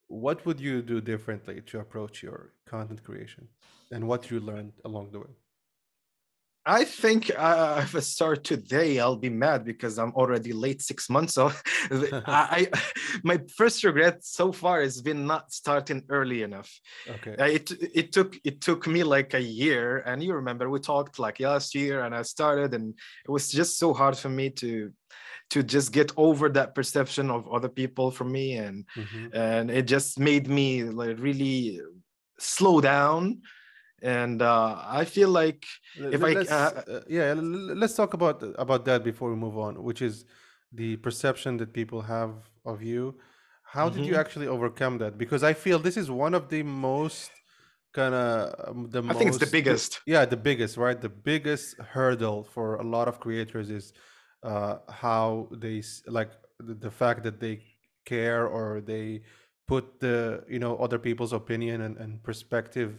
what 0.08 0.44
would 0.46 0.60
you 0.60 0.82
do 0.82 1.00
differently 1.00 1.60
to 1.66 1.80
approach 1.80 2.22
your 2.22 2.52
content 2.66 3.02
creation 3.04 3.48
and 3.90 4.06
what 4.06 4.30
you 4.30 4.40
learned 4.40 4.72
along 4.84 5.10
the 5.12 5.18
way 5.18 5.34
I 6.66 6.84
think 6.84 7.30
uh, 7.36 7.80
if 7.84 7.94
I 7.94 8.00
start 8.00 8.42
today, 8.42 8.98
I'll 8.98 9.16
be 9.16 9.28
mad 9.28 9.64
because 9.64 9.98
I'm 9.98 10.12
already 10.12 10.52
late 10.54 10.80
six 10.80 11.10
months. 11.10 11.34
So 11.34 11.48
I, 12.26 12.68
I, 12.72 12.82
my 13.22 13.38
first 13.54 13.84
regret 13.84 14.24
so 14.24 14.50
far 14.50 14.80
has 14.80 15.02
been 15.02 15.26
not 15.26 15.52
starting 15.52 16.04
early 16.08 16.42
enough. 16.42 16.70
okay 17.08 17.36
Uh, 17.38 17.44
it 17.44 17.70
it 17.94 18.12
took 18.12 18.38
it 18.44 18.60
took 18.60 18.86
me 18.86 19.02
like 19.02 19.34
a 19.34 19.42
year, 19.42 19.98
and 20.06 20.22
you 20.22 20.34
remember 20.34 20.70
we 20.70 20.80
talked 20.80 21.18
like 21.18 21.40
last 21.40 21.74
year, 21.74 22.04
and 22.04 22.14
I 22.14 22.22
started, 22.22 22.72
and 22.74 22.94
it 23.26 23.30
was 23.30 23.50
just 23.50 23.78
so 23.78 23.92
hard 23.92 24.16
for 24.16 24.30
me 24.30 24.50
to 24.50 24.92
to 25.50 25.62
just 25.62 25.92
get 25.92 26.12
over 26.16 26.48
that 26.50 26.74
perception 26.74 27.30
of 27.30 27.48
other 27.48 27.68
people 27.68 28.10
from 28.10 28.32
me, 28.32 28.56
and 28.56 28.86
Mhm. 28.96 29.34
and 29.34 29.70
it 29.70 29.86
just 29.86 30.18
made 30.18 30.48
me 30.48 30.84
like 30.84 31.18
really 31.18 31.80
slow 32.38 32.80
down, 32.80 33.42
and 34.04 34.42
uh, 34.42 34.76
I 34.86 35.04
feel 35.06 35.30
like 35.30 35.66
if 36.10 36.22
l- 36.22 36.28
I 36.28 36.34
let's, 36.34 36.50
uh, 36.50 36.82
uh, 36.88 37.00
yeah 37.08 37.32
let's 37.82 37.94
talk 37.94 38.14
about 38.14 38.42
about 38.58 38.84
that 38.86 39.04
before 39.04 39.30
we 39.30 39.36
move 39.36 39.56
on 39.58 39.82
which 39.82 40.02
is 40.02 40.24
the 40.72 40.96
perception 40.98 41.56
that 41.58 41.72
people 41.72 42.02
have 42.02 42.32
of 42.64 42.82
you 42.82 43.18
how 43.74 43.88
did 43.88 44.04
you 44.06 44.14
Mhm. 44.14 44.20
actually 44.22 44.46
overcome 44.46 44.98
that 44.98 45.18
because 45.18 45.42
i 45.42 45.52
feel 45.52 45.78
this 45.78 45.96
is 45.96 46.10
one 46.10 46.34
of 46.34 46.48
the 46.48 46.62
most 46.62 47.30
kind 47.92 48.14
of 48.14 48.54
um, 48.68 48.90
the 48.90 49.02
I 49.02 49.14
think 49.14 49.28
it's 49.28 49.38
the 49.38 49.46
biggest. 49.46 50.00
yeah 50.06 50.24
the 50.24 50.36
biggest 50.36 50.76
right 50.76 51.00
the 51.00 51.08
biggest 51.08 51.78
hurdle 51.80 52.44
for 52.44 52.76
a 52.76 52.82
lot 52.82 53.08
of 53.08 53.20
creators 53.20 53.70
is 53.70 53.92
uh 54.42 54.76
how 54.88 55.48
they 55.52 55.82
like 56.06 56.30
the, 56.58 56.74
the 56.74 56.90
fact 56.90 57.22
that 57.24 57.40
they 57.40 57.62
care 58.04 58.46
or 58.46 58.80
they 58.80 59.22
put 59.66 60.00
the 60.00 60.44
you 60.48 60.58
know 60.58 60.76
other 60.76 60.98
people's 60.98 61.32
opinion 61.32 61.82
and, 61.82 61.96
and 61.96 62.22
perspective 62.22 62.98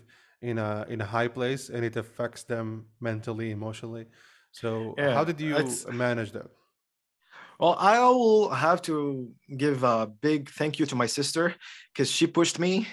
in 0.49 0.57
a 0.57 0.85
in 0.93 0.99
a 1.01 1.09
high 1.15 1.27
place 1.37 1.63
and 1.73 1.81
it 1.89 1.95
affects 2.03 2.43
them 2.43 2.85
mentally 2.99 3.49
emotionally 3.51 4.05
so 4.51 4.95
Yeah, 4.97 5.13
how 5.15 5.23
did 5.29 5.39
you 5.41 5.55
manage 5.91 6.31
that 6.37 6.49
Well, 7.59 7.75
I 7.79 7.99
will 7.99 8.49
have 8.49 8.81
to 8.83 9.31
give 9.57 9.83
a 9.83 10.07
big 10.07 10.49
thank 10.49 10.79
you 10.79 10.85
to 10.87 10.95
my 10.95 11.05
sister 11.05 11.55
because 11.93 12.11
she 12.11 12.27
pushed 12.27 12.59
me. 12.59 12.87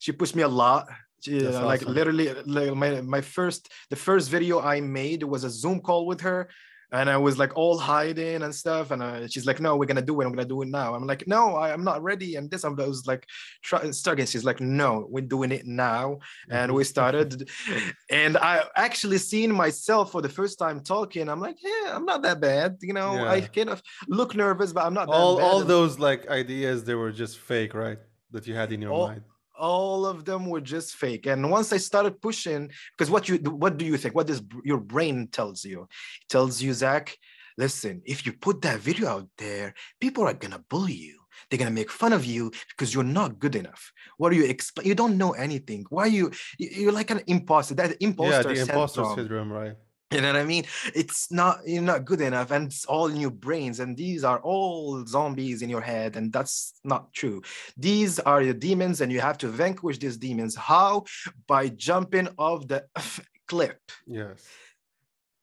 She 0.00 0.12
pushed 0.12 0.34
me 0.34 0.42
a 0.42 0.48
lot. 0.48 0.88
She, 1.20 1.46
uh, 1.46 1.64
like 1.64 1.82
awesome. 1.82 1.94
literally, 1.94 2.26
like 2.56 2.74
my 2.74 3.00
my 3.00 3.20
first 3.20 3.70
the 3.90 3.96
first 3.96 4.30
video 4.30 4.60
I 4.60 4.80
made 4.80 5.22
was 5.22 5.44
a 5.44 5.50
Zoom 5.50 5.80
call 5.80 6.06
with 6.06 6.20
her, 6.22 6.48
and 6.92 7.10
I 7.10 7.16
was 7.16 7.38
like 7.38 7.56
all 7.56 7.78
hiding 7.78 8.42
and 8.42 8.54
stuff. 8.54 8.90
And 8.90 9.02
uh, 9.02 9.28
she's 9.28 9.46
like, 9.46 9.60
"No, 9.60 9.76
we're 9.76 9.86
gonna 9.86 10.02
do 10.02 10.20
it. 10.20 10.26
I'm 10.26 10.32
gonna 10.32 10.48
do 10.48 10.62
it 10.62 10.68
now." 10.68 10.94
I'm 10.94 11.06
like, 11.06 11.26
"No, 11.26 11.56
I, 11.56 11.72
I'm 11.72 11.84
not 11.84 12.02
ready." 12.02 12.36
And 12.36 12.50
this, 12.50 12.64
I 12.64 12.68
was 12.68 13.06
like, 13.06 13.26
try, 13.62 13.90
stuck. 13.90 14.18
And 14.18 14.28
she's 14.28 14.44
like, 14.44 14.60
"No, 14.60 15.06
we're 15.10 15.20
doing 15.24 15.52
it 15.52 15.66
now." 15.66 16.18
and 16.50 16.72
we 16.72 16.84
started 16.84 17.48
and 18.10 18.36
i 18.38 18.62
actually 18.76 19.18
seen 19.18 19.52
myself 19.52 20.12
for 20.12 20.22
the 20.22 20.28
first 20.28 20.58
time 20.58 20.80
talking 20.82 21.28
i'm 21.28 21.40
like 21.40 21.56
yeah 21.62 21.94
i'm 21.94 22.04
not 22.04 22.22
that 22.22 22.40
bad 22.40 22.76
you 22.80 22.92
know 22.92 23.26
i 23.26 23.40
kind 23.40 23.70
of 23.70 23.82
look 24.08 24.34
nervous 24.34 24.72
but 24.72 24.84
i'm 24.84 24.94
not 24.94 25.06
that 25.06 25.14
all 25.14 25.36
bad. 25.36 25.44
all 25.44 25.64
those 25.64 25.98
like 25.98 26.28
ideas 26.28 26.84
they 26.84 26.94
were 26.94 27.12
just 27.12 27.38
fake 27.38 27.74
right 27.74 27.98
that 28.30 28.46
you 28.46 28.54
had 28.54 28.72
in 28.72 28.82
your 28.82 28.92
All- 28.92 29.08
mind 29.08 29.22
all 29.58 30.06
of 30.06 30.24
them 30.24 30.46
were 30.46 30.60
just 30.60 30.94
fake. 30.94 31.26
And 31.26 31.50
once 31.50 31.72
i 31.72 31.76
started 31.78 32.20
pushing 32.22 32.70
because 32.96 33.10
what 33.10 33.28
you 33.28 33.36
what 33.64 33.76
do 33.76 33.84
you 33.84 33.96
think? 33.96 34.14
What 34.14 34.26
does 34.26 34.42
your 34.64 34.78
brain 34.80 35.28
tells 35.28 35.64
you? 35.64 35.82
It 36.22 36.28
tells 36.28 36.62
you 36.62 36.72
zach 36.72 37.16
listen 37.58 38.00
if 38.06 38.24
you 38.24 38.32
put 38.32 38.62
that 38.62 38.78
video 38.78 39.08
out 39.08 39.28
there 39.36 39.74
people 40.00 40.24
are 40.24 40.34
gonna 40.34 40.62
bully 40.70 40.92
you. 40.94 41.18
They're 41.48 41.58
gonna 41.58 41.70
make 41.70 41.90
fun 41.90 42.12
of 42.12 42.24
you 42.24 42.52
because 42.70 42.92
you're 42.94 43.04
not 43.20 43.38
good 43.38 43.56
enough. 43.56 43.92
What 44.16 44.30
do 44.30 44.36
you 44.36 44.44
expect 44.44 44.86
you 44.86 44.94
don't 44.94 45.18
know 45.18 45.32
anything. 45.32 45.84
Why 45.90 46.06
you 46.06 46.30
you- 46.58 46.70
you're 46.82 46.92
like 47.00 47.10
an 47.10 47.22
imposter. 47.26 47.74
That 47.74 47.90
yeah 47.90 48.08
imposter 48.08 48.42
the 48.54 48.60
imposter 48.60 49.04
syndrome. 49.04 49.16
syndrome 49.18 49.52
right 49.52 49.76
You 50.10 50.22
know 50.22 50.28
what 50.28 50.40
I 50.40 50.44
mean? 50.44 50.64
It's 50.94 51.30
not 51.30 51.60
you're 51.66 51.82
not 51.82 52.06
good 52.06 52.22
enough, 52.22 52.50
and 52.50 52.68
it's 52.68 52.86
all 52.86 53.08
in 53.08 53.20
your 53.20 53.30
brains, 53.30 53.78
and 53.80 53.94
these 53.94 54.24
are 54.24 54.38
all 54.40 55.04
zombies 55.04 55.60
in 55.60 55.68
your 55.68 55.82
head, 55.82 56.16
and 56.16 56.32
that's 56.32 56.72
not 56.82 57.12
true. 57.12 57.42
These 57.76 58.18
are 58.20 58.40
your 58.40 58.54
demons, 58.54 59.02
and 59.02 59.12
you 59.12 59.20
have 59.20 59.36
to 59.38 59.48
vanquish 59.48 59.98
these 59.98 60.16
demons. 60.16 60.56
How? 60.56 61.04
By 61.46 61.68
jumping 61.68 62.28
off 62.38 62.66
the 62.66 62.86
cliff. 63.48 63.76
yes 64.06 64.46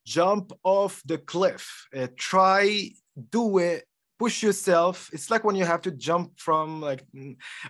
Jump 0.04 0.52
off 0.62 1.02
the 1.04 1.18
cliff. 1.18 1.86
Uh, 1.94 2.06
try, 2.16 2.90
do 3.30 3.58
it. 3.58 3.84
Push 4.18 4.42
yourself. 4.42 5.10
It's 5.12 5.30
like 5.30 5.44
when 5.44 5.56
you 5.56 5.64
have 5.64 5.82
to 5.82 5.90
jump 5.90 6.38
from 6.38 6.80
like 6.80 7.04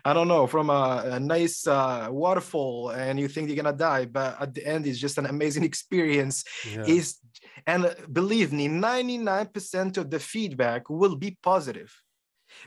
I 0.05 0.13
don't 0.13 0.29
know 0.29 0.47
from 0.47 0.71
a, 0.71 1.03
a 1.07 1.21
nice 1.21 1.67
uh, 1.67 2.09
waterfall 2.11 2.91
and 2.91 3.19
you 3.19 3.29
think 3.29 3.49
you're 3.49 3.57
gonna 3.57 3.77
die, 3.77 4.05
but 4.05 4.41
at 4.41 4.55
the 4.55 4.65
end 4.65 4.87
it's 4.87 4.99
just 4.99 5.19
an 5.19 5.27
amazing 5.27 5.65
experience. 5.71 6.45
Yeah. 6.71 6.85
Is 6.87 7.19
and 7.67 7.87
uh, 7.87 7.95
believe 8.13 8.53
me 8.53 8.69
99% 8.69 9.97
of 9.97 10.11
the 10.11 10.21
feedback 10.21 10.89
will 10.89 11.17
be 11.17 11.37
positive. 11.43 11.93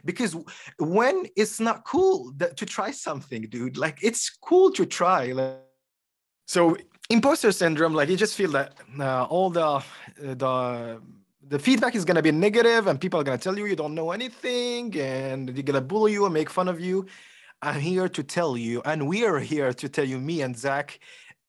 Because 0.03 0.35
when 0.77 1.25
it's 1.35 1.59
not 1.59 1.85
cool 1.85 2.33
that, 2.37 2.57
to 2.57 2.65
try 2.65 2.91
something 2.91 3.43
dude 3.49 3.77
like 3.77 3.97
it's 4.01 4.29
cool 4.29 4.71
to 4.71 4.85
try 4.85 5.31
like, 5.31 5.57
so 6.47 6.77
imposter 7.09 7.51
syndrome 7.51 7.93
like 7.93 8.09
you 8.09 8.17
just 8.17 8.35
feel 8.35 8.51
that 8.51 8.73
uh, 8.99 9.23
all 9.23 9.49
the 9.49 9.83
the 10.17 11.01
the 11.47 11.59
feedback 11.59 11.95
is 11.95 12.05
going 12.05 12.15
to 12.15 12.21
be 12.21 12.31
negative 12.31 12.87
and 12.87 12.99
people 12.99 13.19
are 13.19 13.23
going 13.23 13.37
to 13.37 13.43
tell 13.43 13.57
you 13.57 13.65
you 13.65 13.75
don't 13.75 13.95
know 13.95 14.11
anything 14.11 14.95
and 14.99 15.49
they're 15.49 15.63
going 15.63 15.75
to 15.75 15.81
bully 15.81 16.11
you 16.13 16.25
and 16.25 16.33
make 16.33 16.49
fun 16.49 16.67
of 16.67 16.79
you. 16.79 17.05
I'm 17.61 17.79
here 17.79 18.09
to 18.09 18.23
tell 18.23 18.57
you 18.57 18.81
and 18.85 19.07
we 19.07 19.25
are 19.25 19.39
here 19.39 19.73
to 19.73 19.89
tell 19.89 20.05
you 20.05 20.19
me 20.19 20.41
and 20.41 20.57
zach 20.57 20.99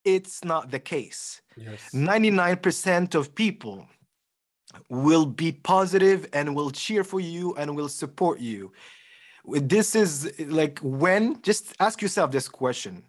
it's 0.05 0.45
not 0.45 0.71
the 0.71 0.79
case. 0.79 1.43
Yes. 1.57 1.91
99% 1.93 3.15
of 3.15 3.35
people 3.35 3.87
will 4.89 5.27
be 5.27 5.53
positive 5.53 6.27
and 6.33 6.55
will 6.55 6.71
cheer 6.71 7.05
for 7.05 7.21
you 7.21 7.55
and 7.57 7.77
will 7.77 7.89
support 7.89 8.41
you. 8.41 8.73
This 9.45 9.95
is 9.95 10.33
like 10.49 10.79
when 10.81 11.43
just 11.43 11.75
ask 11.81 12.01
yourself 12.01 12.31
this 12.31 12.49
question. 12.49 13.03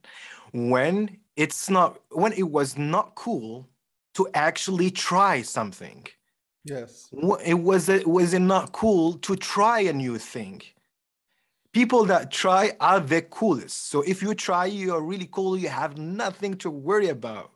When 0.53 1.17
it's 1.35 1.69
not 1.69 1.99
when 2.09 2.33
it 2.33 2.49
was 2.49 2.77
not 2.77 3.15
cool 3.15 3.69
to 4.15 4.27
actually 4.33 4.91
try 4.91 5.41
something 5.41 6.05
Yes. 6.63 7.09
It 7.45 7.55
was 7.55 7.89
it 7.89 8.07
was 8.07 8.33
it 8.33 8.39
not 8.39 8.71
cool 8.71 9.13
to 9.19 9.35
try 9.35 9.81
a 9.81 9.93
new 9.93 10.17
thing. 10.17 10.61
People 11.73 12.05
that 12.05 12.31
try 12.31 12.73
are 12.79 12.99
the 12.99 13.21
coolest. 13.21 13.89
So 13.89 14.01
if 14.01 14.21
you 14.21 14.33
try 14.35 14.65
you 14.65 14.93
are 14.93 15.01
really 15.01 15.29
cool 15.31 15.57
you 15.57 15.69
have 15.69 15.97
nothing 15.97 16.55
to 16.57 16.69
worry 16.69 17.09
about. 17.09 17.51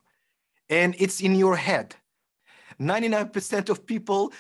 And 0.70 0.96
it's 1.00 1.22
in 1.22 1.36
your 1.36 1.56
head. 1.58 1.96
99% 2.80 3.70
of 3.70 3.86
people 3.86 4.34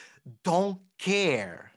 don't 0.43 0.79
care. 0.99 1.71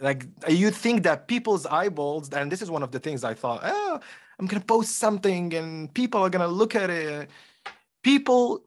Like 0.00 0.26
you 0.48 0.70
think 0.70 1.04
that 1.04 1.28
people's 1.28 1.66
eyeballs 1.66 2.30
and 2.32 2.50
this 2.52 2.62
is 2.62 2.70
one 2.70 2.82
of 2.82 2.92
the 2.92 3.00
things 3.00 3.24
i 3.24 3.34
thought 3.34 3.60
oh 3.64 4.00
i'm 4.38 4.46
gonna 4.46 4.64
post 4.64 4.96
something 4.98 5.54
and 5.54 5.92
people 5.94 6.20
are 6.22 6.30
gonna 6.30 6.48
look 6.48 6.74
at 6.76 6.90
it. 6.90 7.30
People 8.04 8.64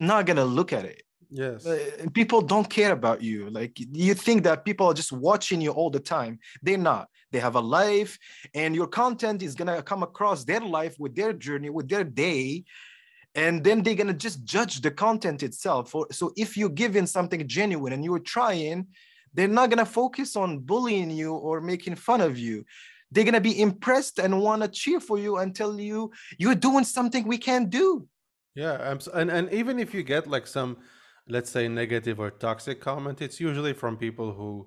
not 0.00 0.26
gonna 0.26 0.44
look 0.44 0.72
at 0.72 0.84
it 0.84 1.02
Yes. 1.34 1.66
uh, 1.66 2.06
people 2.12 2.40
don't 2.40 2.70
care 2.70 2.92
about 2.92 3.20
you. 3.20 3.50
Like 3.50 3.76
you 3.78 4.14
think 4.14 4.44
that 4.44 4.64
people 4.64 4.86
are 4.86 4.94
just 4.94 5.12
watching 5.12 5.60
you 5.60 5.72
all 5.72 5.90
the 5.90 5.98
time. 5.98 6.38
They're 6.62 6.78
not. 6.78 7.08
They 7.32 7.40
have 7.40 7.56
a 7.56 7.60
life 7.60 8.16
and 8.54 8.74
your 8.74 8.86
content 8.86 9.42
is 9.42 9.56
going 9.56 9.74
to 9.74 9.82
come 9.82 10.04
across 10.04 10.44
their 10.44 10.60
life 10.60 10.94
with 11.00 11.16
their 11.16 11.32
journey 11.32 11.70
with 11.70 11.88
their 11.88 12.04
day 12.04 12.62
and 13.34 13.64
then 13.64 13.82
they're 13.82 13.96
going 13.96 14.06
to 14.06 14.14
just 14.14 14.44
judge 14.44 14.80
the 14.80 14.92
content 14.92 15.42
itself. 15.42 15.92
So 16.12 16.32
if 16.36 16.56
you're 16.56 16.68
giving 16.68 17.06
something 17.06 17.48
genuine 17.48 17.92
and 17.92 18.04
you're 18.04 18.20
trying 18.20 18.86
they're 19.34 19.48
not 19.48 19.68
going 19.68 19.84
to 19.84 19.92
focus 19.92 20.36
on 20.36 20.60
bullying 20.60 21.10
you 21.10 21.34
or 21.34 21.60
making 21.60 21.96
fun 21.96 22.20
of 22.20 22.38
you. 22.38 22.64
They're 23.10 23.24
going 23.24 23.34
to 23.34 23.40
be 23.40 23.60
impressed 23.60 24.18
and 24.18 24.40
want 24.40 24.62
to 24.62 24.68
cheer 24.68 25.00
for 25.00 25.18
you 25.18 25.38
and 25.38 25.54
tell 25.54 25.78
you 25.78 26.12
you're 26.38 26.54
doing 26.54 26.84
something 26.84 27.26
we 27.26 27.38
can't 27.38 27.68
do. 27.68 28.06
Yeah, 28.54 28.96
and 29.12 29.30
and 29.30 29.52
even 29.52 29.80
if 29.80 29.92
you 29.92 30.04
get 30.04 30.28
like 30.28 30.46
some, 30.46 30.76
let's 31.28 31.50
say, 31.50 31.68
negative 31.68 32.20
or 32.20 32.30
toxic 32.30 32.80
comment, 32.80 33.22
it's 33.22 33.40
usually 33.40 33.72
from 33.72 33.96
people 33.96 34.32
who 34.34 34.66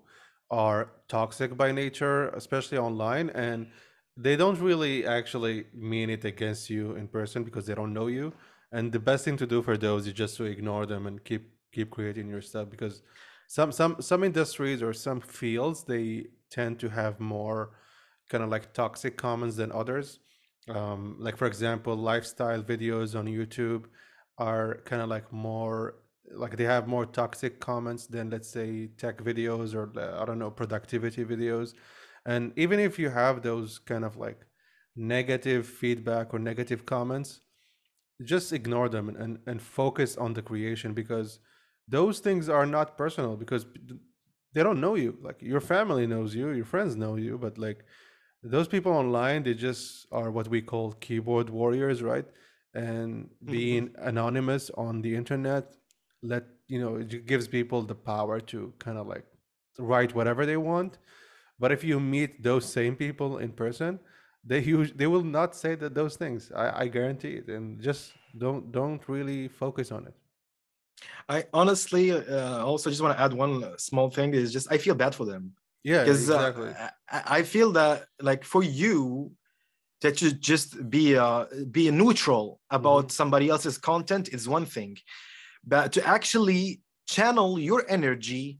are 0.49 0.91
toxic 1.07 1.55
by 1.57 1.71
nature, 1.71 2.29
especially 2.29 2.77
online, 2.77 3.29
and 3.31 3.67
they 4.15 4.35
don't 4.35 4.59
really 4.59 5.05
actually 5.05 5.65
mean 5.73 6.09
it 6.09 6.25
against 6.25 6.69
you 6.69 6.95
in 6.95 7.07
person 7.07 7.43
because 7.43 7.65
they 7.65 7.75
don't 7.75 7.93
know 7.93 8.07
you. 8.07 8.33
And 8.71 8.91
the 8.91 8.99
best 8.99 9.23
thing 9.25 9.37
to 9.37 9.47
do 9.47 9.61
for 9.61 9.77
those 9.77 10.07
is 10.07 10.13
just 10.13 10.37
to 10.37 10.45
ignore 10.45 10.85
them 10.85 11.05
and 11.07 11.23
keep 11.23 11.51
keep 11.71 11.91
creating 11.91 12.29
your 12.29 12.41
stuff 12.41 12.69
because 12.69 13.01
some 13.47 13.71
some 13.71 14.01
some 14.01 14.23
industries 14.23 14.81
or 14.81 14.93
some 14.93 15.21
fields 15.21 15.83
they 15.83 16.25
tend 16.49 16.79
to 16.79 16.89
have 16.89 17.19
more 17.19 17.71
kind 18.29 18.43
of 18.43 18.49
like 18.49 18.73
toxic 18.73 19.17
comments 19.17 19.55
than 19.55 19.71
others 19.71 20.19
um, 20.69 21.15
like 21.19 21.37
for 21.37 21.47
example 21.47 21.95
lifestyle 21.95 22.61
videos 22.61 23.17
on 23.17 23.25
youtube 23.25 23.85
are 24.37 24.81
kind 24.85 25.01
of 25.01 25.09
like 25.09 25.31
more 25.31 25.95
like 26.31 26.57
they 26.57 26.63
have 26.63 26.87
more 26.87 27.05
toxic 27.05 27.59
comments 27.59 28.07
than 28.07 28.29
let's 28.29 28.49
say 28.49 28.87
tech 28.97 29.17
videos 29.23 29.73
or 29.73 29.91
uh, 29.99 30.21
i 30.21 30.25
don't 30.25 30.39
know 30.39 30.51
productivity 30.51 31.23
videos. 31.25 31.73
And 32.25 32.51
even 32.57 32.79
if 32.79 32.99
you 32.99 33.09
have 33.09 33.41
those 33.41 33.79
kind 33.79 34.03
of 34.03 34.17
like 34.17 34.41
negative 34.95 35.65
feedback 35.65 36.33
or 36.33 36.39
negative 36.39 36.85
comments 36.85 37.39
just 38.23 38.51
ignore 38.51 38.89
them 38.89 39.07
and, 39.09 39.17
and, 39.17 39.39
and 39.45 39.61
focus 39.61 40.17
on 40.17 40.33
the 40.33 40.41
creation 40.41 40.93
because 40.93 41.39
those 41.87 42.19
things 42.19 42.49
are 42.49 42.65
not 42.65 42.97
personal 42.97 43.37
because 43.37 43.65
they 44.53 44.63
don't 44.63 44.81
know 44.81 44.95
you. 44.95 45.17
Like 45.21 45.41
your 45.41 45.61
family 45.61 46.07
knows 46.07 46.35
you 46.35 46.49
your 46.49 46.65
friends 46.65 46.95
know 46.95 47.15
you 47.15 47.37
but 47.37 47.57
like 47.57 47.85
those 48.43 48.67
people 48.67 48.91
online 48.91 49.43
they 49.43 49.53
just 49.53 50.05
are 50.11 50.31
what 50.31 50.47
we 50.47 50.61
call 50.61 50.93
keyboard 50.93 51.49
warriors 51.49 52.03
right? 52.03 52.25
And 52.73 53.29
being 53.45 53.91
anonymous 53.97 54.69
on 54.71 55.01
the 55.01 55.15
internet 55.15 55.76
let 56.21 56.45
you 56.67 56.79
know 56.79 56.97
it 56.97 57.25
gives 57.25 57.47
people 57.47 57.81
the 57.81 57.95
power 57.95 58.39
to 58.39 58.73
kind 58.79 58.97
of 58.97 59.07
like 59.07 59.25
write 59.79 60.15
whatever 60.15 60.45
they 60.45 60.57
want. 60.57 60.97
But 61.59 61.71
if 61.71 61.83
you 61.83 61.99
meet 61.99 62.43
those 62.43 62.65
same 62.65 62.95
people 62.95 63.37
in 63.37 63.51
person 63.51 63.99
they 64.47 64.59
use 64.75 64.91
they 64.95 65.07
will 65.07 65.23
not 65.23 65.55
say 65.55 65.75
that 65.75 65.93
those 65.93 66.15
things. 66.15 66.51
I, 66.55 66.83
I 66.83 66.87
guarantee 66.87 67.33
it. 67.41 67.47
And 67.47 67.81
just 67.81 68.13
don't 68.37 68.71
don't 68.71 69.01
really 69.07 69.47
focus 69.47 69.91
on 69.91 70.07
it. 70.07 70.13
I 71.29 71.45
honestly 71.53 72.11
uh, 72.11 72.63
also 72.63 72.89
just 72.89 73.01
want 73.01 73.15
to 73.15 73.23
add 73.23 73.33
one 73.33 73.77
small 73.77 74.09
thing 74.09 74.33
is 74.33 74.51
just 74.51 74.71
I 74.71 74.77
feel 74.77 74.95
bad 74.95 75.13
for 75.13 75.25
them. 75.25 75.53
Yeah 75.83 76.03
because 76.03 76.21
exactly. 76.21 76.69
Uh, 76.69 76.89
I, 77.09 77.39
I 77.39 77.43
feel 77.43 77.71
that 77.73 78.05
like 78.21 78.43
for 78.43 78.63
you 78.63 79.31
that 80.01 80.21
you 80.21 80.31
just 80.31 80.89
be 80.89 81.17
uh, 81.17 81.45
be 81.71 81.89
neutral 81.91 82.59
about 82.69 83.11
somebody 83.11 83.49
else's 83.49 83.77
content 83.77 84.29
is 84.29 84.47
one 84.47 84.65
thing, 84.65 84.95
but 85.67 85.91
to 85.93 86.07
actually 86.07 86.81
channel 87.07 87.59
your 87.59 87.85
energy 87.89 88.59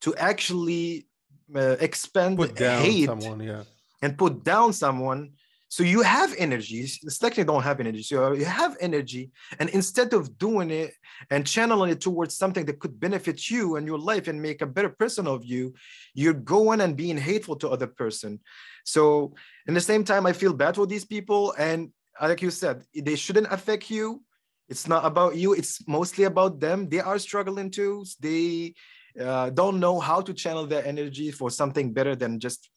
to 0.00 0.14
actually 0.16 1.06
uh, 1.54 1.76
expend 1.80 2.36
put 2.36 2.54
down 2.54 2.82
hate 2.82 3.06
someone 3.06 3.40
yeah. 3.40 3.62
and 4.02 4.18
put 4.18 4.44
down 4.44 4.72
someone 4.72 5.30
so 5.70 5.82
you 5.82 6.00
have 6.00 6.34
energy. 6.38 6.80
It's 6.80 7.22
like 7.22 7.34
they 7.34 7.44
don't 7.44 7.62
have 7.62 7.78
energy 7.78 8.02
so 8.02 8.32
you 8.32 8.46
have 8.46 8.76
energy 8.80 9.30
and 9.58 9.68
instead 9.70 10.14
of 10.14 10.38
doing 10.38 10.70
it 10.70 10.94
and 11.30 11.46
channeling 11.46 11.90
it 11.90 12.00
towards 12.00 12.36
something 12.36 12.64
that 12.64 12.80
could 12.80 12.98
benefit 12.98 13.50
you 13.50 13.76
and 13.76 13.86
your 13.86 13.98
life 13.98 14.28
and 14.28 14.40
make 14.40 14.62
a 14.62 14.66
better 14.66 14.88
person 14.88 15.26
of 15.26 15.44
you 15.44 15.74
you're 16.14 16.32
going 16.32 16.80
and 16.80 16.96
being 16.96 17.18
hateful 17.18 17.56
to 17.56 17.68
other 17.68 17.86
person. 17.86 18.40
So 18.84 19.34
in 19.66 19.74
the 19.74 19.80
same 19.80 20.04
time 20.04 20.24
i 20.26 20.32
feel 20.32 20.54
bad 20.54 20.74
for 20.74 20.86
these 20.86 21.04
people 21.04 21.54
and 21.58 21.92
like 22.20 22.42
you 22.42 22.50
said 22.50 22.82
they 22.94 23.16
shouldn't 23.16 23.52
affect 23.52 23.90
you 23.90 24.22
it's 24.68 24.86
not 24.86 25.04
about 25.04 25.36
you 25.36 25.54
it's 25.54 25.86
mostly 25.88 26.24
about 26.24 26.60
them. 26.60 26.88
They 26.88 27.00
are 27.00 27.18
struggling 27.18 27.70
too. 27.70 28.04
They 28.20 28.74
uh, 29.20 29.50
don't 29.50 29.80
know 29.80 29.98
how 29.98 30.20
to 30.20 30.32
channel 30.34 30.66
their 30.66 30.84
energy 30.86 31.30
for 31.30 31.50
something 31.50 31.92
better 31.92 32.14
than 32.14 32.38
just 32.38 32.70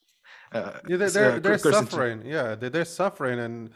uh, 0.54 0.80
yeah 0.88 0.98
they're 0.98 1.10
they're, 1.10 1.39
they're 1.39 1.58
suffering. 1.58 2.26
Yeah 2.26 2.56
they're, 2.56 2.70
they're 2.70 2.86
suffering. 2.86 3.39
And 3.39 3.70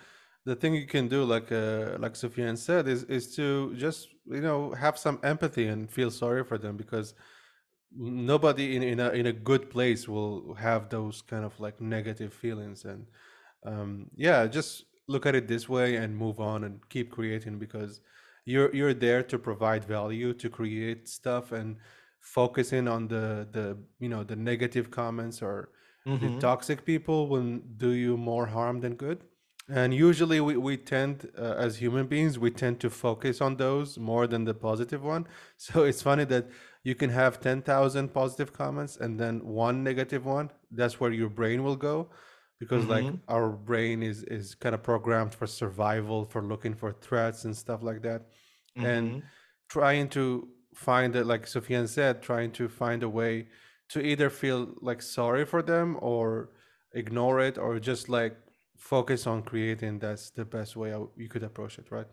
the 0.46 0.56
thing 0.56 0.76
you 0.76 0.88
can 0.88 1.08
do 1.08 1.24
like 1.24 1.52
uh 1.52 1.98
like 2.00 2.14
Soufiane 2.14 2.58
said 2.58 2.88
is 2.88 3.04
is 3.04 3.36
to 3.36 3.76
just 3.76 4.10
you 4.26 4.42
know 4.42 4.74
have 4.74 4.98
some 4.98 5.20
empathy 5.24 5.68
and 5.68 5.90
feel 5.90 6.12
sorry 6.12 6.44
for 6.44 6.58
them 6.58 6.78
because 6.78 7.14
nobody 7.98 8.76
in, 8.76 8.84
in 8.84 9.00
a 9.00 9.10
in 9.10 9.26
a 9.28 9.34
good 9.34 9.70
place 9.70 10.08
will 10.08 10.54
have 10.56 10.90
those 10.90 11.22
kind 11.22 11.46
of 11.46 11.60
like 11.60 11.82
negative 11.82 12.34
feelings. 12.34 12.86
And 12.86 13.06
um 13.66 14.10
yeah 14.16 14.48
just 14.48 14.86
look 15.08 15.26
at 15.26 15.36
it 15.36 15.48
this 15.48 15.70
way 15.70 15.96
and 15.96 16.16
move 16.18 16.40
on 16.40 16.64
and 16.64 16.88
keep 16.90 17.12
creating 17.12 17.60
because 17.60 18.02
you're 18.46 18.74
you're 18.76 18.94
there 18.94 19.24
to 19.24 19.40
provide 19.40 19.84
value 19.86 20.34
to 20.34 20.50
create 20.50 21.08
stuff 21.08 21.52
and 21.52 21.78
focusing 22.20 22.88
on 22.88 23.08
the 23.08 23.48
the 23.52 23.78
you 24.00 24.10
know 24.10 24.24
the 24.24 24.36
negative 24.36 24.90
comments 24.92 25.42
or 25.42 25.72
the 26.20 26.30
Mhm. 26.30 26.40
toxic 26.40 26.86
people 26.86 27.28
will 27.28 27.60
do 27.78 27.90
you 27.92 28.18
more 28.18 28.48
harm 28.48 28.80
than 28.80 28.96
good. 28.96 29.24
And 29.68 29.96
usually 29.96 30.40
we, 30.42 30.58
we 30.58 30.78
tend 30.78 31.32
uh, 31.38 31.56
as 31.58 31.78
human 31.78 32.06
beings 32.06 32.38
we 32.38 32.52
tend 32.52 32.80
to 32.82 32.90
focus 32.92 33.42
on 33.42 33.58
those 33.58 33.98
more 33.98 34.28
than 34.28 34.44
the 34.46 34.54
positive 34.54 35.04
one. 35.04 35.28
So 35.58 35.84
it's 35.84 36.04
funny 36.04 36.24
that 36.26 36.50
you 36.84 36.94
can 36.96 37.10
have 37.10 37.40
10,000 37.42 38.14
positive 38.14 38.54
comments 38.54 38.96
and 38.98 39.20
then 39.20 39.44
one 39.44 39.84
negative 39.84 40.24
one. 40.26 40.52
That's 40.70 41.00
where 41.00 41.12
your 41.12 41.30
brain 41.30 41.64
will 41.64 41.76
go 41.78 42.12
because 42.60 42.88
like 42.88 43.08
Mhm. 43.08 43.22
our 43.28 43.50
brain 43.52 44.04
is 44.04 44.24
is 44.24 44.56
kind 44.56 44.76
of 44.76 44.84
programmed 44.84 45.34
for 45.34 45.48
survival 45.48 46.26
for 46.26 46.42
looking 46.42 46.74
for 46.76 46.92
threats 46.92 47.46
and 47.46 47.56
stuff 47.56 47.82
like 47.84 48.02
that 48.02 48.28
and 48.82 49.14
Mhm. 49.14 49.32
trying 49.70 50.10
to 50.10 50.50
find 50.74 51.16
it 51.16 51.26
like 51.26 51.44
Soufiane 51.44 51.88
said 51.88 52.22
trying 52.22 52.52
to 52.54 52.68
find 52.70 53.04
a 53.04 53.10
way 53.10 53.48
to 53.90 54.02
either 54.02 54.30
feel 54.30 54.76
like 54.82 55.02
sorry 55.02 55.46
for 55.46 55.62
them 55.62 55.98
or 56.02 56.52
ignore 56.94 57.40
it 57.40 57.58
or 57.58 57.80
just 57.80 58.10
like 58.10 58.38
focus 58.78 59.26
on 59.28 59.42
creating 59.44 60.00
that's 60.00 60.30
the 60.32 60.46
best 60.46 60.76
way 60.76 60.94
you 61.16 61.30
could 61.30 61.44
approach 61.44 61.80
it 61.80 61.92
right 61.92 62.08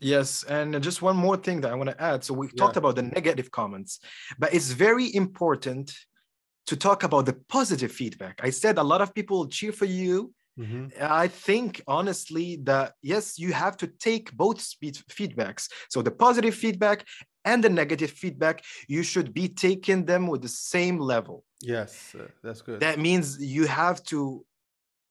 Yes, 0.00 0.42
and 0.44 0.82
just 0.82 1.02
one 1.02 1.16
more 1.16 1.36
thing 1.36 1.60
that 1.60 1.70
I 1.70 1.74
want 1.76 1.90
to 1.90 2.02
add. 2.02 2.24
So 2.24 2.34
we 2.34 2.48
talked 2.48 2.76
about 2.76 2.96
the 2.96 3.02
negative 3.02 3.52
comments, 3.52 4.00
but 4.38 4.52
it's 4.52 4.70
very 4.72 5.14
important 5.14 5.92
to 6.68 6.76
talk 6.76 7.02
about 7.02 7.24
the 7.26 7.36
positive 7.48 7.90
feedback. 7.90 8.40
I 8.42 8.50
said 8.50 8.78
a 8.78 8.82
lot 8.82 9.00
of 9.00 9.14
people 9.14 9.48
cheer 9.48 9.72
for 9.72 9.86
you 9.86 10.32
hmm 10.58 10.86
I 11.00 11.28
think 11.28 11.82
honestly 11.86 12.56
that 12.64 12.94
yes, 13.02 13.38
you 13.38 13.52
have 13.52 13.76
to 13.82 13.86
take 13.86 14.32
both 14.32 14.60
speed 14.60 14.96
feedbacks. 15.18 15.68
So 15.88 16.02
the 16.02 16.10
positive 16.10 16.54
feedback 16.54 17.06
and 17.44 17.62
the 17.62 17.68
negative 17.68 18.10
feedback, 18.10 18.64
you 18.88 19.02
should 19.02 19.32
be 19.32 19.48
taking 19.48 20.04
them 20.04 20.26
with 20.26 20.42
the 20.42 20.48
same 20.74 20.98
level. 20.98 21.44
Yes, 21.60 22.16
that's 22.42 22.62
good. 22.62 22.80
That 22.80 22.98
means 22.98 23.24
you 23.40 23.66
have 23.66 24.02
to 24.04 24.44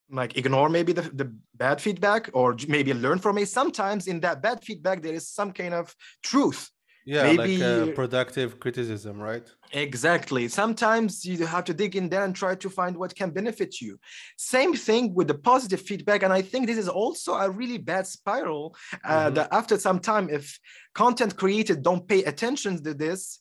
like 0.10 0.38
ignore 0.38 0.70
maybe 0.70 0.93
the, 0.93 1.01
the 1.01 1.34
bad 1.55 1.82
feedback 1.82 2.30
or 2.34 2.55
maybe 2.68 2.93
learn 2.93 3.20
from 3.20 3.38
it. 3.38 3.49
Sometimes 3.49 4.08
in 4.08 4.20
that 4.22 4.41
bad 4.41 4.64
feedback, 4.64 5.01
there 5.01 5.14
is 5.14 5.30
some 5.30 5.51
kind 5.51 5.74
of 5.74 5.95
truth. 6.24 6.70
Yeah, 7.08 7.32
like 7.32 7.62
uh, 7.62 7.86
productive 7.95 8.60
criticism, 8.60 9.18
right? 9.18 9.47
Exactly. 9.72 10.47
Sometimes 10.49 11.26
you 11.26 11.45
have 11.45 11.64
to 11.66 11.74
dig 11.74 11.95
in 11.95 12.10
there 12.10 12.24
and 12.26 12.36
try 12.36 12.53
to 12.55 12.70
find 12.70 12.97
what 12.97 13.16
can 13.16 13.30
benefit 13.32 13.80
you. 13.80 13.97
Same 14.38 14.74
thing 14.74 15.14
with 15.14 15.28
the 15.28 15.38
positive 15.51 15.82
feedback. 15.82 16.24
And 16.24 16.34
I 16.34 16.41
think 16.41 16.68
this 16.68 16.78
is 16.78 16.89
also 16.89 17.32
a 17.36 17.49
really 17.49 17.78
bad 17.78 18.05
spiral 18.08 18.76
uh, 19.05 19.30
Mhm. 19.30 19.36
that 19.36 19.47
after 19.60 19.78
some 19.78 19.99
time, 19.99 20.30
if 20.30 20.60
content 20.93 21.38
created 21.38 21.82
don't 21.82 22.08
pay 22.08 22.24
attention 22.26 22.84
to 22.84 22.93
this, 22.93 23.39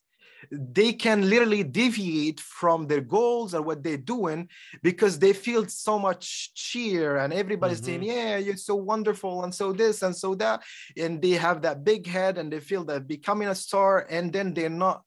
they 0.50 0.92
can 0.92 1.28
literally 1.28 1.62
deviate 1.62 2.40
from 2.40 2.86
their 2.86 3.00
goals 3.00 3.54
or 3.54 3.62
what 3.62 3.82
they're 3.82 3.96
doing 3.96 4.48
because 4.82 5.18
they 5.18 5.32
feel 5.32 5.66
so 5.66 5.98
much 5.98 6.52
cheer 6.54 7.16
and 7.16 7.32
everybody's 7.32 7.82
saying, 7.82 8.00
mm-hmm. 8.00 8.10
Yeah, 8.10 8.36
you're 8.38 8.56
so 8.56 8.76
wonderful, 8.76 9.44
and 9.44 9.54
so 9.54 9.72
this 9.72 10.02
and 10.02 10.14
so 10.14 10.34
that. 10.36 10.62
And 10.96 11.20
they 11.20 11.32
have 11.32 11.62
that 11.62 11.84
big 11.84 12.06
head 12.06 12.38
and 12.38 12.52
they 12.52 12.60
feel 12.60 12.84
that 12.84 13.08
becoming 13.08 13.48
a 13.48 13.54
star, 13.54 14.06
and 14.08 14.32
then 14.32 14.54
they're 14.54 14.68
not 14.68 15.02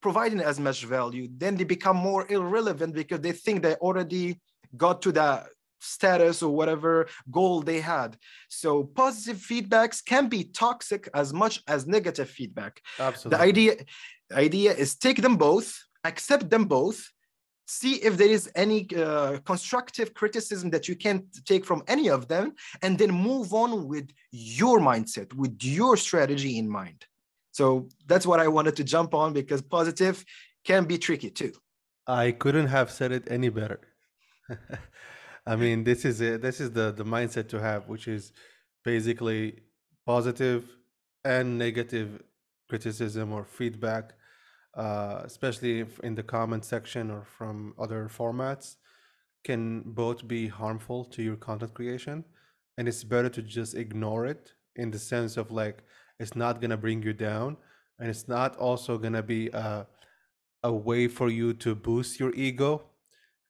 providing 0.00 0.40
as 0.40 0.60
much 0.60 0.84
value, 0.84 1.28
then 1.36 1.56
they 1.56 1.64
become 1.64 1.96
more 1.96 2.30
irrelevant 2.30 2.94
because 2.94 3.20
they 3.20 3.32
think 3.32 3.62
they 3.62 3.74
already 3.76 4.40
got 4.76 5.02
to 5.02 5.12
that 5.12 5.48
status 5.80 6.42
or 6.42 6.54
whatever 6.54 7.08
goal 7.30 7.62
they 7.62 7.80
had. 7.80 8.16
So 8.48 8.84
positive 8.84 9.38
feedbacks 9.38 10.04
can 10.04 10.28
be 10.28 10.44
toxic 10.44 11.08
as 11.14 11.32
much 11.32 11.62
as 11.66 11.86
negative 11.86 12.28
feedback. 12.28 12.80
Absolutely. 12.98 13.36
The 13.36 13.44
idea, 13.44 13.76
idea 14.32 14.72
is 14.72 14.96
take 14.96 15.22
them 15.22 15.36
both, 15.36 15.78
accept 16.04 16.50
them 16.50 16.64
both, 16.64 17.10
see 17.66 17.96
if 17.96 18.16
there 18.16 18.28
is 18.28 18.50
any 18.54 18.88
uh, 18.96 19.38
constructive 19.44 20.14
criticism 20.14 20.70
that 20.70 20.88
you 20.88 20.96
can 20.96 21.26
take 21.44 21.64
from 21.64 21.82
any 21.86 22.08
of 22.08 22.28
them, 22.28 22.54
and 22.82 22.98
then 22.98 23.10
move 23.10 23.52
on 23.52 23.86
with 23.86 24.10
your 24.30 24.80
mindset, 24.80 25.32
with 25.34 25.56
your 25.62 25.96
strategy 25.96 26.58
in 26.58 26.68
mind. 26.68 27.04
So 27.52 27.88
that's 28.06 28.26
what 28.26 28.40
I 28.40 28.48
wanted 28.48 28.76
to 28.76 28.84
jump 28.84 29.14
on 29.14 29.32
because 29.32 29.60
positive 29.60 30.24
can 30.64 30.84
be 30.84 30.96
tricky 30.98 31.30
too. 31.30 31.52
I 32.06 32.32
couldn't 32.32 32.68
have 32.68 32.90
said 32.90 33.12
it 33.12 33.24
any 33.30 33.48
better. 33.48 33.80
I 35.46 35.56
mean, 35.56 35.84
this 35.84 36.04
is 36.04 36.20
it. 36.20 36.40
This 36.40 36.60
is 36.60 36.70
the 36.70 36.92
the 36.92 37.04
mindset 37.04 37.48
to 37.48 37.60
have, 37.60 37.88
which 37.88 38.08
is 38.08 38.32
basically 38.84 39.60
positive 40.06 40.64
and 41.24 41.58
negative 41.58 42.22
criticism 42.68 43.32
or 43.32 43.44
feedback, 43.44 44.14
uh, 44.74 45.22
especially 45.24 45.80
if 45.80 45.98
in 46.00 46.14
the 46.14 46.22
comment 46.22 46.64
section 46.64 47.10
or 47.10 47.24
from 47.24 47.74
other 47.78 48.08
formats, 48.08 48.76
can 49.44 49.82
both 49.84 50.26
be 50.26 50.48
harmful 50.48 51.04
to 51.04 51.22
your 51.22 51.36
content 51.36 51.74
creation, 51.74 52.24
and 52.76 52.88
it's 52.88 53.04
better 53.04 53.28
to 53.28 53.42
just 53.42 53.74
ignore 53.74 54.26
it 54.26 54.52
in 54.76 54.90
the 54.90 54.98
sense 54.98 55.36
of 55.36 55.50
like 55.50 55.84
it's 56.20 56.36
not 56.36 56.60
gonna 56.60 56.76
bring 56.76 57.02
you 57.02 57.12
down, 57.12 57.56
and 57.98 58.08
it's 58.10 58.28
not 58.28 58.56
also 58.56 58.98
gonna 58.98 59.22
be 59.22 59.48
a 59.48 59.86
a 60.64 60.72
way 60.72 61.08
for 61.08 61.28
you 61.28 61.52
to 61.54 61.74
boost 61.74 62.18
your 62.18 62.34
ego 62.34 62.82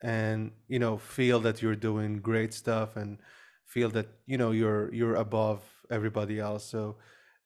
and 0.03 0.53
you 0.69 0.79
know 0.79 0.97
feel 0.99 1.41
that 1.41 1.63
you're 1.63 1.75
doing 1.75 2.19
great 2.21 2.53
stuff 2.53 2.97
and 2.97 3.19
feel 3.67 3.89
that 3.91 4.07
you 4.27 4.39
know 4.39 4.51
you're 4.51 4.93
you're 4.95 5.17
above 5.17 5.63
everybody 5.91 6.39
else. 6.39 6.65
So 6.65 6.97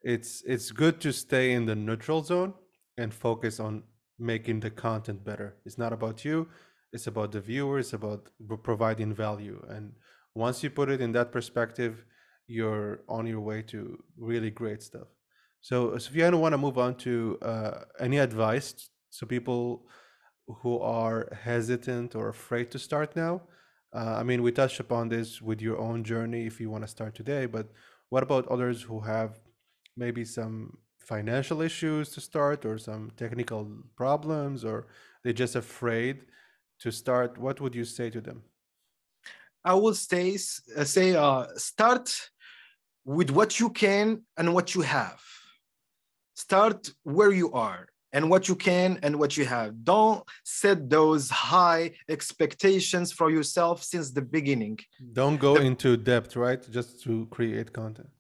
it's 0.02 0.42
it's 0.46 0.70
good 0.70 1.00
to 1.02 1.12
stay 1.12 1.52
in 1.52 1.66
the 1.66 1.76
neutral 1.76 2.22
zone 2.22 2.54
and 2.96 3.12
focus 3.12 3.60
on 3.60 3.82
making 4.18 4.60
the 4.60 4.70
content 4.70 5.24
better. 5.24 5.56
It's 5.64 5.78
not 5.78 5.92
about 5.92 6.24
you 6.24 6.48
it's 6.92 7.06
about 7.06 7.32
the 7.32 7.40
viewer 7.40 7.78
it's 7.78 7.92
about 7.92 8.28
providing 8.62 9.14
value. 9.14 9.64
And 9.68 9.92
once 10.34 10.62
you 10.62 10.70
put 10.70 10.90
it 10.90 11.00
in 11.00 11.12
that 11.12 11.32
perspective 11.32 12.04
you're 12.46 13.00
on 13.08 13.26
your 13.26 13.40
way 13.40 13.62
to 13.62 14.02
really 14.18 14.50
great 14.50 14.82
stuff. 14.82 15.08
So 15.60 15.92
Soufiane, 15.92 16.38
want 16.38 16.52
to 16.52 16.58
move 16.58 16.76
on 16.76 16.96
to 16.96 17.38
uh, 17.40 17.84
any 18.00 18.18
advice 18.18 18.90
to 19.18 19.26
people 19.26 19.86
who 20.46 20.78
are 20.80 21.28
hesitant 21.42 22.14
or 22.14 22.28
afraid 22.28 22.70
to 22.72 22.78
start 22.78 23.14
now? 23.14 23.42
Uh, 23.94 24.16
I 24.18 24.22
mean, 24.22 24.42
we 24.42 24.50
touched 24.50 24.80
upon 24.80 25.08
this 25.08 25.40
with 25.40 25.62
your 25.62 25.78
own 25.78 26.02
journey 26.02 26.46
if 26.46 26.60
you 26.60 26.68
want 26.68 26.82
to 26.82 26.88
start 26.88 27.14
today, 27.14 27.46
but 27.46 27.68
what 28.08 28.22
about 28.22 28.48
others 28.48 28.82
who 28.82 29.00
have 29.00 29.38
maybe 29.96 30.24
some 30.24 30.78
financial 31.06 31.60
issues 31.62 32.10
to 32.10 32.20
start 32.20 32.64
or 32.64 32.78
some 32.78 33.10
technical 33.16 33.68
problems 33.96 34.64
or 34.64 34.86
they're 35.22 35.32
just 35.32 35.56
afraid 35.56 36.24
to 36.80 36.90
start? 36.90 37.38
What 37.38 37.60
would 37.60 37.74
you 37.74 37.84
say 37.84 38.10
to 38.10 38.20
them? 38.20 38.42
I 39.64 39.74
will 39.74 39.94
stay, 39.94 40.34
uh, 40.76 40.84
say, 40.84 41.14
uh, 41.14 41.46
start 41.56 42.06
with 43.04 43.30
what 43.30 43.60
you 43.60 43.70
can 43.70 44.22
and 44.36 44.54
what 44.54 44.74
you 44.74 44.82
have. 44.82 45.20
Start 46.34 46.90
where 47.04 47.30
you 47.32 47.52
are 47.52 47.86
and 48.12 48.28
what 48.28 48.48
you 48.48 48.56
can 48.56 48.98
and 49.04 49.16
what 49.18 49.36
you 49.36 49.44
have. 49.44 49.84
Don't 49.84 50.22
set 50.44 50.90
those 50.90 51.30
high 51.30 51.92
expectations 52.08 53.12
for 53.12 53.30
yourself 53.30 53.82
since 53.82 54.10
the 54.10 54.22
beginning. 54.22 54.78
Don't 55.12 55.38
go 55.38 55.54
The- 55.54 55.62
into 55.62 55.96
depth, 55.96 56.34
right? 56.36 56.60
Just 56.70 57.02
to 57.04 57.26
create 57.30 57.72
content. 57.72 58.10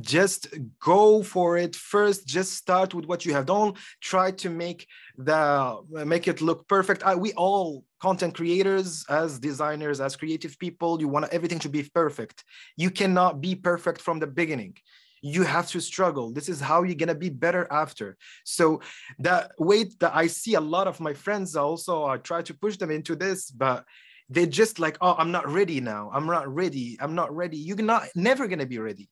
Just 0.00 0.48
go 0.80 1.22
for 1.22 1.56
it 1.56 1.74
first. 1.74 2.26
Just 2.26 2.54
start 2.54 2.94
with 2.94 3.06
what 3.06 3.24
you 3.24 3.32
have. 3.32 3.46
Don't 3.46 3.76
try 4.00 4.30
to 4.32 4.50
make 4.50 4.86
the 5.16 5.80
make 5.90 6.28
it 6.28 6.40
look 6.40 6.68
perfect. 6.68 7.02
I, 7.02 7.14
we 7.14 7.32
all 7.32 7.84
content 8.00 8.34
creators, 8.34 9.04
as 9.08 9.38
designers, 9.38 10.00
as 10.00 10.16
creative 10.16 10.58
people, 10.58 11.00
you 11.00 11.08
want 11.08 11.32
everything 11.32 11.58
to 11.60 11.68
be 11.68 11.82
perfect. 11.82 12.44
You 12.76 12.90
cannot 12.90 13.40
be 13.40 13.54
perfect 13.54 14.00
from 14.00 14.18
the 14.18 14.26
beginning. 14.26 14.76
You 15.22 15.42
have 15.42 15.68
to 15.68 15.80
struggle. 15.80 16.32
This 16.32 16.48
is 16.48 16.60
how 16.60 16.82
you're 16.82 16.94
gonna 16.94 17.14
be 17.14 17.28
better 17.28 17.66
after. 17.70 18.16
So 18.44 18.80
the 19.18 19.50
wait 19.58 19.98
that 20.00 20.14
I 20.14 20.28
see 20.28 20.54
a 20.54 20.60
lot 20.60 20.86
of 20.86 21.00
my 21.00 21.14
friends 21.14 21.56
also. 21.56 22.06
I 22.06 22.16
try 22.16 22.42
to 22.42 22.54
push 22.54 22.76
them 22.78 22.90
into 22.90 23.16
this, 23.16 23.50
but 23.50 23.84
they're 24.30 24.46
just 24.46 24.78
like, 24.78 24.96
oh, 25.00 25.14
I'm 25.18 25.32
not 25.32 25.48
ready 25.48 25.80
now. 25.80 26.10
I'm 26.14 26.26
not 26.26 26.48
ready. 26.48 26.96
I'm 27.00 27.14
not 27.14 27.34
ready. 27.34 27.58
You're 27.58 27.76
not 27.76 28.08
never 28.14 28.46
gonna 28.46 28.66
be 28.66 28.78
ready. 28.78 29.10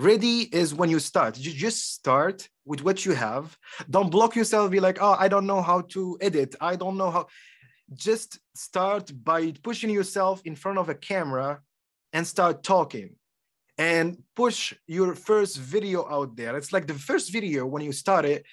Ready 0.00 0.48
is 0.50 0.72
when 0.72 0.88
you 0.88 0.98
start. 0.98 1.36
You 1.38 1.52
just 1.52 1.92
start 1.92 2.48
with 2.64 2.82
what 2.82 3.04
you 3.04 3.12
have. 3.12 3.54
Don't 3.90 4.10
block 4.10 4.34
yourself. 4.34 4.70
Be 4.70 4.80
like, 4.80 4.96
oh, 4.98 5.14
I 5.18 5.28
don't 5.28 5.46
know 5.46 5.60
how 5.60 5.82
to 5.92 6.16
edit. 6.22 6.56
I 6.58 6.74
don't 6.76 6.96
know 6.96 7.10
how. 7.10 7.26
Just 7.92 8.38
start 8.54 9.12
by 9.22 9.52
pushing 9.62 9.90
yourself 9.90 10.40
in 10.46 10.56
front 10.56 10.78
of 10.78 10.88
a 10.88 10.94
camera 10.94 11.60
and 12.14 12.26
start 12.26 12.62
talking 12.62 13.16
and 13.76 14.16
push 14.34 14.72
your 14.86 15.14
first 15.14 15.58
video 15.58 16.08
out 16.08 16.34
there. 16.34 16.56
It's 16.56 16.72
like 16.72 16.86
the 16.86 16.94
first 16.94 17.30
video 17.30 17.66
when 17.66 17.82
you 17.82 17.92
start 17.92 18.24
it, 18.24 18.46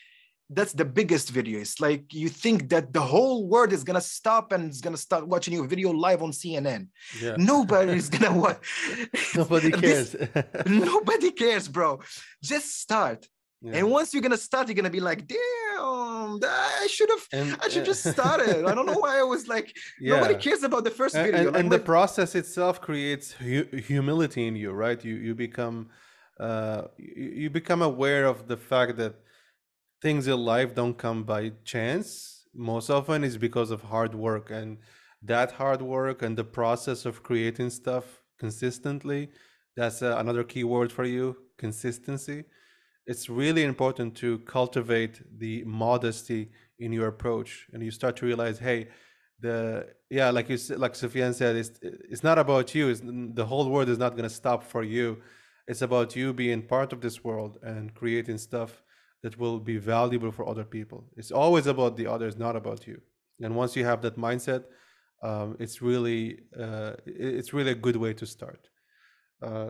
that's 0.50 0.74
the 0.74 0.86
biggest 0.86 1.30
video. 1.32 1.60
It's 1.60 1.80
like 1.82 2.14
you 2.14 2.30
think 2.30 2.70
that 2.70 2.94
the 2.94 3.02
whole 3.02 3.48
world 3.48 3.74
is 3.74 3.84
gonna 3.84 4.02
stop 4.02 4.52
and 4.54 4.70
is 4.70 4.80
gonna 4.82 4.98
start 4.98 5.28
watching 5.28 5.54
your 5.54 5.68
video 5.68 5.92
live 5.92 6.22
on 6.24 6.32
CNN. 6.32 6.88
Yeah. 7.22 7.36
Nobody 7.54 7.94
is 7.94 8.10
gonna 8.10 8.38
watch. 8.38 8.58
Nobody 9.36 9.72
This- 9.72 10.16
cares. 10.16 10.66
Nobody 10.66 11.32
cares, 11.32 11.68
bro. 11.68 12.00
Just 12.42 12.80
start. 12.80 13.28
Yeah. 13.62 13.78
And 13.78 13.92
once 13.92 14.14
you're 14.14 14.22
gonna 14.22 14.38
start, 14.38 14.68
you're 14.68 14.76
gonna 14.76 14.90
be 14.90 15.00
like, 15.00 15.28
damn, 15.28 16.40
I 16.44 16.88
should 16.90 17.10
have 17.10 17.26
I 17.64 17.68
should 17.70 17.86
just 17.86 18.04
started. 18.16 18.66
I 18.66 18.74
don't 18.76 18.86
know 18.86 19.00
why 19.06 19.20
I 19.20 19.24
was 19.24 19.48
like, 19.48 19.76
nobody 20.00 20.36
cares 20.36 20.64
about 20.64 20.84
the 20.84 20.92
first 20.92 21.16
video. 21.16 21.36
and, 21.38 21.46
Like, 21.48 21.60
and 21.60 21.72
the 21.72 21.80
process 21.80 22.36
itself 22.36 22.80
creates 22.82 23.32
hu- 23.34 23.68
humility 23.92 24.48
in 24.48 24.56
you 24.56 24.72
right 24.72 25.04
you 25.04 25.16
you 25.16 25.34
become 25.36 25.90
uh 26.40 26.84
you, 26.98 27.26
you 27.42 27.50
become 27.50 27.82
aware 27.82 28.26
of 28.26 28.48
the 28.48 28.58
fact 28.72 28.98
that 28.98 29.14
things 30.02 30.28
in 30.28 30.40
life 30.40 30.76
don't 30.76 30.98
come 30.98 31.24
by 31.24 31.52
chance. 31.64 32.46
Most 32.54 32.90
often 32.90 33.24
it's 33.24 33.38
because 33.38 33.72
of 33.72 33.84
hard 33.84 34.16
work 34.16 34.52
and 34.52 34.78
that 35.22 35.54
hard 35.54 35.82
work 35.82 36.22
and 36.22 36.38
the 36.38 36.44
process 36.44 37.06
of 37.06 37.24
creating 37.24 37.70
stuff 37.70 38.22
consistently 38.40 39.30
that's 39.78 40.02
uh, 40.02 40.16
another 40.18 40.44
key 40.44 40.64
word 40.64 40.92
for 40.92 41.06
you 41.06 41.38
consistency. 41.58 42.44
It's 43.06 43.30
really 43.30 43.64
important 43.64 44.16
to 44.18 44.40
cultivate 44.40 45.22
the 45.40 45.64
modesty 45.66 46.50
in 46.80 46.92
your 46.92 47.08
approach 47.08 47.68
and 47.72 47.82
you 47.84 47.92
start 47.92 48.18
to 48.18 48.26
realize 48.26 48.60
hey 48.60 48.90
the 49.40 49.88
yeah 50.10 50.30
like 50.32 50.50
you 50.50 50.58
said 50.58 50.80
like 50.80 50.94
Soufiane 50.94 51.34
said 51.34 51.56
it's 51.56 51.72
it's 51.82 52.24
not 52.24 52.38
about 52.40 52.74
you 52.76 52.90
it's, 52.90 53.02
the 53.04 53.46
whole 53.46 53.70
world 53.70 53.88
is 53.88 54.00
not 54.00 54.12
going 54.12 54.30
to 54.30 54.36
stop 54.44 54.64
for 54.64 54.84
you. 54.84 55.22
It's 55.68 55.84
about 55.84 56.16
you 56.16 56.34
being 56.34 56.64
part 56.64 56.92
of 56.92 57.02
this 57.02 57.24
world 57.24 57.60
and 57.62 57.94
creating 57.94 58.40
stuff 58.40 58.82
that 59.28 59.38
will 59.42 59.60
be 59.60 59.78
valuable 59.96 60.32
for 60.32 60.44
other 60.48 60.68
people 60.78 61.00
it's 61.20 61.34
always 61.44 61.68
about 61.68 61.98
the 62.00 62.08
others 62.16 62.34
not 62.46 62.56
about 62.56 62.88
you 62.90 62.98
and 63.44 63.52
once 63.62 63.76
you 63.78 63.84
have 63.92 64.02
that 64.02 64.18
mindset 64.18 64.64
um, 65.22 65.56
it's 65.60 65.82
really 65.82 66.40
uh, 66.58 66.94
it's 67.06 67.54
really 67.54 67.72
a 67.72 67.76
good 67.76 67.96
way 67.96 68.14
to 68.14 68.26
start. 68.26 68.70
Uh, 69.40 69.70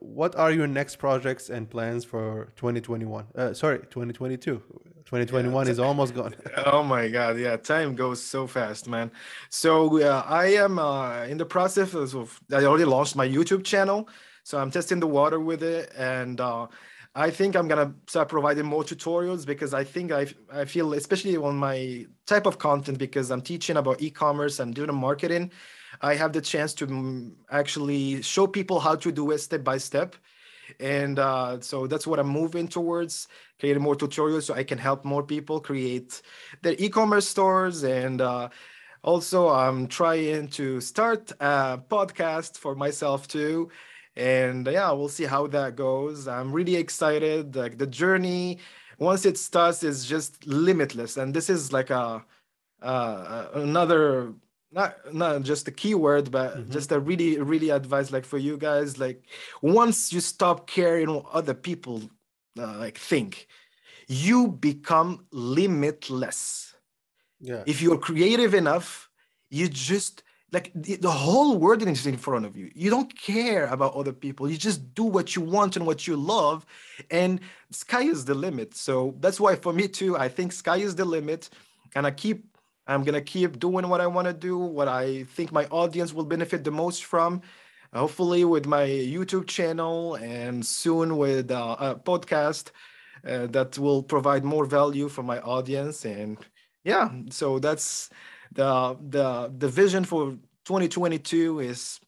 what 0.00 0.34
are 0.34 0.50
your 0.50 0.66
next 0.66 0.96
projects 0.96 1.50
and 1.50 1.70
plans 1.70 2.04
for 2.04 2.52
2021? 2.56 3.26
Uh, 3.36 3.52
sorry, 3.52 3.78
2022. 3.78 4.60
2021 5.04 5.66
yeah, 5.66 5.70
is 5.70 5.78
almost 5.78 6.14
gone. 6.14 6.34
oh 6.66 6.82
my 6.82 7.08
God. 7.08 7.38
Yeah. 7.38 7.56
Time 7.56 7.94
goes 7.94 8.20
so 8.20 8.48
fast, 8.48 8.88
man. 8.88 9.12
So 9.50 10.02
uh, 10.02 10.24
I 10.26 10.46
am 10.54 10.80
uh, 10.80 11.24
in 11.24 11.38
the 11.38 11.46
process 11.46 11.94
of, 11.94 12.40
I 12.52 12.64
already 12.64 12.84
launched 12.84 13.14
my 13.14 13.28
YouTube 13.28 13.62
channel. 13.62 14.08
So 14.42 14.58
I'm 14.58 14.72
testing 14.72 14.98
the 14.98 15.06
water 15.06 15.38
with 15.38 15.62
it. 15.62 15.92
And 15.96 16.40
uh, 16.40 16.66
I 17.14 17.30
think 17.30 17.56
I'm 17.56 17.68
gonna 17.68 17.94
start 18.06 18.28
providing 18.30 18.64
more 18.64 18.82
tutorials 18.84 19.44
because 19.44 19.74
I 19.74 19.84
think 19.84 20.12
I, 20.12 20.28
I 20.50 20.64
feel, 20.64 20.94
especially 20.94 21.36
on 21.36 21.56
my 21.56 22.06
type 22.26 22.46
of 22.46 22.58
content, 22.58 22.98
because 22.98 23.30
I'm 23.30 23.42
teaching 23.42 23.76
about 23.76 24.00
e-commerce, 24.00 24.58
I'm 24.60 24.72
doing 24.72 24.94
marketing. 24.94 25.50
I 26.00 26.14
have 26.14 26.32
the 26.32 26.40
chance 26.40 26.72
to 26.74 26.86
mm, 26.86 27.32
actually 27.50 28.22
show 28.22 28.46
people 28.46 28.80
how 28.80 28.96
to 28.96 29.12
do 29.12 29.30
it 29.32 29.38
step 29.38 29.62
by 29.62 29.76
step. 29.76 30.16
And 30.80 31.18
uh, 31.18 31.60
so 31.60 31.86
that's 31.86 32.06
what 32.06 32.18
I'm 32.18 32.28
moving 32.28 32.66
towards, 32.66 33.28
creating 33.60 33.82
more 33.82 33.94
tutorials 33.94 34.44
so 34.44 34.54
I 34.54 34.64
can 34.64 34.78
help 34.78 35.04
more 35.04 35.22
people 35.22 35.60
create 35.60 36.22
their 36.62 36.74
e-commerce 36.78 37.28
stores. 37.28 37.84
And 37.84 38.22
uh, 38.22 38.48
also 39.02 39.48
I'm 39.50 39.86
trying 39.86 40.48
to 40.48 40.80
start 40.80 41.30
a 41.40 41.78
podcast 41.90 42.56
for 42.56 42.74
myself 42.74 43.28
too. 43.28 43.70
And 44.16 44.66
yeah, 44.66 44.90
we'll 44.92 45.08
see 45.08 45.24
how 45.24 45.46
that 45.48 45.76
goes. 45.76 46.28
I'm 46.28 46.52
really 46.52 46.76
excited. 46.76 47.56
Like 47.56 47.78
the 47.78 47.86
journey, 47.86 48.58
once 48.98 49.24
it 49.24 49.38
starts, 49.38 49.82
is 49.82 50.04
just 50.04 50.46
limitless. 50.46 51.16
And 51.16 51.32
this 51.32 51.48
is 51.48 51.72
like 51.72 51.90
a 51.90 52.24
uh, 52.82 53.46
another 53.54 54.34
not 54.72 55.14
not 55.14 55.42
just 55.42 55.68
a 55.68 55.70
keyword 55.70 56.30
but 56.30 56.56
mm-hmm. 56.56 56.70
just 56.70 56.90
a 56.92 56.98
really 56.98 57.38
really 57.38 57.70
advice 57.70 58.10
like 58.10 58.24
for 58.24 58.38
you 58.38 58.56
guys 58.56 58.98
like 58.98 59.22
once 59.60 60.12
you 60.12 60.20
stop 60.20 60.66
caring 60.66 61.12
what 61.12 61.26
other 61.32 61.54
people 61.54 62.02
uh, 62.58 62.78
like 62.78 62.98
think 62.98 63.46
you 64.08 64.48
become 64.48 65.26
limitless 65.30 66.74
yeah 67.40 67.62
if 67.66 67.82
you're 67.82 67.98
creative 67.98 68.54
enough 68.54 69.10
you 69.50 69.68
just 69.68 70.22
like 70.52 70.70
the, 70.74 70.96
the 70.96 71.10
whole 71.10 71.56
world 71.56 71.82
is 71.82 72.06
in 72.06 72.16
front 72.16 72.44
of 72.44 72.56
you 72.56 72.70
you 72.74 72.90
don't 72.90 73.18
care 73.18 73.66
about 73.66 73.94
other 73.94 74.12
people 74.12 74.50
you 74.50 74.56
just 74.56 74.94
do 74.94 75.04
what 75.04 75.34
you 75.34 75.42
want 75.42 75.76
and 75.76 75.86
what 75.86 76.06
you 76.06 76.16
love 76.16 76.66
and 77.10 77.40
sky 77.70 78.02
is 78.02 78.24
the 78.24 78.34
limit 78.34 78.74
so 78.74 79.14
that's 79.20 79.40
why 79.40 79.56
for 79.56 79.72
me 79.72 79.88
too 79.88 80.16
i 80.16 80.28
think 80.28 80.52
sky 80.52 80.76
is 80.76 80.94
the 80.94 81.04
limit 81.04 81.48
and 81.94 82.06
i 82.06 82.10
keep 82.10 82.44
I'm 82.86 83.04
gonna 83.04 83.20
keep 83.22 83.58
doing 83.58 83.88
what 83.88 84.00
I 84.00 84.06
want 84.06 84.26
to 84.26 84.32
do, 84.34 84.58
what 84.58 84.88
I 84.88 85.24
think 85.24 85.52
my 85.52 85.66
audience 85.66 86.12
will 86.12 86.24
benefit 86.24 86.64
the 86.64 86.70
most 86.70 87.04
from. 87.04 87.42
Hopefully, 87.94 88.44
with 88.44 88.66
my 88.66 88.86
YouTube 88.86 89.46
channel 89.46 90.14
and 90.16 90.64
soon 90.64 91.16
with 91.18 91.50
uh, 91.50 91.76
a 91.78 91.94
podcast 91.94 92.70
uh, 93.26 93.46
that 93.48 93.78
will 93.78 94.02
provide 94.02 94.44
more 94.44 94.64
value 94.64 95.08
for 95.08 95.22
my 95.22 95.38
audience. 95.40 96.04
And 96.04 96.38
yeah, 96.84 97.10
so 97.30 97.58
that's 97.58 98.10
the 98.54 98.96
the 99.08 99.52
the 99.58 99.68
vision 99.68 100.04
for 100.04 100.32
2022 100.64 101.60
is 101.60 102.00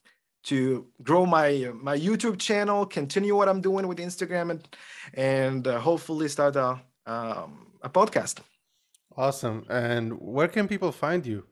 to 0.45 0.87
grow 1.03 1.27
my 1.27 1.71
my 1.75 1.99
YouTube 1.99 2.39
channel, 2.39 2.87
continue 2.87 3.35
what 3.35 3.49
I'm 3.49 3.61
doing 3.61 3.89
with 3.89 3.99
Instagram, 3.99 4.51
and 4.51 4.69
and 5.15 5.67
uh, 5.67 5.81
hopefully 5.81 6.29
start 6.29 6.57
a 6.57 6.81
um, 7.07 7.67
a 7.83 7.89
podcast. 7.89 8.41
Awesome. 9.17 9.65
And 9.69 10.13
where 10.21 10.49
can 10.49 10.67
people 10.69 10.93
find 10.93 11.25
you? 11.25 11.45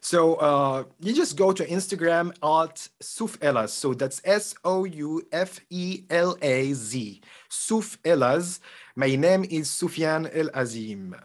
So 0.00 0.34
uh, 0.36 0.84
you 1.00 1.12
just 1.12 1.36
go 1.36 1.52
to 1.52 1.66
Instagram 1.66 2.30
at 2.42 2.88
Souf 3.02 3.36
Elaz. 3.38 3.70
So 3.70 3.94
that's 3.94 4.20
S 4.24 4.54
O 4.64 4.84
U 4.84 5.22
F 5.32 5.60
E 5.70 6.04
L 6.10 6.36
A 6.40 6.72
Z. 6.72 7.20
Souf 7.50 7.98
Elaz. 8.04 8.60
My 8.96 9.14
name 9.16 9.44
is 9.44 9.68
Soufiane 9.70 10.32
Elazim. 10.34 11.20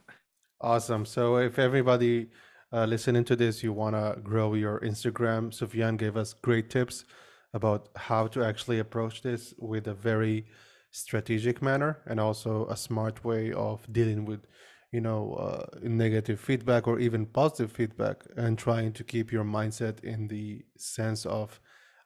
Awesome. 0.60 1.06
So 1.06 1.38
if 1.38 1.60
everybody 1.60 2.30
uh, 2.74 2.86
listening 2.86 3.24
to 3.26 3.36
this, 3.36 3.64
you 3.64 3.72
want 3.72 3.96
to 3.96 4.20
grow 4.22 4.56
your 4.56 4.80
Instagram, 4.80 5.52
Soufiane 5.52 5.98
gave 5.98 6.18
us 6.18 6.34
great 6.34 6.70
tips 6.70 7.06
about 7.54 7.90
how 7.96 8.26
to 8.28 8.44
actually 8.44 8.80
approach 8.80 9.22
this 9.22 9.54
with 9.60 9.88
a 9.88 9.94
very 9.94 10.46
strategic 10.92 11.62
manner 11.62 12.00
and 12.08 12.20
also 12.20 12.68
a 12.68 12.76
smart 12.78 13.24
way 13.24 13.52
of 13.54 13.82
dealing 13.92 14.26
with 14.26 14.42
you 14.92 15.02
know 15.02 15.34
uh, 15.34 15.66
negative 15.82 16.40
feedback 16.40 16.88
or 16.88 17.00
even 17.00 17.26
positive 17.26 17.72
feedback 17.72 18.24
and 18.38 18.58
trying 18.60 18.94
to 18.94 19.04
keep 19.04 19.32
your 19.32 19.44
mindset 19.44 20.04
in 20.04 20.28
the 20.28 20.64
sense 20.78 21.26
of 21.26 21.60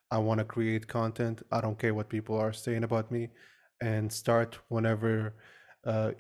i 0.10 0.18
want 0.18 0.40
to 0.40 0.46
create 0.46 0.88
content. 0.88 1.42
I 1.52 1.60
don't 1.60 1.78
care 1.78 1.94
what 1.94 2.08
people 2.08 2.38
are 2.38 2.54
saying 2.54 2.86
about 2.86 3.12
me. 3.12 3.30
And 3.82 4.12
start 4.12 4.58
whenever 4.70 5.34
uh, 5.86 6.12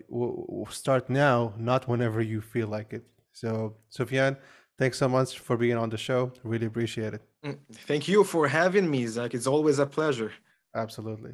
start 0.69 1.09
now 1.09 1.53
not 1.57 1.87
whenever 1.87 2.21
you 2.21 2.41
feel 2.41 2.67
like 2.67 2.93
it 2.93 3.05
so 3.41 3.75
Soufiane 3.95 4.37
thanks 4.79 4.97
so 4.97 5.07
much 5.07 5.39
for 5.39 5.55
being 5.57 5.77
on 5.77 5.89
the 5.89 5.97
show. 5.97 6.31
Really 6.43 6.67
appreciate 6.67 7.13
it. 7.17 7.23
Mm, 7.45 7.57
thank 7.89 8.07
you 8.07 8.23
for 8.23 8.47
having 8.47 8.89
me 8.89 9.07
zach. 9.07 9.33
It's 9.33 9.47
always 9.47 9.79
a 9.79 9.85
pleasure. 9.85 10.31
Absolutely 10.75 11.33